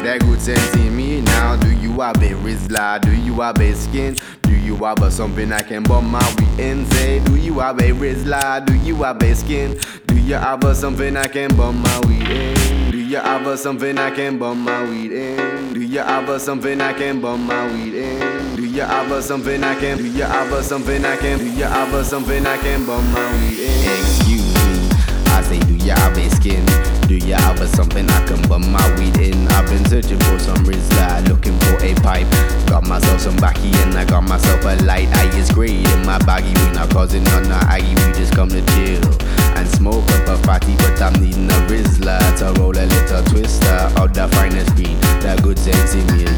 That 0.04 0.20
good 0.20 0.40
centimil. 0.40 1.24
Now, 1.24 1.56
do 1.56 1.72
you 1.72 2.02
have 2.02 2.18
a 2.18 2.36
Rizla? 2.44 3.00
Do 3.02 3.12
you 3.16 3.40
have 3.40 3.58
a 3.58 3.74
skin? 3.74 4.18
Do 4.42 4.52
you 4.52 4.76
have 4.84 5.02
a 5.02 5.10
something 5.10 5.50
I 5.54 5.62
can 5.62 5.84
bum 5.84 6.12
my 6.12 6.36
weed 6.38 6.60
and 6.60 6.86
say? 6.94 7.20
Do 7.24 7.38
you 7.38 7.60
have 7.60 7.80
a 7.80 7.92
Rizla? 7.92 8.66
Do 8.66 8.74
you 8.76 8.96
have 9.04 9.24
a 9.24 9.34
skin? 9.34 9.80
Do 10.08 10.20
you 10.20 10.34
have 10.36 10.62
a 10.66 10.76
something 10.76 11.16
I 11.16 11.28
can 11.28 11.56
bum 11.56 11.82
my 11.82 12.00
weed 12.02 12.30
in? 12.30 12.92
Do 12.92 12.98
you 12.98 13.16
have 13.16 13.48
a 13.48 13.58
something 13.58 13.98
I 13.98 14.12
can 14.12 14.38
bum 14.38 14.60
my 14.66 14.84
weed 14.84 15.14
in? 15.14 15.74
Do 15.74 15.82
you 15.82 16.00
have 16.00 16.28
a 16.28 16.38
something 16.38 16.82
I 16.82 16.92
can 16.92 17.22
bum 17.22 17.48
my 17.48 17.68
weed 17.72 17.94
in? 17.94 18.56
Do 18.58 18.66
you 18.66 18.82
have 18.82 19.10
a 19.10 19.22
something 19.22 19.64
I 19.64 19.76
can? 19.76 19.98
Do 20.00 20.06
you 20.06 20.24
have 20.24 20.52
a 20.52 20.62
something 20.64 21.06
I 21.06 21.16
can? 21.16 21.38
Do 21.40 21.46
you 21.46 21.64
have 21.64 21.94
a 21.94 22.04
something 22.04 22.46
I 22.46 22.58
can 22.58 22.86
bum 22.86 23.10
my 23.14 23.32
weed 23.40 23.58
in? 23.58 24.00
Excuse 24.00 24.54
me, 24.54 24.90
I 25.28 25.42
say, 25.44 25.60
do 25.62 25.76
you 25.76 25.92
have 25.92 26.18
a 26.18 26.30
skin? 26.36 26.93
Do 27.14 27.20
you 27.28 27.36
have 27.36 27.60
something 27.70 28.10
I 28.10 28.26
can 28.26 28.42
bum 28.50 28.72
my 28.72 28.82
weed 28.98 29.18
in? 29.18 29.48
I've 29.50 29.68
been 29.68 29.86
searching 29.86 30.18
for 30.18 30.40
some 30.40 30.66
Rizla, 30.66 31.28
looking 31.30 31.56
for 31.60 31.78
a 31.86 31.94
pipe. 32.02 32.26
Got 32.66 32.88
myself 32.88 33.22
some 33.22 33.36
backy 33.36 33.70
and 33.86 33.94
I 33.94 34.04
got 34.04 34.24
myself 34.24 34.66
a 34.66 34.84
light. 34.84 35.10
I 35.14 35.30
is 35.38 35.52
great 35.52 35.88
in 35.88 36.06
my 36.08 36.18
baggy, 36.26 36.50
we 36.50 36.72
not 36.74 36.90
causing 36.90 37.24
none 37.26 37.46
of 37.46 37.70
aggy, 37.70 37.94
we 37.94 38.14
just 38.18 38.34
come 38.34 38.50
to 38.50 38.66
chill 38.74 39.06
and 39.54 39.70
smoke 39.70 40.10
up 40.10 40.28
a 40.28 40.38
fatty. 40.42 40.76
But 40.78 41.00
I'm 41.04 41.14
needing 41.22 41.52
a 41.52 41.60
Rizla 41.70 42.18
to 42.40 42.60
roll 42.60 42.76
a 42.76 42.82
little 42.82 43.24
twister 43.26 43.78
of 44.02 44.12
the 44.12 44.28
finest 44.30 44.74
green, 44.74 45.00
that 45.22 45.44
good 45.44 45.60
sense 45.60 45.94
in 45.94 46.08
me, 46.18 46.33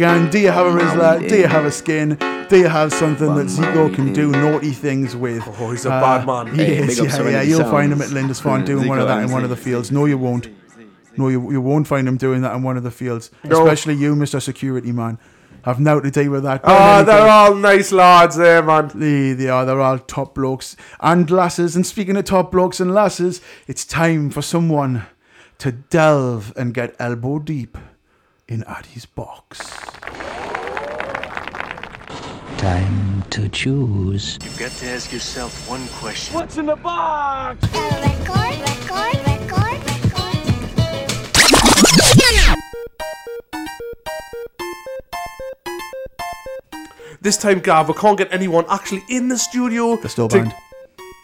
There 0.00 0.08
you 0.08 0.14
go. 0.16 0.22
And 0.22 0.32
do 0.32 0.38
you 0.38 0.50
have 0.50 0.66
a 0.66 0.70
Rizla? 0.70 1.28
Do 1.28 1.36
you 1.36 1.46
have 1.46 1.64
a 1.66 1.70
skin? 1.70 2.16
Do 2.48 2.58
you 2.58 2.68
have 2.68 2.92
something 2.92 3.34
that 3.34 3.46
Zico 3.46 3.94
can 3.94 4.12
do 4.12 4.30
naughty 4.30 4.72
things 4.72 5.14
with? 5.14 5.42
Oh, 5.60 5.70
he's 5.70 5.84
a 5.84 5.90
bad 5.90 6.26
man. 6.26 6.48
Uh, 6.48 6.52
he 6.54 6.64
Hey, 6.64 6.78
is, 6.78 6.98
yeah, 6.98 7.28
yeah. 7.28 7.42
You'll 7.42 7.70
find 7.70 7.92
him 7.92 7.98
Sounds. 7.98 8.12
at 8.12 8.16
Lindisfarne 8.16 8.64
doing 8.64 8.88
one 8.88 8.98
of 8.98 9.08
that 9.08 9.22
in 9.22 9.30
one 9.30 9.44
of 9.44 9.50
the 9.50 9.56
fields. 9.56 9.92
No, 9.92 10.06
you 10.06 10.16
won't. 10.18 10.48
No, 11.16 11.28
you, 11.28 11.52
you 11.52 11.60
won't 11.60 11.86
find 11.86 12.08
him 12.08 12.16
doing 12.16 12.40
that 12.42 12.54
in 12.56 12.62
one 12.62 12.76
of 12.78 12.82
the 12.82 12.90
fields. 12.90 13.30
No. 13.44 13.66
Especially 13.66 13.94
you, 13.94 14.14
Mr. 14.14 14.40
Security 14.40 14.90
Man. 14.90 15.18
Have 15.64 15.78
now 15.78 16.00
to 16.00 16.10
deal 16.10 16.30
with 16.30 16.44
that. 16.44 16.62
Oh, 16.64 17.04
they're 17.04 17.28
all 17.28 17.54
nice 17.54 17.92
lads 17.92 18.36
there, 18.36 18.62
man. 18.62 18.90
They, 18.94 19.34
they 19.34 19.50
are. 19.50 19.66
They're 19.66 19.80
all 19.82 19.98
top 19.98 20.34
blokes 20.34 20.74
and 21.00 21.30
lasses. 21.30 21.76
And 21.76 21.86
speaking 21.86 22.16
of 22.16 22.24
top 22.24 22.50
blokes 22.50 22.80
and 22.80 22.94
lasses, 22.94 23.42
it's 23.66 23.84
time 23.84 24.30
for 24.30 24.40
someone 24.40 25.04
to 25.58 25.72
delve 25.72 26.54
and 26.56 26.72
get 26.72 26.96
elbow 26.98 27.38
deep 27.38 27.76
in 28.50 28.64
Addy's 28.64 29.06
box. 29.06 29.60
Time 32.58 33.22
to 33.30 33.48
choose. 33.48 34.38
You've 34.42 34.58
got 34.58 34.72
to 34.72 34.90
ask 34.90 35.12
yourself 35.12 35.68
one 35.68 35.86
question. 35.88 36.34
What's 36.34 36.58
in 36.58 36.66
the 36.66 36.76
box? 36.76 37.64
A 37.64 37.78
record, 37.78 38.60
record. 38.68 39.20
This 47.22 47.36
time, 47.36 47.60
Gav, 47.60 47.86
we 47.86 47.94
can't 47.94 48.16
get 48.16 48.32
anyone 48.32 48.64
actually 48.70 49.02
in 49.10 49.28
the 49.28 49.36
studio. 49.36 49.96
They're 49.96 50.08
still 50.08 50.28
to- 50.28 50.38
banned. 50.38 50.54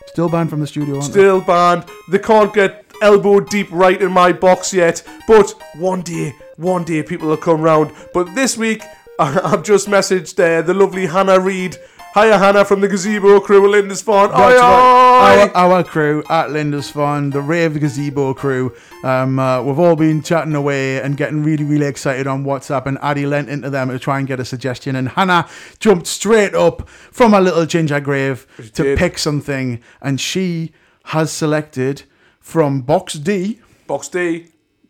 Still 0.08 0.28
banned 0.28 0.50
from 0.50 0.60
the 0.60 0.66
studio, 0.66 0.96
aren't 0.96 1.06
they? 1.06 1.10
Still 1.10 1.40
banned. 1.40 1.84
They 2.10 2.18
can't 2.18 2.52
get 2.52 2.84
elbow 3.02 3.40
deep 3.40 3.68
right 3.70 4.00
in 4.00 4.12
my 4.12 4.32
box 4.32 4.72
yet. 4.74 5.02
But 5.26 5.54
one 5.74 6.02
day, 6.02 6.34
one 6.56 6.84
day, 6.84 7.02
people 7.02 7.28
will 7.28 7.36
come 7.36 7.60
round. 7.60 7.92
But 8.12 8.34
this 8.34 8.56
week, 8.56 8.82
I've 9.18 9.62
just 9.62 9.88
messaged 9.88 10.38
uh, 10.38 10.62
the 10.62 10.74
lovely 10.74 11.06
Hannah 11.06 11.40
Reid. 11.40 11.76
Hiya, 12.14 12.38
Hannah 12.38 12.64
from 12.64 12.80
the 12.80 12.88
Gazebo 12.88 13.40
crew 13.40 13.62
at 13.66 13.70
Lindisfarne. 13.70 14.30
That's 14.30 14.58
right. 14.58 15.50
Our, 15.54 15.74
our 15.74 15.84
crew 15.84 16.24
at 16.30 16.48
Lindisfarne, 16.48 17.30
the 17.30 17.42
Rave 17.42 17.78
Gazebo 17.78 18.32
crew. 18.32 18.74
Um, 19.04 19.38
uh, 19.38 19.62
we've 19.62 19.78
all 19.78 19.96
been 19.96 20.22
chatting 20.22 20.54
away 20.54 21.02
and 21.02 21.18
getting 21.18 21.42
really, 21.42 21.64
really 21.64 21.84
excited 21.84 22.26
on 22.26 22.42
WhatsApp. 22.44 22.86
And 22.86 22.96
Addy 23.02 23.26
lent 23.26 23.50
into 23.50 23.68
them 23.68 23.90
to 23.90 23.98
try 23.98 24.18
and 24.18 24.26
get 24.26 24.40
a 24.40 24.46
suggestion. 24.46 24.96
And 24.96 25.10
Hannah 25.10 25.46
jumped 25.78 26.06
straight 26.06 26.54
up 26.54 26.88
from 26.88 27.34
a 27.34 27.40
little 27.40 27.66
ginger 27.66 28.00
grave 28.00 28.46
to 28.72 28.82
did. 28.82 28.98
pick 28.98 29.18
something. 29.18 29.82
And 30.00 30.18
she 30.18 30.72
has 31.06 31.30
selected 31.30 32.04
from 32.40 32.80
Box 32.80 33.12
D. 33.14 33.60
Box 33.86 34.08
D. 34.08 34.46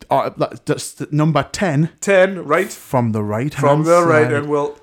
Uh, 0.09 0.29
that- 0.37 0.65
that's 0.65 0.91
the 0.93 1.07
number 1.11 1.43
10. 1.51 1.89
10, 2.01 2.45
right? 2.45 2.71
From 2.71 3.11
the 3.11 3.23
right 3.23 3.53
From 3.53 3.83
the 3.83 4.03
right, 4.03 4.31
and 4.31 4.47
we'll. 4.49 4.77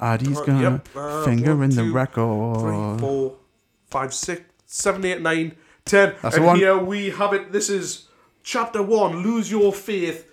Addy's 0.00 0.38
Uh, 0.38 0.44
gonna 0.44 0.62
yep, 0.62 0.88
uh, 0.96 1.24
finger 1.24 1.54
one, 1.54 1.64
in 1.64 1.70
the 1.76 1.82
two, 1.82 1.92
record. 1.92 2.60
Three, 2.60 2.98
four, 2.98 3.34
five, 3.88 4.12
six, 4.12 4.42
seven, 4.66 5.04
eight, 5.04 5.20
nine, 5.20 5.52
ten. 5.84 6.14
That's 6.22 6.36
and 6.36 6.44
the 6.44 6.52
here 6.54 6.76
we 6.78 7.10
have 7.10 7.32
it. 7.32 7.52
This 7.52 7.68
is 7.70 8.08
chapter 8.42 8.82
one. 8.82 9.22
Lose 9.22 9.48
your 9.50 9.72
faith 9.72 10.26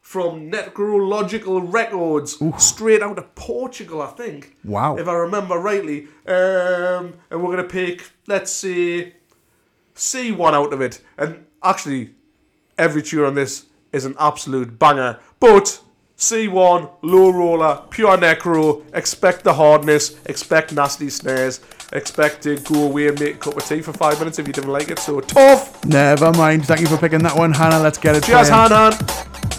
from 0.00 0.48
Necrological 0.52 1.72
Records, 1.72 2.38
straight 2.58 3.02
out 3.02 3.18
of 3.18 3.34
Portugal, 3.34 4.00
I 4.00 4.08
think. 4.12 4.56
Wow. 4.64 4.96
If 4.96 5.08
I 5.08 5.14
remember 5.14 5.56
rightly. 5.58 6.06
Um, 6.26 7.14
and 7.28 7.42
we're 7.42 7.50
gonna 7.50 7.64
pick, 7.64 8.04
let's 8.28 8.52
see, 8.52 9.12
C 9.94 10.30
one 10.30 10.54
out 10.54 10.72
of 10.72 10.80
it. 10.80 11.00
And 11.18 11.46
actually, 11.64 12.10
every 12.78 13.02
tune 13.02 13.24
on 13.24 13.34
this 13.34 13.64
is 13.96 14.04
an 14.04 14.14
absolute 14.20 14.78
banger. 14.78 15.18
But 15.40 15.80
C1, 16.16 16.90
low 17.02 17.30
roller, 17.30 17.82
pure 17.90 18.16
necro, 18.16 18.82
expect 18.94 19.44
the 19.44 19.54
hardness, 19.54 20.16
expect 20.26 20.72
nasty 20.72 21.10
snares, 21.10 21.60
expect 21.92 22.42
to 22.42 22.56
go 22.60 22.84
away 22.84 23.08
and 23.08 23.18
make 23.20 23.34
a 23.34 23.38
cup 23.38 23.56
of 23.56 23.64
tea 23.66 23.82
for 23.82 23.92
five 23.92 24.18
minutes 24.18 24.38
if 24.38 24.46
you 24.46 24.52
didn't 24.52 24.72
like 24.72 24.90
it. 24.90 24.98
So 24.98 25.20
tough! 25.20 25.84
Never 25.84 26.32
mind. 26.32 26.66
Thank 26.66 26.80
you 26.80 26.86
for 26.86 26.96
picking 26.96 27.20
that 27.20 27.36
one, 27.36 27.52
Hannah. 27.52 27.80
Let's 27.80 27.98
get 27.98 28.16
it. 28.16 28.24
Cheers, 28.24 28.48
playing. 28.48 28.70
Han 28.70 29.55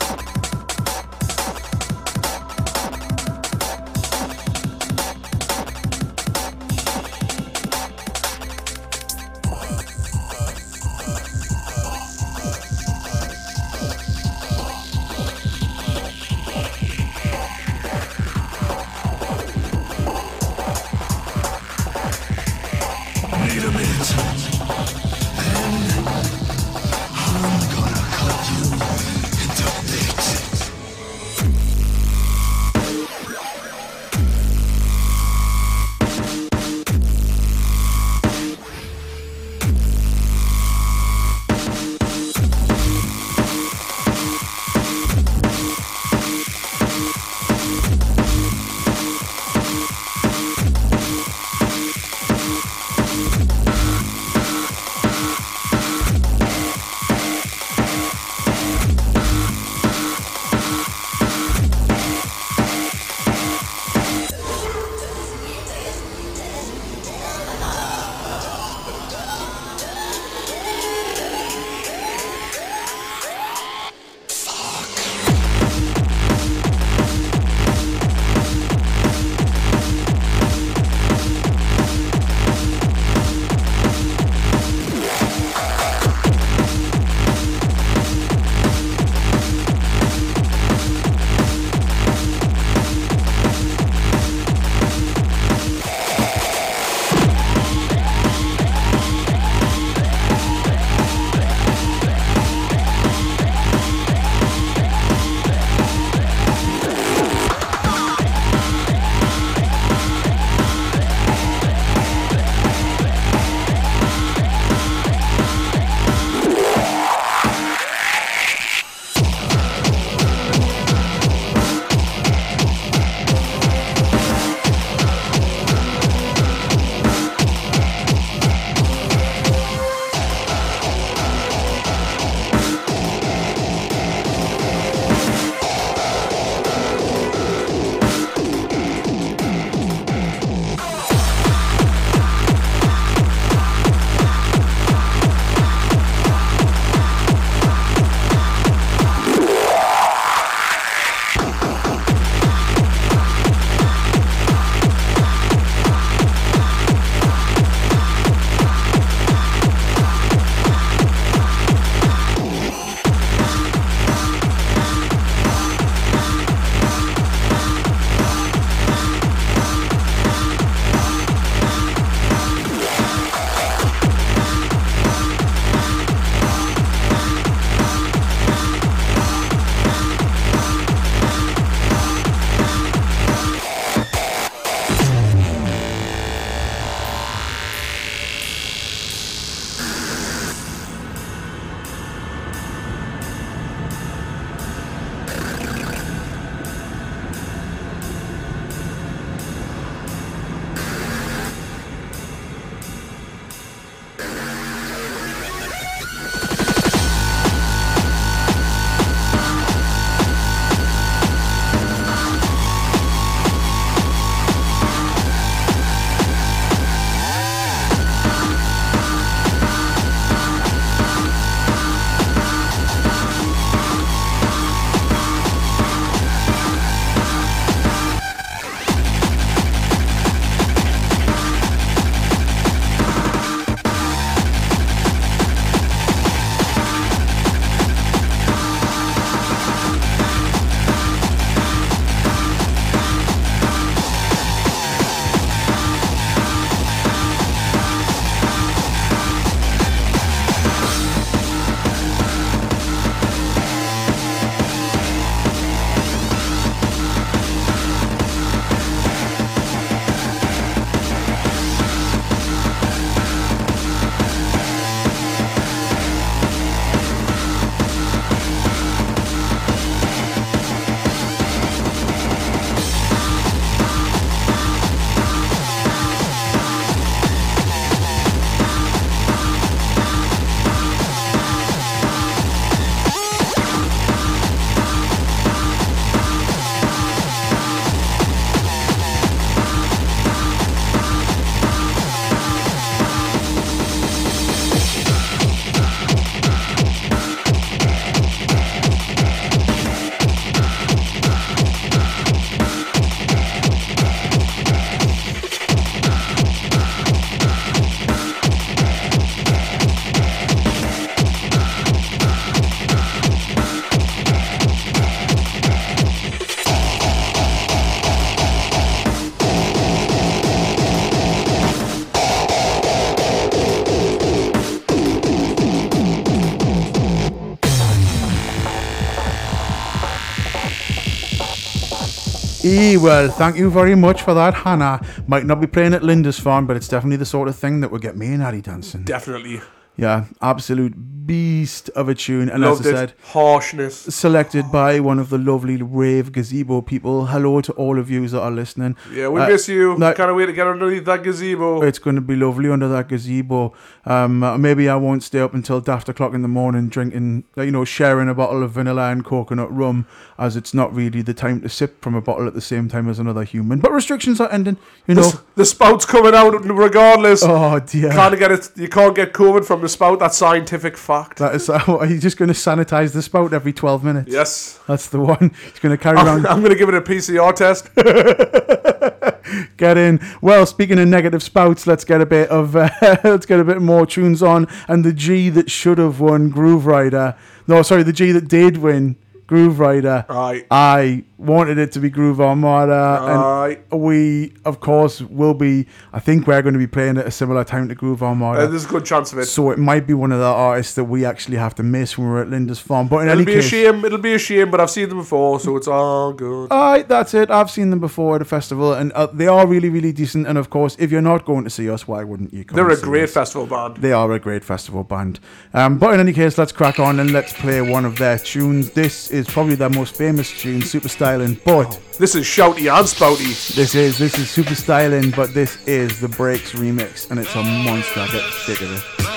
Well, 332.99 333.29
thank 333.29 333.57
you 333.57 333.69
very 333.69 333.95
much 333.95 334.23
for 334.23 334.33
that, 334.33 334.53
Hannah. 334.53 334.99
Might 335.27 335.45
not 335.45 335.61
be 335.61 335.67
playing 335.67 335.93
at 335.93 336.03
Linda's 336.03 336.39
Lindisfarne, 336.39 336.65
but 336.65 336.75
it's 336.75 336.87
definitely 336.87 337.17
the 337.17 337.25
sort 337.25 337.47
of 337.47 337.55
thing 337.55 337.81
that 337.81 337.91
would 337.91 338.01
get 338.01 338.17
me 338.17 338.27
and 338.27 338.41
Addy 338.41 338.61
dancing. 338.61 339.03
Definitely. 339.03 339.61
Yeah, 339.95 340.25
absolute 340.41 340.93
beast 341.27 341.89
of 341.89 342.09
a 342.09 342.15
tune. 342.15 342.49
And 342.49 342.63
Loved 342.63 342.85
as 342.85 342.87
I 342.87 342.89
it. 342.89 342.95
said, 343.09 343.13
Harshness. 343.25 343.95
selected 344.15 344.71
by 344.71 344.99
one 344.99 345.19
of 345.19 345.29
the 345.29 345.37
lovely 345.37 345.77
rave 345.81 346.31
gazebo 346.31 346.81
people. 346.81 347.27
Hello 347.27 347.61
to 347.61 347.71
all 347.73 347.99
of 347.99 348.09
you 348.09 348.27
that 348.29 348.41
are 348.41 348.49
listening. 348.51 348.95
Yeah, 349.13 349.27
we 349.27 349.41
Uh, 349.41 349.47
miss 349.49 349.67
you. 349.67 349.95
no- 349.97 350.13
Can't 350.13 350.35
wait 350.35 350.45
to 350.47 350.53
get 350.53 350.65
underneath 350.67 351.05
that 351.05 351.23
gazebo. 351.23 351.81
It's 351.81 351.99
going 351.99 352.15
to 352.15 352.21
be 352.21 352.35
lovely 352.35 352.69
under 352.69 352.87
that 352.87 353.09
gazebo. 353.09 353.73
Um, 354.05 354.41
uh, 354.43 354.57
maybe 354.57 354.87
I 354.89 354.95
won't 354.95 355.21
stay 355.23 355.39
up 355.41 355.53
until 355.53 355.81
daft 355.81 356.07
o'clock 356.09 356.33
in 356.33 356.41
the 356.41 356.47
morning 356.47 356.87
drinking, 356.87 357.43
uh, 357.57 357.63
you 357.63 357.71
know, 357.71 357.83
sharing 357.83 358.29
a 358.29 358.33
bottle 358.33 358.63
of 358.63 358.71
vanilla 358.71 359.11
and 359.11 359.23
coconut 359.25 359.75
rum, 359.75 360.05
as 360.39 360.55
it's 360.55 360.73
not 360.73 360.95
really 360.95 361.21
the 361.21 361.33
time 361.33 361.59
to 361.61 361.69
sip 361.69 362.01
from 362.01 362.15
a 362.15 362.21
bottle 362.21 362.47
at 362.47 362.53
the 362.53 362.61
same 362.61 362.87
time 362.87 363.09
as 363.09 363.19
another 363.19 363.43
human. 363.43 363.79
But 363.79 363.91
restrictions 363.91 364.39
are 364.39 364.49
ending, 364.51 364.77
you 365.07 365.15
know. 365.15 365.23
s- 365.23 365.37
the 365.55 365.65
spout's 365.65 366.05
coming 366.05 366.33
out 366.33 366.53
regardless. 366.65 367.43
Oh 367.43 367.79
dear. 367.79 368.11
Can't 368.11 368.39
get 368.39 368.51
it. 368.51 368.69
You 368.77 368.87
can't 368.87 369.13
get 369.15 369.33
COVID 369.33 369.65
from 369.65 369.81
the 369.81 369.89
spout. 369.89 370.19
That's 370.19 370.37
scientific 370.37 370.95
fact. 370.95 371.16
That 371.37 371.55
is, 371.55 371.69
are 371.69 372.05
you 372.05 372.19
just 372.19 372.37
going 372.37 372.47
to 372.49 372.55
sanitize 372.55 373.13
the 373.13 373.21
spout 373.21 373.53
every 373.53 373.73
12 373.73 374.03
minutes? 374.03 374.31
Yes. 374.31 374.79
That's 374.87 375.07
the 375.07 375.19
one. 375.19 375.51
He's 375.63 375.79
going 375.79 375.95
to 375.95 376.01
carry 376.01 376.17
I'm, 376.17 376.27
around. 376.27 376.47
I'm 376.47 376.59
going 376.59 376.71
to 376.71 376.77
give 376.77 376.89
it 376.89 376.95
a 376.95 377.01
PCR 377.01 377.55
test. 377.55 377.93
get 379.77 379.97
in. 379.97 380.19
Well, 380.41 380.65
speaking 380.65 380.99
of 380.99 381.07
negative 381.07 381.43
spouts, 381.43 381.87
let's 381.87 382.03
get 382.03 382.21
a 382.21 382.25
bit 382.25 382.49
of 382.49 382.75
uh, 382.75 382.89
let's 383.23 383.45
get 383.45 383.59
a 383.59 383.63
bit 383.63 383.81
more 383.81 384.05
tunes 384.05 384.43
on. 384.43 384.67
And 384.87 385.03
the 385.03 385.13
G 385.13 385.49
that 385.49 385.71
should 385.71 385.97
have 385.97 386.19
won 386.19 386.51
Grooverider. 386.51 387.37
No, 387.67 387.81
sorry, 387.81 388.03
the 388.03 388.13
G 388.13 388.31
that 388.31 388.47
did 388.47 388.77
win 388.77 389.15
Grooverider. 389.47 390.27
Right. 390.29 390.65
I 390.71 391.23
wanted 391.37 391.77
it 391.77 391.91
to 391.91 391.99
be 391.99 392.09
Groove 392.09 392.41
Armada, 392.41 392.91
Right. 393.21 393.79
and 393.91 394.01
we, 394.01 394.53
of 394.65 394.79
course, 394.79 395.21
will 395.21 395.53
be. 395.53 395.85
I 396.13 396.19
think 396.19 396.47
we're 396.47 396.61
going 396.61 396.73
to 396.73 396.79
be 396.79 396.87
playing 396.87 397.17
at 397.17 397.27
a 397.27 397.31
similar 397.31 397.63
time 397.63 397.87
to 397.89 397.95
Groove 397.95 398.23
Armada. 398.23 398.61
Uh, 398.61 398.67
there's 398.67 398.85
a 398.85 398.89
good 398.89 399.05
chance 399.05 399.33
of 399.33 399.39
it. 399.39 399.45
so 399.45 399.69
it 399.71 399.77
might 399.77 400.07
be 400.07 400.13
one 400.13 400.31
of 400.31 400.39
the 400.39 400.45
artists 400.45 400.95
that 400.95 401.03
we 401.05 401.25
actually 401.25 401.57
have 401.57 401.75
to 401.75 401.83
miss 401.83 402.17
when 402.17 402.27
we're 402.27 402.41
at 402.41 402.49
Linda's 402.49 402.79
Farm. 402.79 403.07
But 403.07 403.19
in 403.19 403.27
It'll 403.27 403.37
any 403.39 403.45
be 403.45 403.53
case, 403.53 403.65
a 403.65 403.69
shame. 403.69 404.03
It'll 404.05 404.17
be 404.17 404.33
a 404.33 404.39
shame, 404.39 404.71
but 404.71 404.81
I've 404.81 404.89
seen 404.89 405.09
them 405.09 405.19
before, 405.19 405.59
so 405.59 405.77
it's 405.77 405.87
all 405.87 406.33
good. 406.33 406.71
Alright, 406.71 407.07
that's 407.07 407.33
it. 407.33 407.51
I've 407.51 407.69
seen 407.69 407.89
them 407.91 407.99
before 407.99 408.35
at 408.37 408.41
a 408.41 408.45
festival, 408.45 408.93
and 408.93 409.11
uh, 409.13 409.27
they 409.27 409.47
are 409.47 409.67
really, 409.67 409.89
really 409.89 410.11
decent. 410.11 410.47
And 410.47 410.57
of 410.57 410.69
course, 410.69 410.95
if 410.99 411.11
you're 411.11 411.21
not 411.21 411.45
going 411.45 411.63
to 411.63 411.69
see 411.69 411.89
us, 411.89 412.07
why 412.07 412.23
wouldn't 412.23 412.53
you? 412.53 412.63
Come 412.65 412.75
They're 412.75 412.89
a 412.89 412.99
great 412.99 413.25
us? 413.25 413.33
festival 413.33 413.67
band. 413.67 413.97
They 413.97 414.11
are 414.11 414.31
a 414.33 414.39
great 414.39 414.63
festival 414.63 415.03
band. 415.03 415.39
Um, 415.73 415.97
but 415.99 416.13
in 416.13 416.19
any 416.19 416.33
case, 416.33 416.57
let's 416.57 416.71
crack 416.71 416.99
on 416.99 417.19
and 417.19 417.31
let's 417.31 417.53
play 417.53 417.81
one 417.81 418.05
of 418.05 418.17
their 418.17 418.39
tunes. 418.39 418.91
This 418.91 419.29
is 419.31 419.47
probably 419.47 419.75
their 419.75 419.89
most 419.89 420.15
famous 420.15 420.51
tune, 420.59 420.81
Super 420.81 421.07
Styling. 421.27 421.59
But 421.65 421.99
This 422.17 422.35
is 422.35 422.45
Shouty 422.45 422.89
and 422.89 423.05
Spouty. 423.05 423.75
this 423.75 423.95
is 423.95 424.17
this 424.17 424.37
is 424.39 424.49
Super 424.49 424.75
Styling, 424.75 425.31
but 425.31 425.53
this 425.53 425.77
is 425.85 426.21
the 426.21 426.29
Breaks 426.29 426.71
remix, 426.71 427.29
and 427.29 427.37
it's 427.37 427.53
a 427.53 427.63
monster. 427.63 428.25
Get 428.31 428.53
sick 428.53 428.81
of 428.81 428.93
it. 428.93 429.36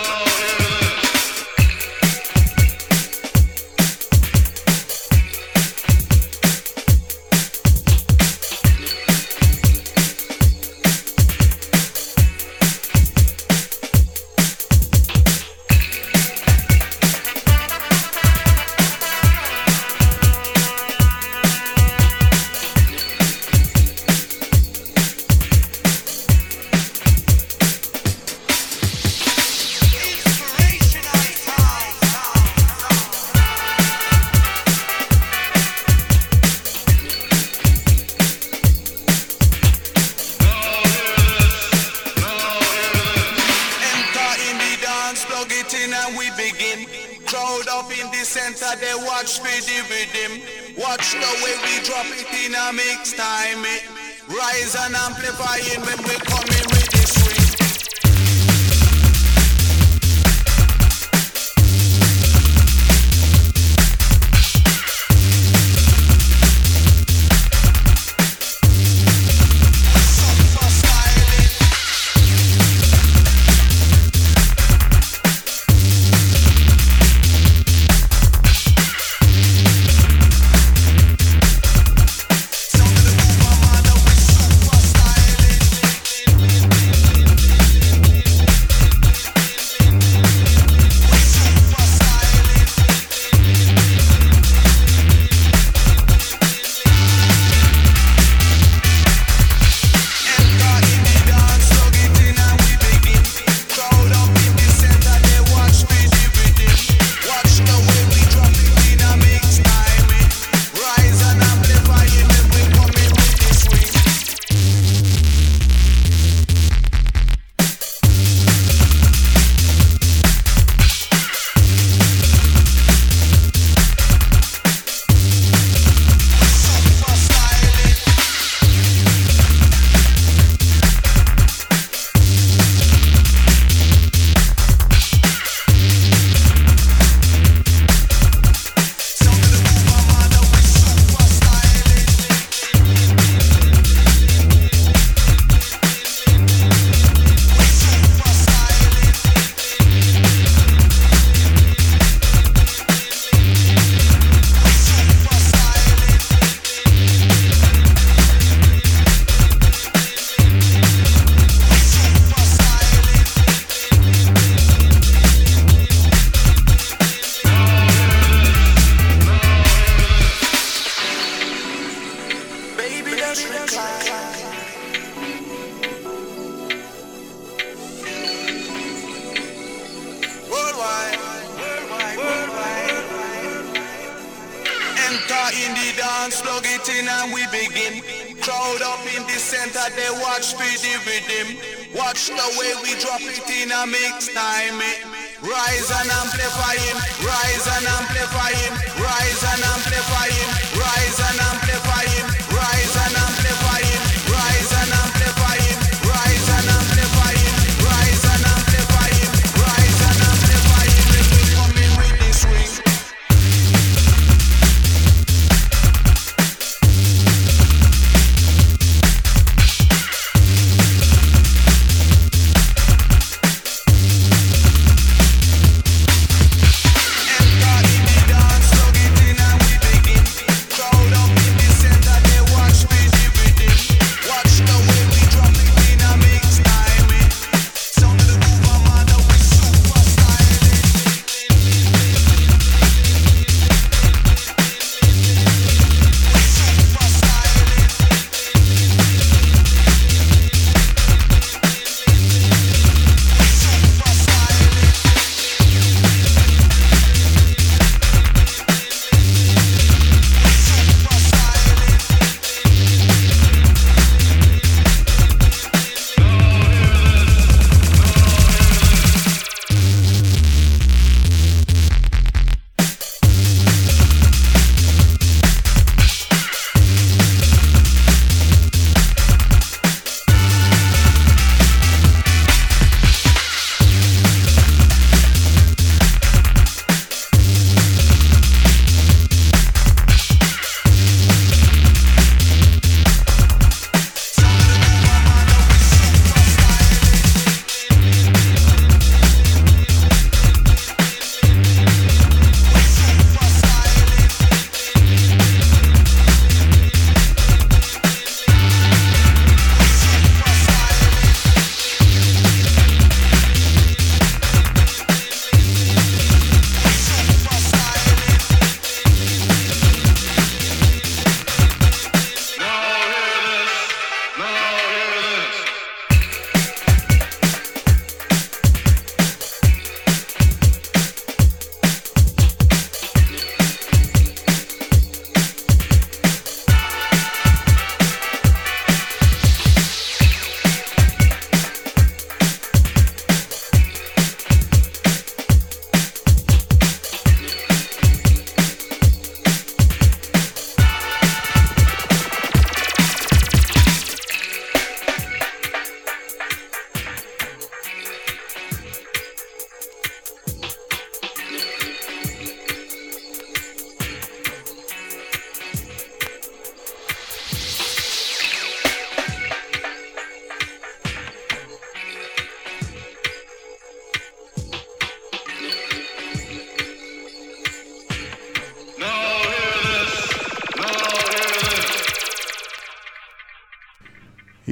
When 55.82 55.98
we 56.04 56.14
coming 56.26 56.66
with 56.72 56.90
the 56.90 57.06
swing. 57.06 57.39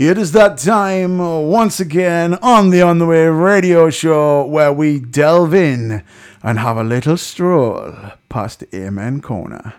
It 0.00 0.16
is 0.16 0.30
that 0.30 0.58
time 0.58 1.20
uh, 1.20 1.40
once 1.40 1.80
again 1.80 2.34
on 2.34 2.70
the 2.70 2.82
On 2.82 3.00
the 3.00 3.04
Rave 3.06 3.34
radio 3.34 3.90
show 3.90 4.46
where 4.46 4.72
we 4.72 5.00
delve 5.00 5.52
in 5.52 6.04
and 6.40 6.60
have 6.60 6.76
a 6.76 6.84
little 6.84 7.16
stroll 7.16 7.96
past 8.28 8.62
Amen 8.72 9.20
Corner. 9.20 9.74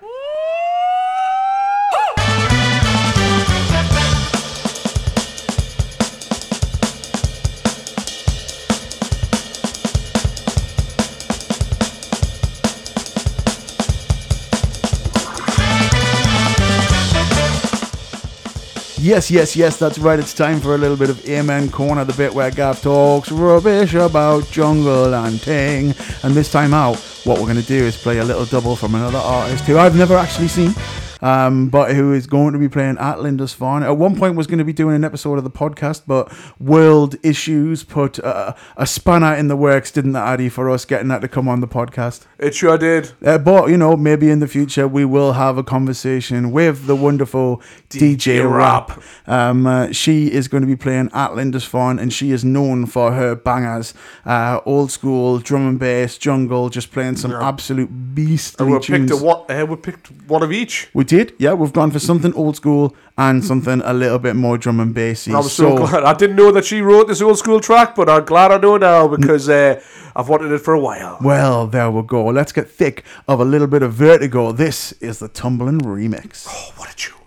Yes, 19.10 19.31
yes, 19.31 19.56
yes, 19.56 19.80
that's 19.80 19.98
right. 19.98 20.19
It's 20.19 20.36
time 20.36 20.60
for 20.60 20.76
a 20.76 20.77
little 20.77 20.95
bit 20.95 21.10
of 21.10 21.27
Amen 21.27 21.72
Corner, 21.72 22.06
the 22.06 22.14
bit 22.14 22.31
where 22.31 22.52
Gav 22.52 22.80
talks 22.80 23.31
rubbish 23.31 23.95
about 23.95 24.48
jungle 24.52 25.15
and 25.15 25.41
ting. 25.41 25.95
And 26.22 26.36
this 26.36 26.52
time 26.52 26.76
out, 26.76 26.98
what 27.23 27.40
we're 27.40 27.48
going 27.48 27.56
to 27.56 27.64
do 27.64 27.84
is 27.84 27.98
play 27.98 28.19
a 28.19 28.23
little 28.23 28.45
double 28.45 28.76
from 28.76 28.94
another 28.94 29.18
artist 29.18 29.64
who 29.64 29.80
I've 29.80 29.95
never 29.95 30.15
actually 30.15 30.48
seen, 30.48 30.76
um, 31.21 31.69
but 31.69 31.95
who 31.95 32.13
is 32.13 32.27
going 32.27 32.53
to 32.53 32.59
be 32.59 32.69
playing 32.69 32.97
at 32.97 33.19
Lindisfarne. 33.19 33.83
At 33.83 33.97
one 33.97 34.17
point, 34.17 34.35
was 34.35 34.47
going 34.47 34.59
to 34.59 34.65
be 34.65 34.73
doing 34.73 34.95
an 34.95 35.03
episode 35.03 35.37
of 35.37 35.43
the 35.43 35.51
podcast, 35.51 36.03
but 36.07 36.31
world 36.59 37.15
issues 37.23 37.83
put 37.83 38.19
uh, 38.19 38.53
a 38.77 38.85
spanner 38.85 39.33
in 39.35 39.47
the 39.47 39.55
works, 39.55 39.91
didn't 39.91 40.13
that, 40.13 40.27
Addy, 40.27 40.49
for 40.49 40.69
us 40.69 40.85
getting 40.85 41.07
that 41.09 41.21
to 41.21 41.27
come 41.27 41.47
on 41.47 41.59
the 41.59 41.67
podcast? 41.67 42.25
It 42.37 42.55
sure 42.55 42.77
did. 42.77 43.11
Uh, 43.23 43.37
but 43.37 43.69
you 43.69 43.77
know, 43.77 43.95
maybe 43.95 44.29
in 44.29 44.39
the 44.39 44.47
future 44.47 44.87
we 44.87 45.05
will 45.05 45.33
have 45.33 45.57
a 45.57 45.63
conversation 45.63 46.51
with 46.51 46.85
the 46.85 46.95
wonderful 46.95 47.61
DJ, 47.89 48.49
Rap. 48.49 49.01
Um, 49.27 49.67
uh, 49.67 49.91
she 49.91 50.31
is 50.31 50.47
going 50.47 50.61
to 50.61 50.67
be 50.67 50.75
playing 50.75 51.09
at 51.13 51.31
Lindisfarne, 51.31 51.99
and 51.99 52.13
she 52.13 52.31
is 52.31 52.45
known 52.45 52.85
for 52.85 53.11
her 53.11 53.35
bangers, 53.35 53.93
uh, 54.25 54.59
old 54.65 54.91
school 54.91 55.39
drum 55.39 55.67
and 55.67 55.79
bass, 55.79 56.17
jungle, 56.17 56.69
just 56.69 56.91
playing 56.91 57.17
some 57.17 57.31
absolute 57.31 58.15
beast. 58.15 58.59
And 58.59 58.71
we 58.71 58.79
picked 58.79 59.11
a 59.11 59.17
what? 59.17 59.49
Uh, 59.49 59.65
we 59.67 59.75
picked 59.75 60.11
one 60.27 60.43
of 60.43 60.51
each. 60.51 60.89
We 60.93 61.05
did, 61.10 61.34
yeah. 61.40 61.53
We've 61.53 61.73
gone 61.73 61.90
for 61.90 61.99
something 61.99 62.34
old 62.36 62.56
school 62.56 62.95
and 63.18 63.44
something 63.44 63.81
a 63.84 63.94
little 63.94 64.19
bit 64.19 64.36
more 64.36 64.57
drum 64.57 64.80
and 64.80 64.94
bassy. 64.94 65.34
I 65.34 65.38
was 65.38 65.52
so, 65.52 65.76
glad. 65.76 66.03
I 66.03 66.14
didn't 66.14 66.36
know 66.36 66.52
that 66.52 66.65
she 66.65 66.81
wrote 66.81 67.07
this 67.07 67.22
old 67.22 67.40
school 67.40 67.60
track, 67.60 67.95
but 67.95 68.07
I'm 68.07 68.26
glad 68.26 68.52
I 68.52 68.57
know 68.57 68.77
now 68.77 69.07
because 69.07 69.49
uh, 69.49 69.81
I've 70.15 70.30
wanted 70.30 70.52
it 70.52 70.60
for 70.60 70.76
a 70.76 70.80
while. 70.80 71.18
Well, 71.22 71.65
there 71.65 71.90
we 71.90 72.03
go. 72.03 72.27
Let's 72.27 72.52
get 72.52 72.69
thick 72.69 73.03
of 73.27 73.40
a 73.40 73.45
little 73.45 73.68
bit 73.68 73.81
of 73.81 73.94
vertigo. 73.94 74.52
This 74.52 74.91
is 74.94 75.18
the 75.18 75.27
Tumbling 75.27 75.80
Remix. 75.80 76.45
Oh, 76.48 76.73
what 76.77 76.94
a 76.94 76.95
tune. 76.95 77.18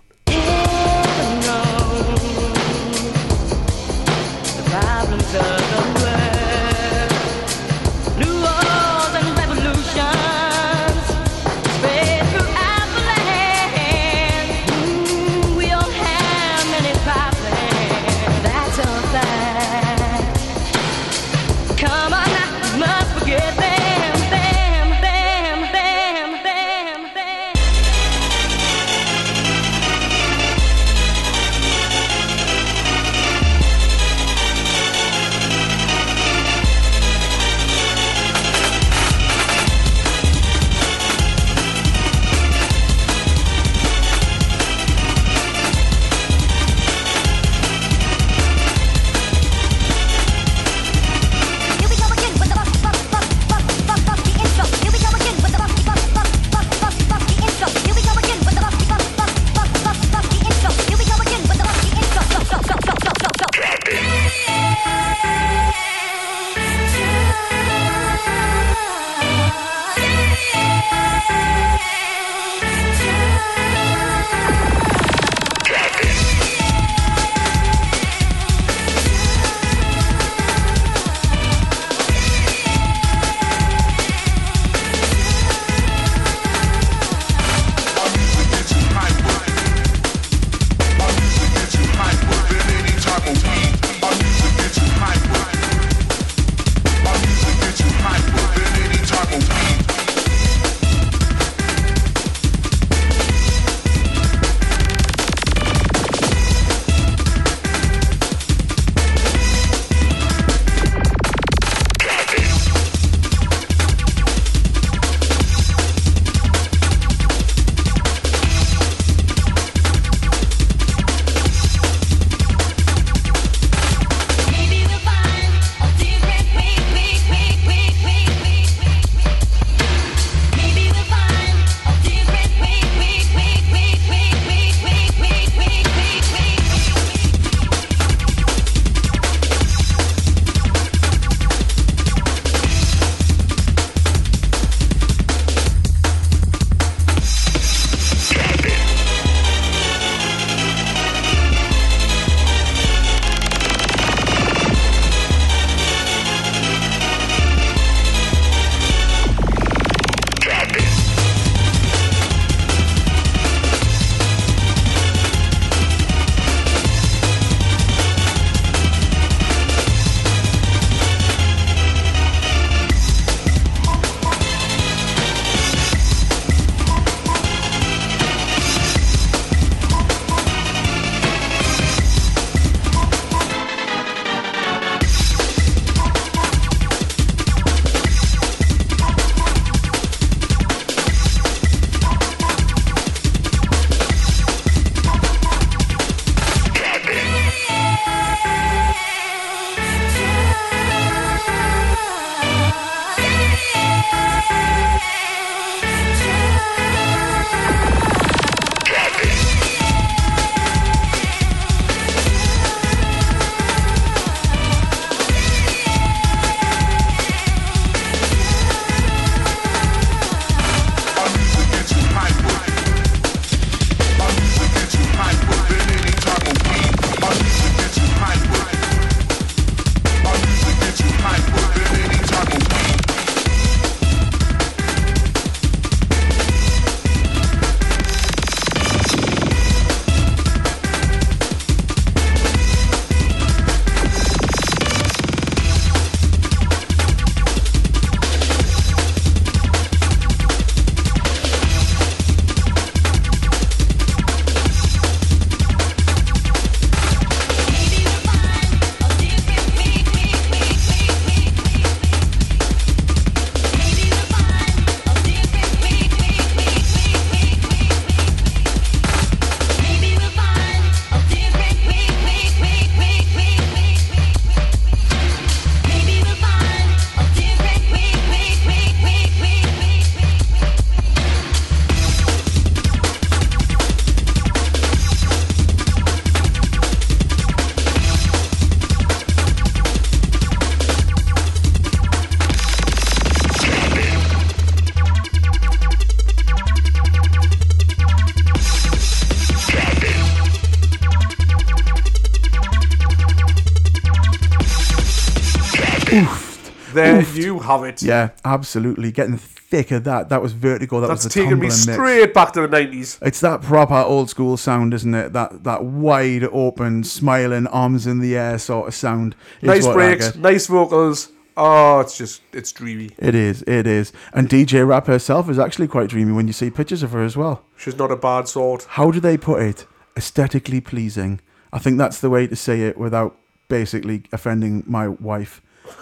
Oof. 307.74 307.80
have 307.80 307.88
it. 307.94 308.02
Yeah, 308.02 308.30
absolutely. 308.44 309.12
Getting 309.12 309.36
thick 309.36 309.90
of 309.90 310.04
that. 310.04 310.28
That 310.28 310.42
was 310.42 310.52
vertigo. 310.52 311.00
That 311.00 311.08
That's 311.08 311.24
was 311.24 311.32
the 311.32 311.40
taking 311.40 311.58
me 311.58 311.68
tumbling 311.68 311.68
mix. 311.70 311.82
straight 311.82 312.34
back 312.34 312.52
to 312.52 312.60
the 312.62 312.68
90s. 312.68 313.18
It's 313.22 313.40
that 313.40 313.62
proper 313.62 313.94
old 313.94 314.30
school 314.30 314.56
sound, 314.56 314.94
isn't 314.94 315.14
it? 315.14 315.32
That 315.32 315.64
that 315.64 315.84
wide 315.84 316.44
open, 316.44 317.04
smiling, 317.04 317.66
arms 317.68 318.06
in 318.06 318.20
the 318.20 318.36
air 318.36 318.58
sort 318.58 318.88
of 318.88 318.94
sound. 318.94 319.34
Nice 319.62 319.86
breaks, 319.86 320.34
nice 320.36 320.66
vocals. 320.66 321.30
Oh, 321.54 322.00
it's 322.00 322.16
just, 322.16 322.40
it's 322.54 322.72
dreamy. 322.72 323.10
It 323.18 323.34
is, 323.34 323.62
it 323.66 323.86
is. 323.86 324.10
And 324.32 324.48
DJ 324.48 324.88
Rap 324.88 325.06
herself 325.06 325.50
is 325.50 325.58
actually 325.58 325.86
quite 325.86 326.08
dreamy 326.08 326.32
when 326.32 326.46
you 326.46 326.52
see 326.54 326.70
pictures 326.70 327.02
of 327.02 327.12
her 327.12 327.22
as 327.22 327.36
well. 327.36 327.66
She's 327.76 327.98
not 327.98 328.10
a 328.10 328.16
bad 328.16 328.48
sort. 328.48 328.84
How 328.88 329.10
do 329.10 329.20
they 329.20 329.36
put 329.36 329.60
it? 329.60 329.86
Aesthetically 330.16 330.80
pleasing. 330.80 331.40
I 331.70 331.78
think 331.78 331.98
that's 331.98 332.20
the 332.20 332.30
way 332.30 332.46
to 332.46 332.56
say 332.56 332.82
it 332.82 332.96
without 332.96 333.36
basically 333.68 334.22
offending 334.32 334.82
my 334.86 335.08
wife. 335.08 335.60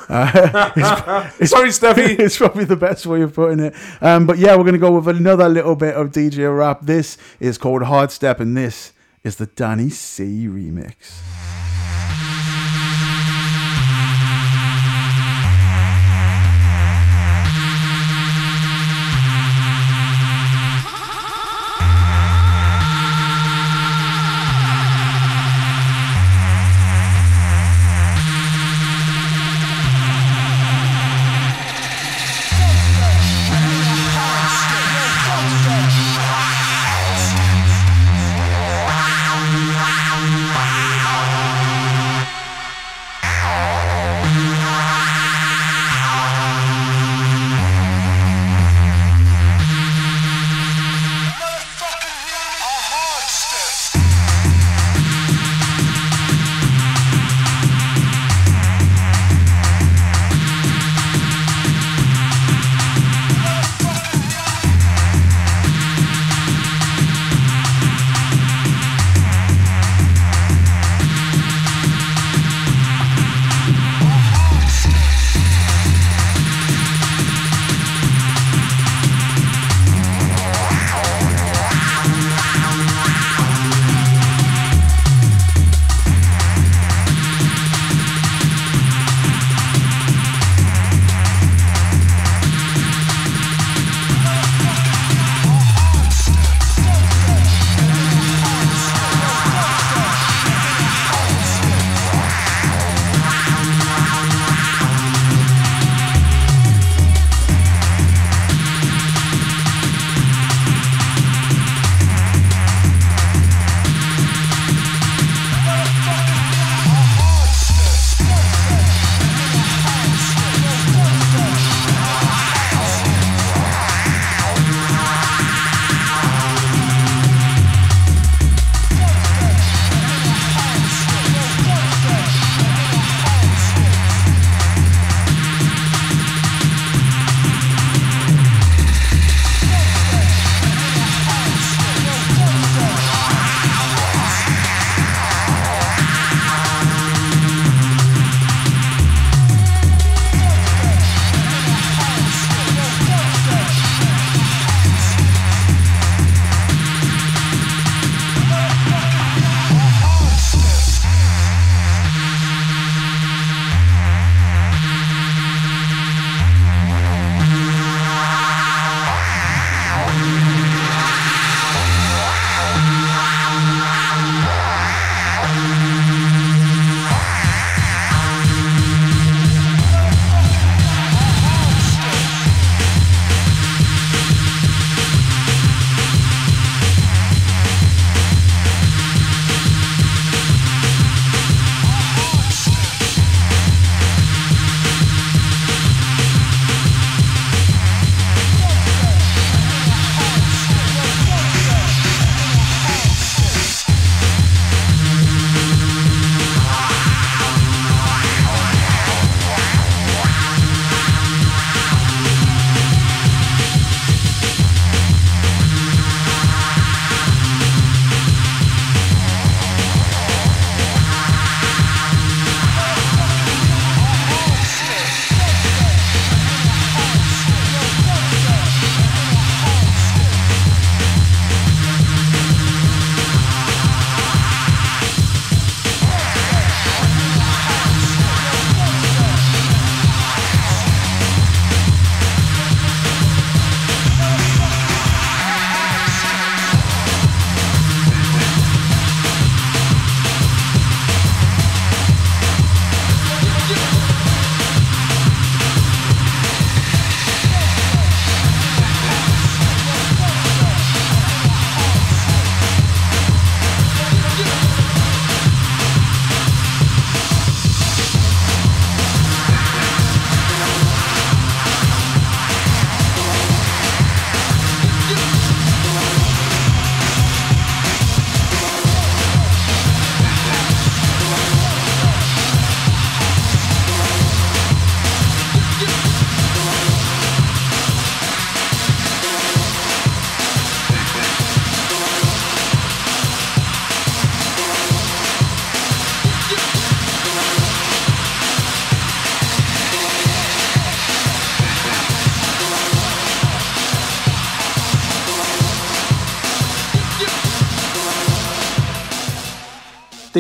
Uh, 0.09 0.71
it's, 1.39 1.51
Sorry, 1.51 1.69
Steffi. 1.71 2.19
It's 2.21 2.37
probably 2.37 2.65
the 2.65 2.77
best 2.77 3.07
way 3.07 3.23
of 3.23 3.35
putting 3.35 3.61
it. 3.61 3.75
Um, 4.01 4.27
but 4.27 4.39
yeah, 4.39 4.57
we're 4.57 4.65
going 4.65 4.75
to 4.75 4.79
go 4.79 4.99
with 4.99 5.09
another 5.09 5.49
little 5.49 5.77
bit 5.77 5.95
of 5.95 6.11
DJ 6.11 6.57
rap. 6.57 6.81
This 6.83 7.17
is 7.39 7.59
called 7.59 7.85
Hard 7.85 8.11
Step, 8.11 8.41
and 8.41 8.57
this 8.57 8.93
is 9.25 9.37
the 9.37 9.47
Danny 9.47 9.91
C 9.91 10.47
remix. 10.47 11.40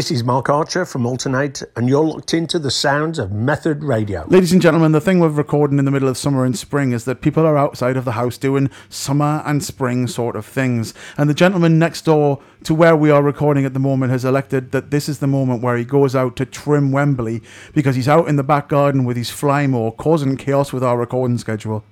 This 0.00 0.10
is 0.10 0.24
Mark 0.24 0.48
Archer 0.48 0.86
from 0.86 1.02
Altern-8, 1.02 1.62
and 1.76 1.86
you're 1.86 2.02
locked 2.02 2.32
into 2.32 2.58
the 2.58 2.70
sounds 2.70 3.18
of 3.18 3.32
Method 3.32 3.84
Radio. 3.84 4.24
Ladies 4.28 4.50
and 4.50 4.62
gentlemen, 4.62 4.92
the 4.92 5.00
thing 5.00 5.20
with 5.20 5.36
recording 5.36 5.78
in 5.78 5.84
the 5.84 5.90
middle 5.90 6.08
of 6.08 6.16
summer 6.16 6.46
and 6.46 6.56
spring 6.56 6.92
is 6.92 7.04
that 7.04 7.20
people 7.20 7.44
are 7.44 7.58
outside 7.58 7.98
of 7.98 8.06
the 8.06 8.12
house 8.12 8.38
doing 8.38 8.70
summer 8.88 9.42
and 9.44 9.62
spring 9.62 10.06
sort 10.06 10.36
of 10.36 10.46
things. 10.46 10.94
And 11.18 11.28
the 11.28 11.34
gentleman 11.34 11.78
next 11.78 12.06
door 12.06 12.40
to 12.64 12.74
where 12.74 12.96
we 12.96 13.10
are 13.10 13.22
recording 13.22 13.66
at 13.66 13.74
the 13.74 13.78
moment 13.78 14.10
has 14.10 14.24
elected 14.24 14.72
that 14.72 14.90
this 14.90 15.06
is 15.06 15.18
the 15.18 15.26
moment 15.26 15.62
where 15.62 15.76
he 15.76 15.84
goes 15.84 16.16
out 16.16 16.34
to 16.36 16.46
trim 16.46 16.92
Wembley 16.92 17.42
because 17.74 17.94
he's 17.94 18.08
out 18.08 18.26
in 18.26 18.36
the 18.36 18.42
back 18.42 18.70
garden 18.70 19.04
with 19.04 19.18
his 19.18 19.28
fly 19.28 19.66
causing 19.98 20.38
chaos 20.38 20.72
with 20.72 20.82
our 20.82 20.96
recording 20.96 21.36
schedule. 21.36 21.84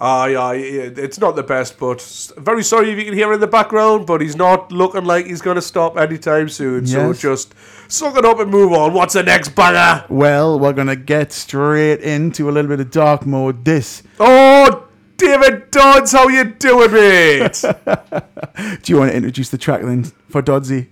Aye, 0.00 0.36
aye, 0.36 0.54
yeah, 0.54 0.90
it's 0.96 1.18
not 1.18 1.34
the 1.34 1.42
best, 1.42 1.76
but 1.76 2.00
very 2.36 2.62
sorry 2.62 2.92
if 2.92 2.98
you 2.98 3.04
can 3.04 3.14
hear 3.14 3.32
in 3.32 3.40
the 3.40 3.48
background, 3.48 4.06
but 4.06 4.20
he's 4.20 4.36
not 4.36 4.70
looking 4.70 5.04
like 5.04 5.26
he's 5.26 5.42
going 5.42 5.56
to 5.56 5.62
stop 5.62 5.96
anytime 5.96 6.48
soon. 6.48 6.86
So 6.86 7.12
just 7.12 7.52
suck 7.88 8.16
it 8.16 8.24
up 8.24 8.38
and 8.38 8.48
move 8.48 8.72
on. 8.72 8.94
What's 8.94 9.14
the 9.14 9.24
next 9.24 9.56
banger? 9.56 10.04
Well, 10.08 10.60
we're 10.60 10.72
going 10.72 10.86
to 10.86 10.94
get 10.94 11.32
straight 11.32 12.00
into 12.00 12.48
a 12.48 12.52
little 12.52 12.68
bit 12.68 12.78
of 12.78 12.92
dark 12.92 13.26
mode. 13.26 13.64
This. 13.64 14.04
Oh, 14.20 14.86
David 15.16 15.72
Dodds, 15.72 16.12
how 16.12 16.28
you 16.28 16.44
doing, 16.44 16.92
mate? 16.92 17.60
Do 18.82 18.92
you 18.92 18.98
want 18.98 19.10
to 19.10 19.16
introduce 19.16 19.48
the 19.48 19.58
track 19.58 19.82
then 19.82 20.04
for 20.28 20.42
Dodsy? 20.42 20.88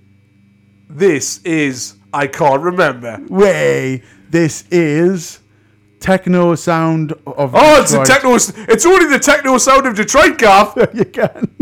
this 0.88 1.40
is 1.44 1.96
I 2.12 2.26
can't 2.26 2.62
remember. 2.62 3.20
Way. 3.28 4.02
This 4.30 4.64
is 4.70 5.40
techno 6.00 6.54
sound 6.54 7.12
of. 7.26 7.54
Oh, 7.54 7.80
it's 7.80 7.92
a 7.92 7.98
Detroit. 7.98 8.06
techno. 8.06 8.34
It's 8.72 8.86
only 8.86 9.06
the 9.06 9.18
techno 9.18 9.58
sound 9.58 9.86
of 9.86 9.94
Detroit, 9.96 10.38
Gav. 10.38 10.76
you 10.94 11.04
can. 11.04 11.55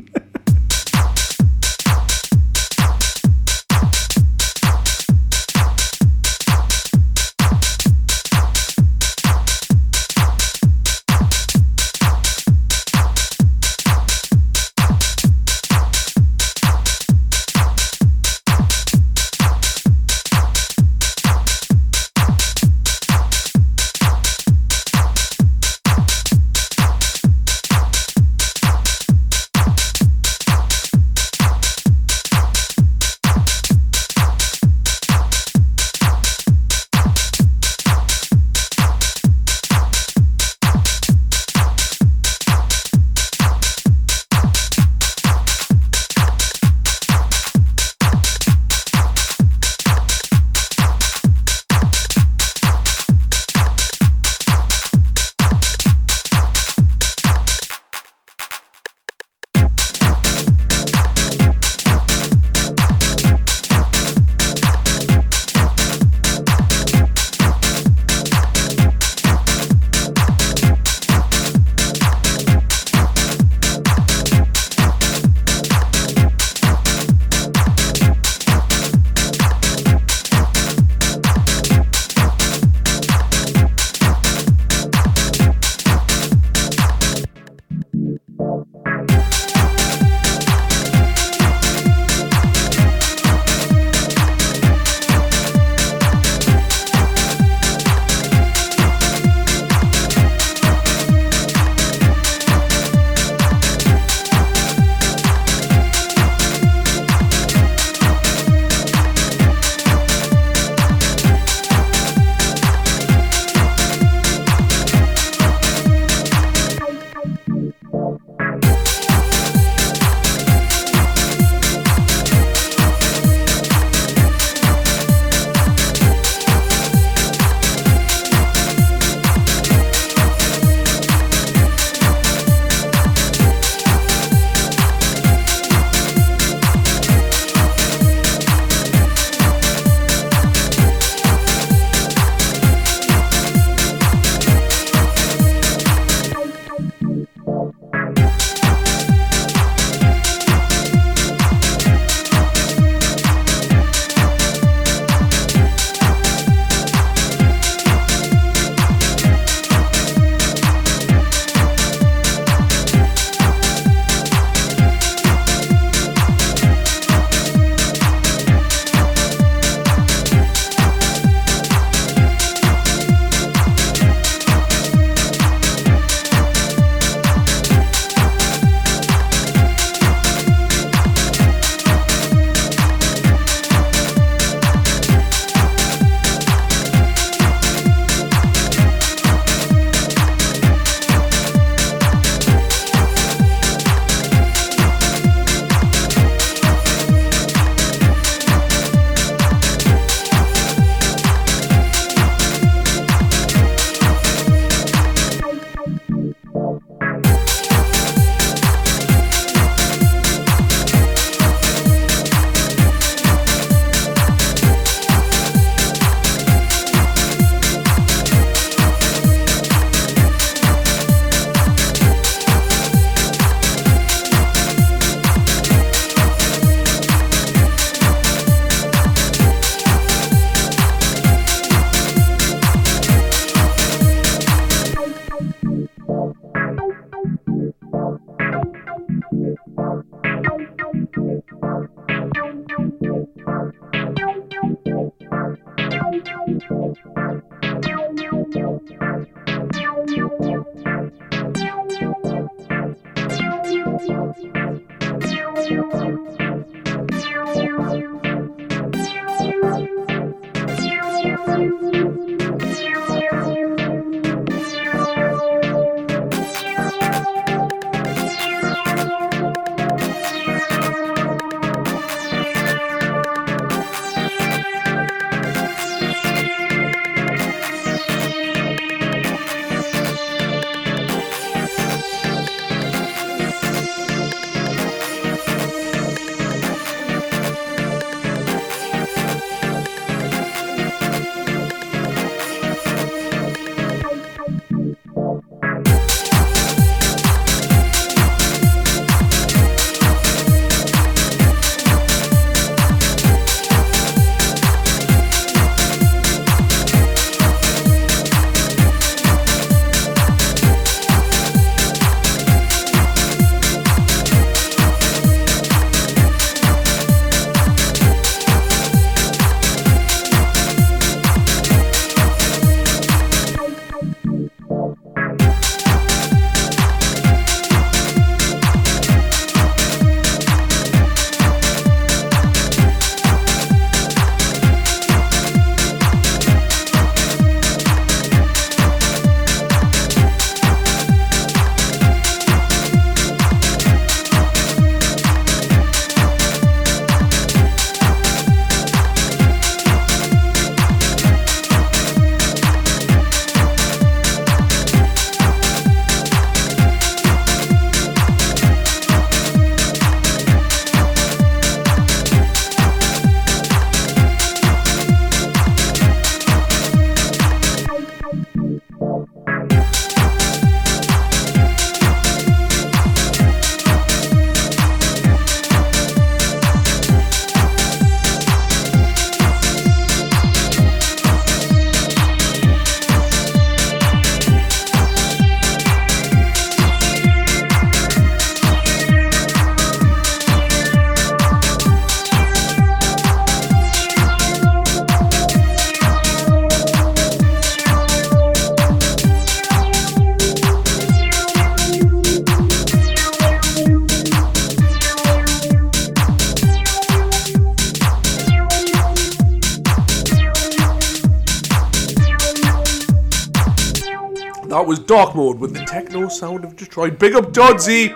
Was 414.94 415.04
Dark 415.06 415.34
Mode 415.34 415.58
with 415.58 415.74
the 415.74 415.84
techno 415.84 416.28
sound 416.28 416.64
of 416.64 416.76
Detroit. 416.76 417.18
Big 417.18 417.34
up 417.34 417.46
Dodzy. 417.52 418.14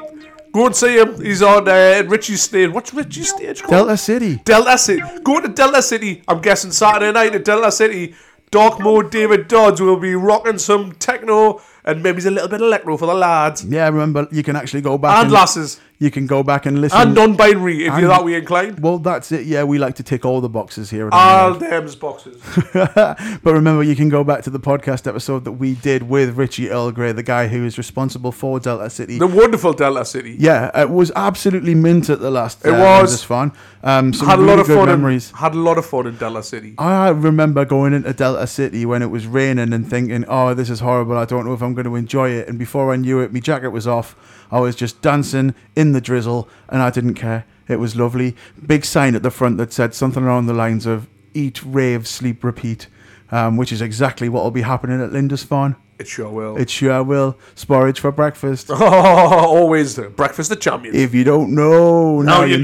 Go 0.52 0.66
and 0.66 0.76
see 0.76 0.96
him. 0.96 1.20
He's 1.20 1.42
on 1.42 1.68
uh, 1.68 2.04
Richie's 2.06 2.42
stage. 2.42 2.70
What's 2.70 2.94
Richie's 2.94 3.30
stage 3.30 3.62
called? 3.62 3.72
Delta 3.72 3.96
City. 3.96 4.36
Delta 4.44 4.78
City. 4.78 5.02
Go 5.24 5.40
to 5.40 5.48
Delta 5.48 5.82
City. 5.82 6.22
I'm 6.28 6.40
guessing 6.40 6.70
Saturday 6.70 7.10
night 7.10 7.34
at 7.34 7.44
Delta 7.44 7.72
City. 7.72 8.14
Dark 8.52 8.78
Mode 8.78 9.10
David 9.10 9.48
Dodds 9.48 9.80
will 9.80 9.98
be 9.98 10.14
rocking 10.14 10.58
some 10.58 10.92
techno 10.92 11.60
and 11.84 12.00
maybe 12.00 12.22
a 12.22 12.30
little 12.30 12.48
bit 12.48 12.60
of 12.60 12.66
electro 12.68 12.96
for 12.96 13.06
the 13.06 13.14
lads. 13.14 13.64
Yeah, 13.64 13.86
remember 13.88 14.28
you 14.30 14.44
can 14.44 14.54
actually 14.54 14.82
go 14.82 14.98
back 14.98 15.24
And 15.24 15.32
lasses. 15.32 15.80
You 16.00 16.12
can 16.12 16.28
go 16.28 16.44
back 16.44 16.64
and 16.64 16.80
listen. 16.80 16.96
And 17.00 17.14
non-binary 17.14 17.86
if 17.86 17.92
And- 17.92 18.00
you're 18.02 18.08
that 18.10 18.24
way 18.24 18.34
inclined. 18.34 18.78
Well, 18.80 18.98
that's 18.98 19.32
it. 19.32 19.46
Yeah, 19.46 19.64
we 19.64 19.78
like 19.78 19.96
to 19.96 20.04
tick 20.04 20.24
all 20.24 20.40
the 20.40 20.48
boxes 20.48 20.90
here. 20.90 21.08
All 21.10 21.54
them's 21.54 21.96
boxes. 21.96 22.40
but 22.72 23.42
remember, 23.44 23.82
you 23.82 23.96
can 23.96 24.08
go 24.08 24.22
back 24.22 24.42
to 24.42 24.50
the 24.50 24.60
podcast 24.60 25.08
episode 25.08 25.44
that 25.44 25.52
we 25.52 25.74
did 25.74 26.04
with 26.04 26.36
Richie 26.36 26.70
Earl 26.70 26.92
Grey, 26.92 27.10
the 27.10 27.24
guy 27.24 27.48
who 27.48 27.64
is 27.64 27.78
responsible 27.78 28.30
for 28.30 28.60
Delta 28.60 28.90
City. 28.90 29.18
The 29.18 29.26
wonderful 29.26 29.72
Delta 29.72 30.04
City. 30.04 30.36
yeah, 30.38 30.70
it 30.80 30.88
was 30.90 31.10
absolutely 31.16 31.74
mint 31.74 32.08
at 32.10 32.20
the 32.20 32.30
last. 32.30 32.64
It 32.64 32.70
uh, 32.74 32.78
was. 32.78 33.10
Lindisfarne. 33.10 33.52
Um, 33.82 34.12
some 34.12 34.26
had 34.28 34.38
a 34.38 34.42
really 34.42 34.50
lot 34.54 34.60
of 34.60 34.66
good 34.68 34.76
fun. 34.78 34.86
memories. 34.88 35.30
In, 35.30 35.36
had 35.36 35.54
a 35.54 35.58
lot 35.58 35.78
of 35.78 35.86
fun 35.86 36.06
in 36.06 36.16
Delta 36.16 36.42
City. 36.42 36.74
I 36.78 37.08
remember 37.08 37.64
going 37.64 37.92
into 37.92 38.12
Delta 38.12 38.46
City 38.46 38.86
when 38.86 39.02
it 39.02 39.06
was 39.10 39.26
raining 39.26 39.72
and 39.72 39.88
thinking, 39.88 40.24
"Oh, 40.28 40.54
this 40.54 40.70
is 40.70 40.78
horrible. 40.80 41.16
I 41.18 41.24
don't 41.24 41.44
know 41.44 41.54
if 41.54 41.62
I'm 41.62 41.74
going 41.74 41.86
to 41.86 41.96
enjoy 41.96 42.30
it." 42.30 42.48
And 42.48 42.56
before 42.58 42.92
I 42.92 42.96
knew 42.96 43.20
it, 43.20 43.32
my 43.32 43.40
jacket 43.40 43.70
was 43.70 43.86
off. 43.86 44.16
I 44.50 44.60
was 44.60 44.74
just 44.74 45.02
dancing 45.02 45.54
in 45.76 45.87
the 45.92 46.00
drizzle, 46.00 46.48
and 46.68 46.82
I 46.82 46.90
didn't 46.90 47.14
care. 47.14 47.44
It 47.68 47.76
was 47.78 47.96
lovely. 47.96 48.36
Big 48.66 48.84
sign 48.84 49.14
at 49.14 49.22
the 49.22 49.30
front 49.30 49.58
that 49.58 49.72
said 49.72 49.94
something 49.94 50.24
along 50.24 50.46
the 50.46 50.54
lines 50.54 50.86
of 50.86 51.08
"Eat, 51.34 51.62
rave, 51.64 52.06
sleep, 52.06 52.42
repeat," 52.42 52.86
um, 53.30 53.56
which 53.56 53.72
is 53.72 53.82
exactly 53.82 54.28
what 54.28 54.42
will 54.42 54.50
be 54.50 54.62
happening 54.62 55.00
at 55.02 55.12
Lindisfarne. 55.12 55.76
It 55.98 56.06
sure 56.06 56.30
will. 56.30 56.56
It 56.56 56.70
sure 56.70 57.02
will. 57.02 57.36
Sporridge 57.56 57.98
for 57.98 58.12
breakfast. 58.12 58.70
Oh, 58.70 58.76
always 58.80 59.96
the 59.96 60.08
breakfast 60.08 60.48
the 60.50 60.56
champions. 60.56 60.96
If 60.96 61.12
you 61.12 61.24
don't 61.24 61.54
know, 61.54 62.22
now, 62.22 62.40
Now 62.40 62.44
you 62.44 62.58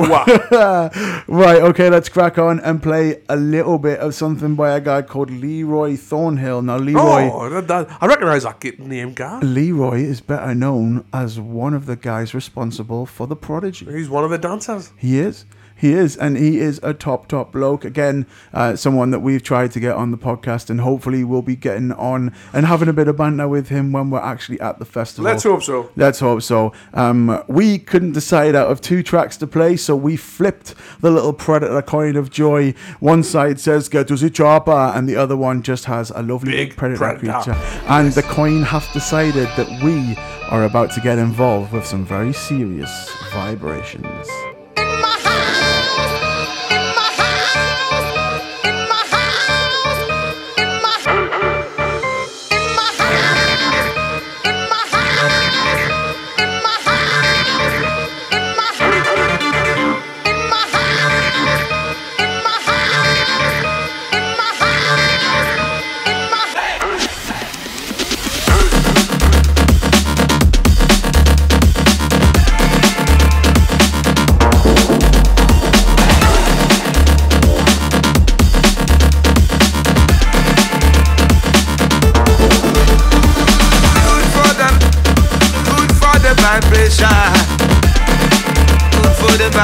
right, 1.26 1.62
okay, 1.62 1.88
let's 1.88 2.08
crack 2.08 2.38
on 2.38 2.60
and 2.60 2.82
play 2.82 3.22
a 3.28 3.36
little 3.36 3.78
bit 3.78 3.98
of 4.00 4.14
something 4.14 4.54
by 4.56 4.70
a 4.76 4.80
guy 4.80 5.00
called 5.02 5.30
Leroy 5.30 5.96
Thornhill. 5.96 6.60
Now, 6.62 6.76
Leroy. 6.76 7.30
Oh, 7.32 7.48
that, 7.48 7.68
that, 7.68 7.98
I 8.00 8.06
recognise 8.06 8.42
that 8.42 8.60
name, 8.78 9.14
guy. 9.14 9.40
Leroy 9.40 10.00
is 10.00 10.20
better 10.20 10.54
known 10.54 11.04
as 11.12 11.40
one 11.40 11.72
of 11.72 11.86
the 11.86 11.96
guys 11.96 12.34
responsible 12.34 13.06
for 13.06 13.26
the 13.26 13.36
Prodigy. 13.36 13.86
He's 13.86 14.10
one 14.10 14.24
of 14.24 14.30
the 14.30 14.38
dancers. 14.38 14.92
He 14.96 15.18
is. 15.18 15.46
He 15.80 15.94
is, 15.94 16.14
and 16.14 16.36
he 16.36 16.58
is 16.58 16.78
a 16.82 16.92
top, 16.92 17.26
top 17.26 17.52
bloke. 17.52 17.86
Again, 17.86 18.26
uh, 18.52 18.76
someone 18.76 19.12
that 19.12 19.20
we've 19.20 19.42
tried 19.42 19.72
to 19.72 19.80
get 19.80 19.96
on 19.96 20.10
the 20.10 20.18
podcast, 20.18 20.68
and 20.68 20.82
hopefully 20.82 21.24
we'll 21.24 21.40
be 21.40 21.56
getting 21.56 21.90
on 21.92 22.34
and 22.52 22.66
having 22.66 22.88
a 22.88 22.92
bit 22.92 23.08
of 23.08 23.16
banter 23.16 23.48
with 23.48 23.70
him 23.70 23.90
when 23.90 24.10
we're 24.10 24.20
actually 24.20 24.60
at 24.60 24.78
the 24.78 24.84
festival. 24.84 25.24
Let's 25.30 25.44
hope 25.44 25.62
so. 25.62 25.90
Let's 25.96 26.20
hope 26.20 26.42
so. 26.42 26.74
Um, 26.92 27.42
we 27.48 27.78
couldn't 27.78 28.12
decide 28.12 28.54
out 28.54 28.70
of 28.70 28.82
two 28.82 29.02
tracks 29.02 29.38
to 29.38 29.46
play, 29.46 29.76
so 29.76 29.96
we 29.96 30.18
flipped 30.18 30.74
the 31.00 31.10
little 31.10 31.32
Predator 31.32 31.80
coin 31.80 32.14
of 32.14 32.28
joy. 32.30 32.74
One 32.98 33.22
side 33.22 33.58
says 33.58 33.88
"Get 33.88 34.08
to 34.08 34.16
the 34.16 34.28
chopper," 34.28 34.92
and 34.94 35.08
the 35.08 35.16
other 35.16 35.36
one 35.36 35.62
just 35.62 35.86
has 35.86 36.10
a 36.10 36.22
lovely 36.22 36.52
big, 36.52 36.76
Predator, 36.76 36.98
Predator. 36.98 37.42
creature. 37.42 37.60
And 37.88 38.12
the 38.12 38.22
coin 38.22 38.64
have 38.64 38.86
decided 38.92 39.48
that 39.56 39.82
we 39.82 40.14
are 40.50 40.64
about 40.64 40.90
to 40.92 41.00
get 41.00 41.18
involved 41.18 41.72
with 41.72 41.86
some 41.86 42.04
very 42.04 42.34
serious 42.34 43.10
vibrations. 43.32 44.28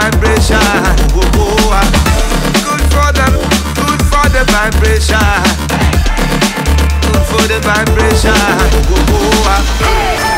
Vibration. 0.00 0.60
Whoa, 1.14 1.24
whoa, 1.36 1.72
ah. 1.72 1.86
Good 2.66 2.84
for 2.92 3.08
the, 3.16 3.26
good 3.80 4.00
for 4.10 4.26
the 4.34 4.44
vibration. 4.52 5.40
Good 7.06 7.24
for 7.30 7.44
the 7.48 7.58
vibration. 7.64 8.36
Whoa, 8.90 9.00
whoa, 9.10 10.35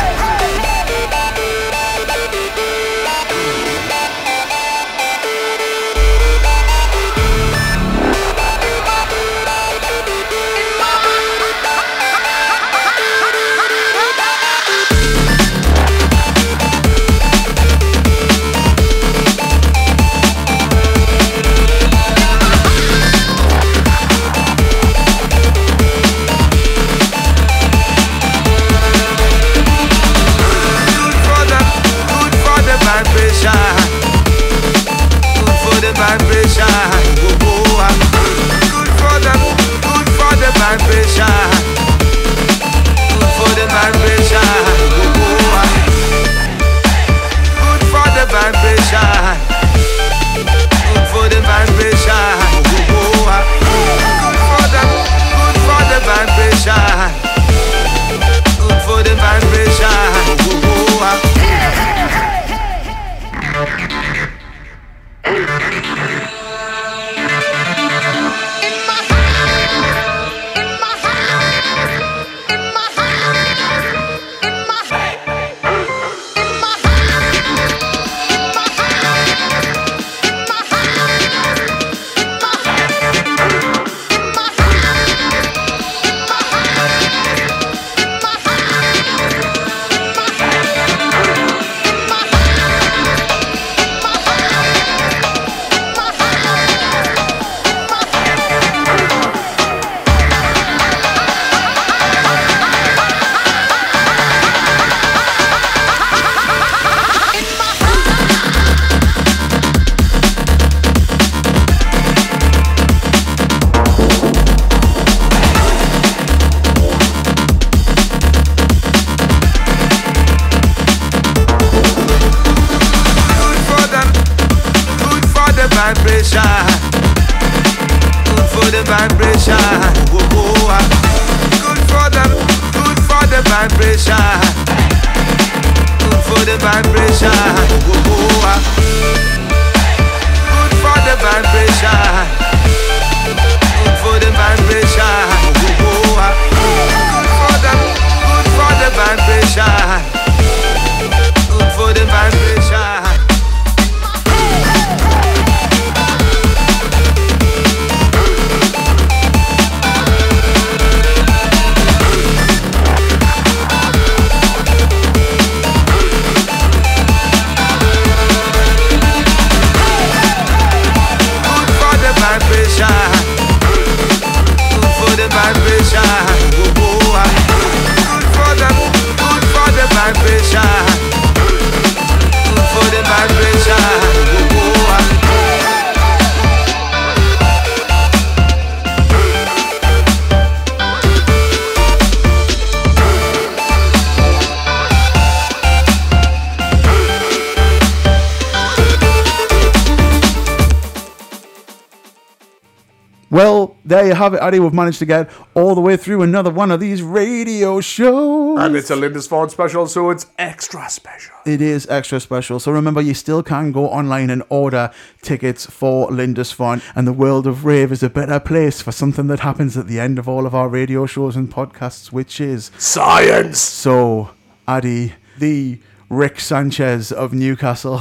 there 203.89 204.07
you 204.07 204.15
have 204.15 204.35
it, 204.35 204.41
Addy. 204.41 204.61
We've 204.61 204.75
managed 204.75 204.99
to 204.99 205.07
get 205.07 205.31
all 205.55 205.75
the 205.75 205.81
way 205.81 205.97
through 205.97 206.23
another 206.23 206.51
one 206.51 206.71
of 206.71 206.79
these 206.79 207.03
radio 207.03 207.81
shows. 207.81 208.59
And 208.59 208.77
it's 208.77 208.91
a 208.91 208.97
Lindisfarne 208.97 209.49
special, 209.51 209.87
so 209.87 210.11
it's 210.11 210.27
extra 210.39 210.89
special. 210.91 211.35
It 211.47 211.63
is 211.63 211.87
extra 211.89 212.21
special. 212.21 212.61
So 212.61 212.71
remember, 212.71 213.01
you 213.01 213.15
still 213.15 213.43
can 213.43 213.73
go 213.73 213.89
online 213.89 214.29
and 214.29 214.43
order 214.51 214.91
tickets 215.23 215.65
for 215.65 216.11
Lindisfarne. 216.11 216.83
And 216.95 217.07
the 217.07 217.15
world 217.15 217.47
of 217.47 217.65
rave 217.65 217.91
is 217.91 218.03
a 218.03 218.11
better 218.11 218.39
place 218.39 218.83
for 218.83 218.93
something 218.93 219.27
that 219.29 219.41
happens 219.41 219.77
at 219.79 219.87
the 219.87 219.99
end 219.99 220.19
of 220.19 220.29
all 220.29 220.45
of 220.45 220.55
our 220.55 220.69
radio 220.69 221.07
shows 221.07 221.35
and 221.35 221.51
podcasts, 221.51 222.13
which 222.13 222.43
is 222.43 222.71
science. 222.77 223.59
So, 223.59 224.31
Addy, 224.67 225.15
the 225.39 225.81
Rick 226.11 226.41
Sanchez 226.41 227.11
of 227.11 227.33
Newcastle, 227.33 228.01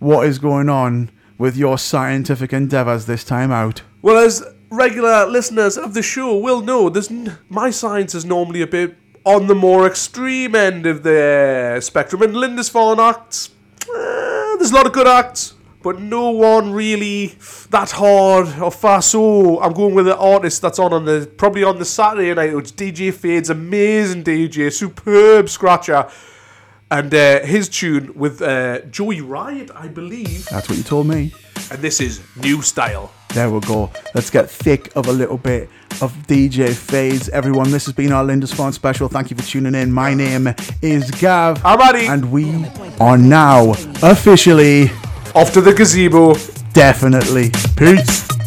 what 0.00 0.26
is 0.26 0.40
going 0.40 0.68
on 0.68 1.12
with 1.38 1.56
your 1.56 1.78
scientific 1.78 2.52
endeavors 2.52 3.06
this 3.06 3.22
time 3.22 3.52
out? 3.52 3.82
Well, 4.02 4.18
as 4.18 4.42
regular 4.70 5.26
listeners 5.26 5.76
of 5.76 5.94
the 5.94 6.02
show 6.02 6.36
will 6.36 6.60
know, 6.60 6.88
there's 6.88 7.10
n- 7.10 7.38
my 7.48 7.70
science 7.70 8.14
is 8.14 8.24
normally 8.24 8.62
a 8.62 8.66
bit 8.66 8.96
on 9.24 9.46
the 9.46 9.54
more 9.54 9.86
extreme 9.86 10.54
end 10.54 10.86
of 10.86 11.02
the 11.02 11.78
spectrum. 11.82 12.22
And 12.22 12.34
Lindisfarne 12.34 12.98
acts, 12.98 13.50
eh, 13.82 14.56
there's 14.58 14.70
a 14.70 14.74
lot 14.74 14.86
of 14.86 14.92
good 14.92 15.06
acts, 15.06 15.54
but 15.82 16.00
no 16.00 16.30
one 16.30 16.72
really 16.72 17.34
that 17.70 17.90
hard 17.90 18.48
or 18.60 18.70
fast. 18.70 19.10
So 19.10 19.60
I'm 19.60 19.72
going 19.72 19.94
with 19.94 20.06
the 20.06 20.16
artist 20.16 20.62
that's 20.62 20.78
on 20.78 20.92
on 20.92 21.04
the 21.04 21.30
probably 21.36 21.64
on 21.64 21.78
the 21.78 21.84
Saturday 21.84 22.32
night. 22.34 22.54
It's 22.54 22.72
DJ 22.72 23.12
Fades, 23.12 23.50
amazing 23.50 24.24
DJ, 24.24 24.72
superb 24.72 25.48
scratcher. 25.48 26.08
And 26.92 27.14
uh, 27.14 27.40
his 27.42 27.68
tune 27.68 28.12
with 28.16 28.42
uh, 28.42 28.80
Joey 28.90 29.20
Riot, 29.20 29.70
I 29.74 29.86
believe. 29.86 30.46
That's 30.46 30.68
what 30.68 30.76
you 30.76 30.82
told 30.82 31.06
me. 31.06 31.32
And 31.70 31.80
this 31.80 32.00
is 32.00 32.20
New 32.36 32.62
Style. 32.62 33.12
There 33.32 33.48
we 33.48 33.60
go. 33.60 33.90
Let's 34.12 34.28
get 34.28 34.50
thick 34.50 34.94
of 34.96 35.06
a 35.06 35.12
little 35.12 35.38
bit 35.38 35.68
of 36.02 36.12
DJ 36.26 36.74
Fades. 36.74 37.28
Everyone, 37.28 37.70
this 37.70 37.86
has 37.86 37.94
been 37.94 38.10
our 38.10 38.24
Lindisfarne 38.24 38.72
special. 38.72 39.08
Thank 39.08 39.30
you 39.30 39.36
for 39.36 39.44
tuning 39.44 39.76
in. 39.76 39.92
My 39.92 40.14
name 40.14 40.52
is 40.82 41.10
Gav. 41.12 41.64
I'm 41.64 41.80
Addy. 41.80 42.06
And 42.06 42.32
we 42.32 42.66
are 42.98 43.16
now 43.16 43.70
officially 44.02 44.90
off 45.36 45.52
to 45.52 45.60
the 45.60 45.72
gazebo. 45.72 46.34
Definitely. 46.72 47.50
Peace. 47.76 48.39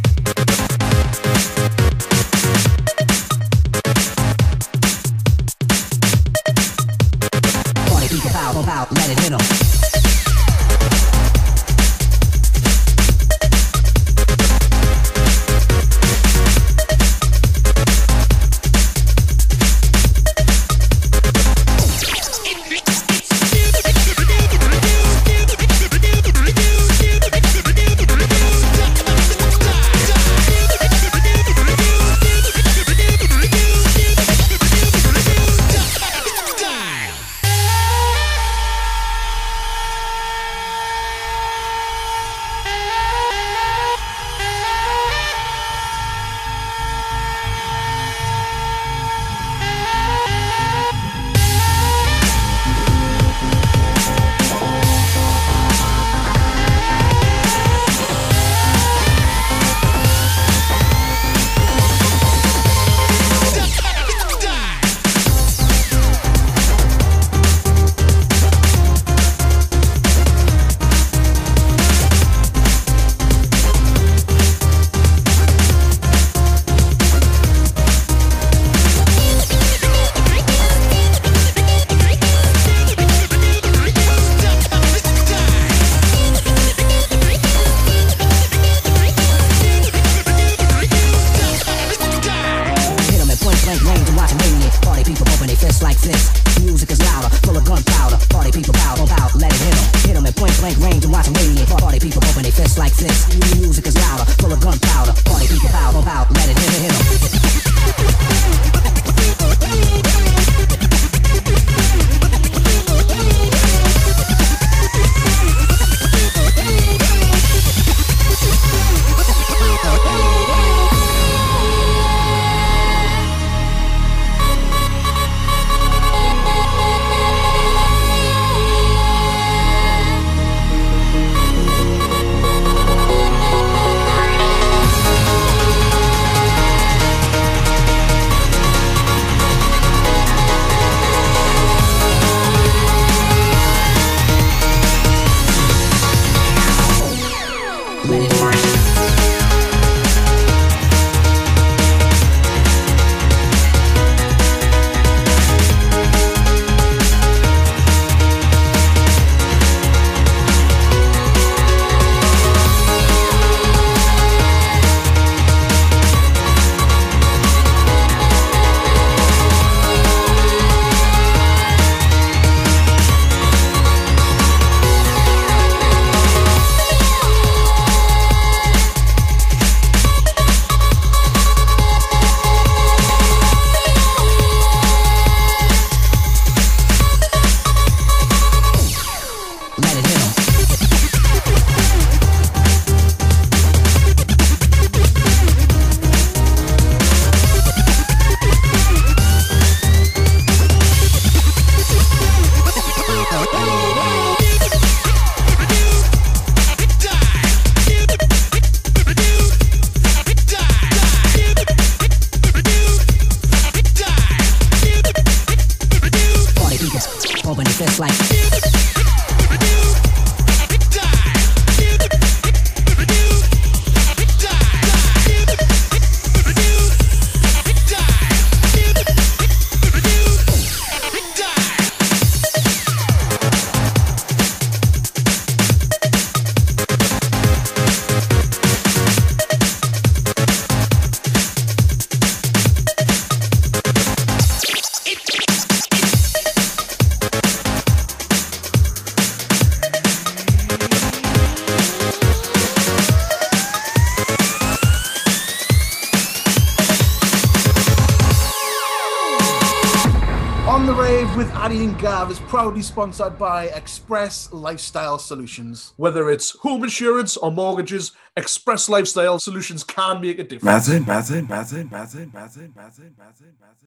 proudly 262.63 262.81
sponsored 262.81 263.37
by 263.37 263.65
Express 263.65 264.49
Lifestyle 264.53 265.19
Solutions. 265.19 265.91
Whether 265.97 266.29
it's 266.29 266.51
home 266.59 266.81
insurance 266.85 267.35
or 267.35 267.51
mortgages, 267.51 268.13
Express 268.37 268.87
Lifestyle 268.87 269.37
Solutions 269.37 269.83
can 269.83 270.21
make 270.21 270.39
a 270.39 270.45
difference. 270.45 270.87
Martin, 270.87 271.05
Martin, 271.05 271.45
Martin, 271.49 271.89
Martin, 271.91 272.31
Martin, 272.33 272.71
Martin, 272.73 273.13
Martin. 273.17 273.42